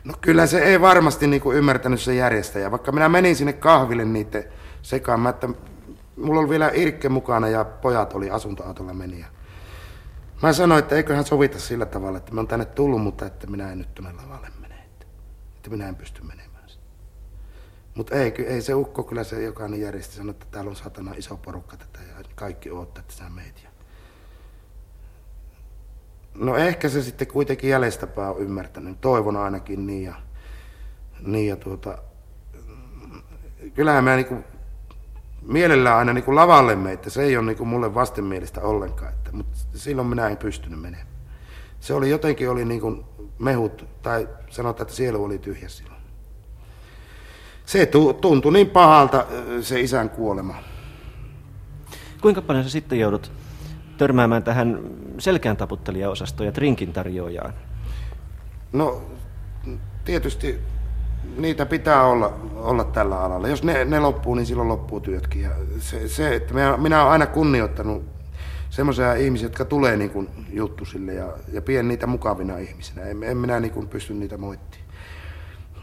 [0.05, 4.05] No kyllä se ei varmasti niin kuin ymmärtänyt se järjestäjä, vaikka minä menin sinne kahville
[4.05, 4.45] niiden
[4.83, 5.49] sekaan, että
[6.17, 9.27] mulla oli vielä Irkke mukana ja pojat oli asuntoautolla meniä.
[10.43, 13.73] Mä sanoin, että eiköhän sovita sillä tavalla, että mä oon tänne tullut, mutta että minä
[13.73, 14.75] en nyt tuonne lavalle mene.
[14.75, 16.53] Että, minä en pysty menemään.
[17.95, 21.37] Mutta ei, ei se ukko kyllä se jokainen järjesti sanoi, että täällä on satana iso
[21.37, 23.25] porukka tätä ja kaikki odottaa, että sä.
[26.35, 29.01] No ehkä se sitten kuitenkin jäljestäpää on ymmärtänyt.
[29.01, 30.03] Toivon ainakin niin.
[30.03, 30.15] Ja,
[31.21, 31.99] niin ja tuota,
[33.75, 34.37] kyllähän mä niinku
[35.43, 39.33] mielellään aina niin kuin lavalle että se ei ole niin kuin mulle vastenmielistä ollenkaan, että,
[39.33, 41.07] mutta silloin minä en pystynyt menemään.
[41.81, 43.05] Se oli jotenkin oli niin kuin
[43.39, 46.03] mehut, tai sanotaan, että sielu oli tyhjä silloin.
[47.67, 47.91] Se
[48.21, 49.27] tuntui niin pahalta
[49.61, 50.55] se isän kuolema.
[52.21, 53.33] kuinka paljon sä sitten joudut
[53.99, 54.81] törmäämään tähän
[55.19, 57.55] selkään taputtelijaosastoon ja trinkin tarjoajaan?
[58.73, 59.03] No
[60.05, 60.61] tietysti
[61.37, 63.49] niitä pitää olla, olla tällä alalla.
[63.49, 65.43] Jos ne, ne loppuu, niin silloin loppuu työtkin.
[65.43, 68.05] Ja se, se, että minä, minä olen aina kunnioittanut
[68.71, 73.03] semmoisia ihmisiä, jotka tulee niin kuin juttusille ja, ja pien niitä mukavina ihmisinä.
[73.03, 74.83] En, en minä niin kuin pysty niitä moittiin.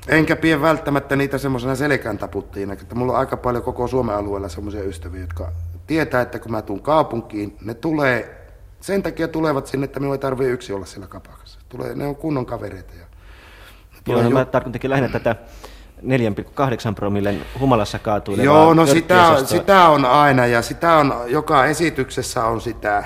[0.08, 4.50] Enkä pien välttämättä niitä semmoisena selkään taputtajina, että mulla on aika paljon koko Suomen alueella
[4.50, 5.52] semmoisia ystäviä, jotka
[5.90, 8.46] tietää, että kun mä tuun kaupunkiin, ne tulee,
[8.82, 11.60] sen takia tulevat sinne, että minun ei tarvitse yksi olla siellä kapakassa.
[11.70, 12.94] Tulee, ne on kunnon kavereita.
[13.00, 13.06] Ja
[14.08, 15.36] Joo, no, mä tarkoitinkin lähinnä tätä
[16.02, 22.46] 4,8 promillen humalassa kaatuilevaa Joo, no sitä, sitä on aina ja sitä on, joka esityksessä
[22.46, 23.04] on sitä,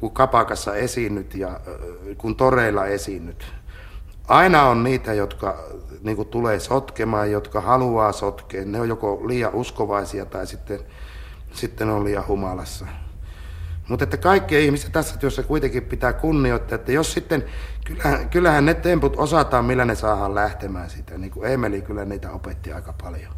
[0.00, 1.60] kun kapakassa esiinnyt ja
[2.18, 3.46] kun toreilla esiinnyt.
[4.28, 5.64] Aina on niitä, jotka
[6.02, 8.64] niin kuin tulee sotkemaan, jotka haluaa sotkea.
[8.64, 10.80] Ne on joko liian uskovaisia tai sitten,
[11.56, 12.86] sitten on liian humalassa.
[13.88, 17.44] Mutta että kaikkia ihmisiä tässä työssä kuitenkin pitää kunnioittaa, että jos sitten,
[17.84, 21.18] kyllähän, kyllähän ne temput osataan, millä ne saadaan lähtemään siitä.
[21.18, 23.32] Niin kuin Emeli kyllä niitä opetti aika paljon.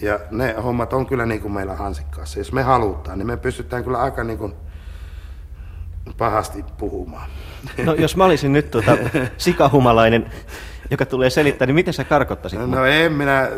[0.00, 2.38] Ja ne hommat on kyllä niin kuin meillä Hansikkaassa.
[2.38, 4.54] Jos me halutaan, niin me pystytään kyllä aika niin kuin
[6.18, 7.30] pahasti puhumaan.
[7.84, 8.98] No jos mä olisin nyt tuota
[9.36, 10.30] sikahumalainen,
[10.90, 12.60] joka tulee selittää, niin miten sä karkottaisit?
[12.60, 13.48] No en minä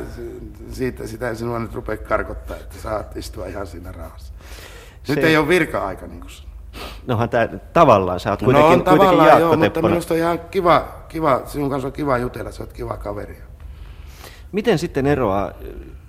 [0.70, 4.32] siitä, sitä sinua nyt rupea karkottaa, että saat istua ihan siinä rauhassa.
[5.08, 5.26] Nyt se...
[5.26, 6.30] ei ole virka-aika niin kuin
[7.06, 10.38] Nohan tämä tavallaan, sä oot no kuitenkin, on tavallaan kuitenkin joo, mutta minusta on ihan
[10.50, 13.36] kiva, kiva, sinun kanssa on kiva jutella, sä oot kiva kaveri.
[14.52, 15.52] Miten sitten eroaa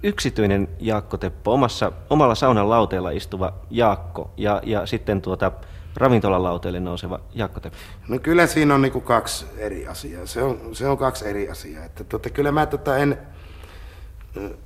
[0.04, 5.52] yksityinen Jaakko Teppo, omassa, omalla saunan lauteella istuva Jaakko ja, ja sitten tuota
[5.98, 7.78] ravintolan lauteelle nouseva Jaakko Teppo?
[8.08, 10.26] No kyllä siinä on niinku kaksi eri asiaa.
[10.26, 11.86] Se on, se on kaksi eri asiaa.
[11.86, 13.18] Että tota, kyllä mä tota en,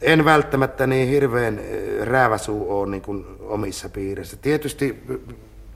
[0.01, 1.59] en välttämättä niin hirveän
[2.01, 4.37] rääväsuu ole niin kuin omissa piireissä.
[4.37, 5.03] Tietysti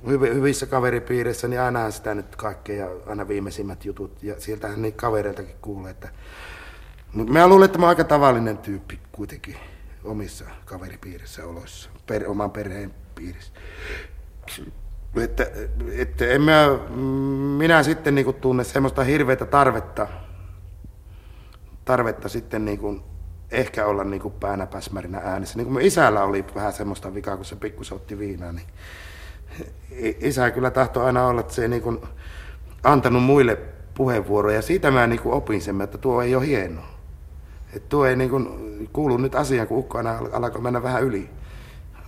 [0.07, 4.23] hyv- hyvissä kaveripiireissä, niin aina sitä nyt kaikkea ja aina viimeisimmät jutut.
[4.23, 5.91] Ja sieltähän niitä kavereiltakin kuulee.
[5.91, 6.09] Että...
[7.13, 9.55] Mutta mä luulen, että mä oon aika tavallinen tyyppi kuitenkin
[10.03, 13.51] omissa kaveripiirissä oloissa, per, oman perheen piirissä.
[15.15, 15.47] Että,
[15.91, 16.79] että en mä,
[17.57, 20.07] minä sitten niin tunne semmoista hirveätä tarvetta,
[21.85, 23.01] tarvetta sitten niin kuin
[23.51, 25.57] ehkä olla niin kuin päänä päsmärinä äänessä.
[25.57, 28.67] Niin kuin isällä oli vähän semmoista vikaa, kun se pikkusen otti viinaa, niin
[30.19, 32.01] isä kyllä tahtoi aina olla, että se ei niin kuin
[32.83, 33.57] antanut muille
[33.93, 34.61] puheenvuoroja.
[34.61, 36.87] Siitä mä niin kuin opin sen, että tuo ei ole hienoa.
[37.73, 38.47] Että tuo ei niin kuin
[38.93, 41.29] kuulu nyt asiaan, kun ukko aina alkoi mennä vähän yli.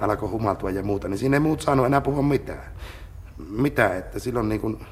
[0.04, 2.72] Alkoi humaltua ja muuta, niin siinä ei muut saanut enää puhua mitään.
[3.50, 4.86] Mitä, että silloin niin kuin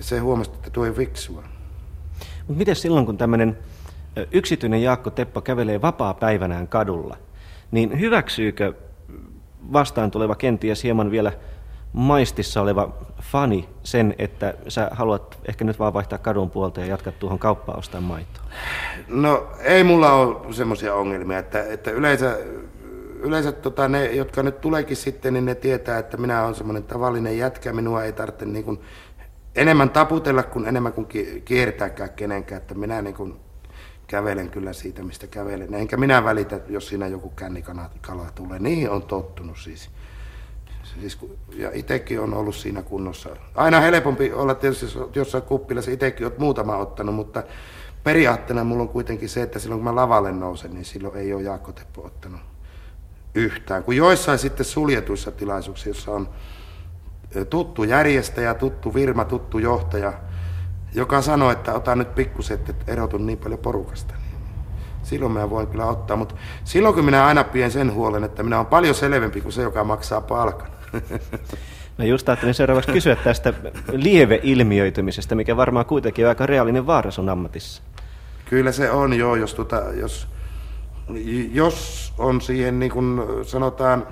[0.00, 1.42] se huomasi, että tuo ei fiksua.
[2.38, 3.58] Mutta miten silloin, kun tämmöinen
[4.32, 7.16] yksityinen Jaakko Teppo kävelee vapaa-päivänään kadulla,
[7.70, 8.74] niin hyväksyykö
[9.72, 11.32] vastaan tuleva kenties hieman vielä
[11.92, 12.92] maistissa oleva
[13.22, 17.78] fani sen, että sä haluat ehkä nyt vaan vaihtaa kadun puolta ja jatkaa tuohon kauppaan
[17.78, 18.44] ostaa maitoa?
[19.08, 22.38] No ei mulla ole semmoisia ongelmia, että, että yleensä,
[23.22, 27.38] yleensä tota, ne, jotka nyt tuleekin sitten, niin ne tietää, että minä olen semmoinen tavallinen
[27.38, 28.80] jätkä, minua ei tarvitse niin kuin
[29.54, 31.06] enemmän taputella kuin enemmän kuin
[31.44, 33.36] kiertääkään kenenkään, että minä niin kuin
[34.06, 35.74] kävelen kyllä siitä, mistä kävelen.
[35.74, 38.58] Enkä minä välitä, jos siinä joku kännikala tulee.
[38.58, 39.90] Niihin on tottunut siis.
[41.00, 41.18] siis
[41.56, 43.36] ja itsekin on ollut siinä kunnossa.
[43.54, 47.42] Aina helpompi olla tietysti, jos jossain kuppilassa itsekin olet muutama ottanut, mutta
[48.04, 51.42] periaatteena mulla on kuitenkin se, että silloin kun mä lavalle nousen, niin silloin ei ole
[51.42, 52.40] Jaakko Teppo ottanut
[53.36, 53.84] yhtään.
[53.84, 56.28] Kun joissain sitten suljetuissa tilaisuuksissa, jossa on
[57.50, 60.12] tuttu järjestäjä, tuttu virma, tuttu johtaja,
[60.94, 64.14] joka sanoo, että ota nyt pikkuset, että erotun niin paljon porukasta.
[64.14, 64.40] Niin
[65.02, 66.34] silloin mä voin kyllä ottaa, mutta
[66.64, 69.84] silloin kun minä aina pien sen huolen, että minä olen paljon selvempi kuin se, joka
[69.84, 70.68] maksaa palkan.
[71.98, 73.52] Mä just ajattelin seuraavaksi kysyä tästä
[73.92, 77.82] lieveilmiöitymisestä, mikä varmaan kuitenkin on aika reaalinen vaara sun ammatissa.
[78.50, 80.28] Kyllä se on, joo, jos, tuota, jos,
[81.52, 84.06] jos on siihen niin kuin sanotaan,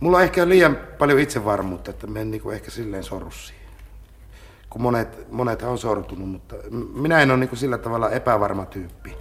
[0.00, 3.58] mulla on ehkä liian paljon itsevarmuutta, että me en niin kuin ehkä silleen sorru siihen
[4.70, 6.56] kun monet, monet on sortunut, mutta
[6.94, 9.16] minä en ole niin kuin sillä tavalla epävarma tyyppi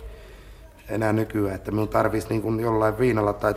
[0.90, 3.56] enää nykyään, että minun tarvitsisi niin kuin jollain viinalla tai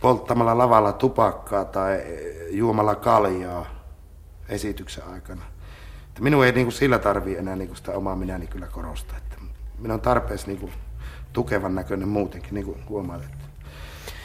[0.00, 2.02] polttamalla lavalla tupakkaa tai
[2.50, 3.66] juomalla kaljaa
[4.48, 5.42] esityksen aikana.
[6.08, 9.16] Että minun ei niin kuin sillä tarvi enää niin kuin sitä omaa minäni kyllä korostaa.
[9.16, 9.36] Että
[9.78, 10.72] minä on tarpeeksi niin kuin
[11.36, 13.22] tukevan näköinen muutenkin, niin kuin huomaat.
[13.22, 13.46] Että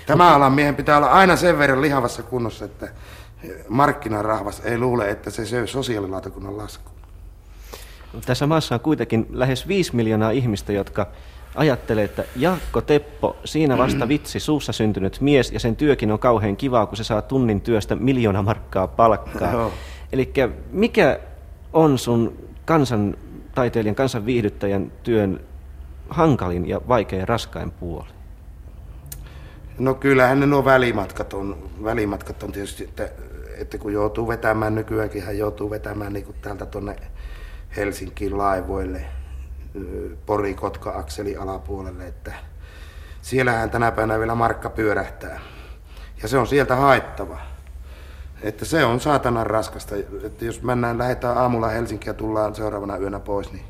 [0.05, 2.88] tämä alan miehen pitää olla aina sen verran lihavassa kunnossa, että
[3.69, 6.91] markkinarahvas ei luule, että se syö sosiaalilautakunnan lasku.
[8.25, 11.07] Tässä maassa on kuitenkin lähes 5 miljoonaa ihmistä, jotka
[11.55, 16.57] ajattelee, että Jaakko Teppo, siinä vasta vitsi, suussa syntynyt mies, ja sen työkin on kauhean
[16.57, 19.71] kivaa, kun se saa tunnin työstä miljoona markkaa palkkaa.
[20.11, 20.33] Eli
[20.71, 21.19] mikä
[21.73, 23.17] on sun kansan
[23.55, 25.39] taiteilijan, kansan viihdyttäjän työn
[26.11, 28.07] hankalin ja vaikein raskain puoli?
[29.79, 33.09] No kyllähän ne nuo välimatkat on, välimatkat on tietysti, että,
[33.57, 36.95] että kun joutuu vetämään, nykyäänkin hän joutuu vetämään niin täältä tuonne
[37.75, 39.05] Helsinkiin laivoille,
[40.25, 42.33] Pori-Kotka-akseli alapuolelle, että
[43.21, 45.39] siellähän tänä päivänä vielä markka pyörähtää.
[46.21, 47.38] Ja se on sieltä haettava.
[48.41, 49.95] Että se on saatanan raskasta.
[50.23, 53.65] Että jos mennään, lähdetään aamulla Helsinkiin ja tullaan seuraavana yönä pois, niin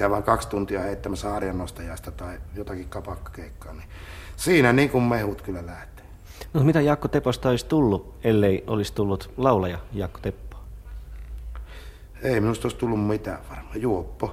[0.00, 3.88] käydään kaksi tuntia heittämässä arjannostajasta tai jotakin kapakkakeikkaa, niin
[4.36, 6.04] siinä niin kuin mehut kyllä lähtee.
[6.54, 10.56] No mitä Jaakko Teposta olisi tullut, ellei olisi tullut laulaja Jaakko Teppo?
[12.22, 13.82] Ei minusta olisi tullut mitään varmaan.
[13.82, 14.28] Juoppo.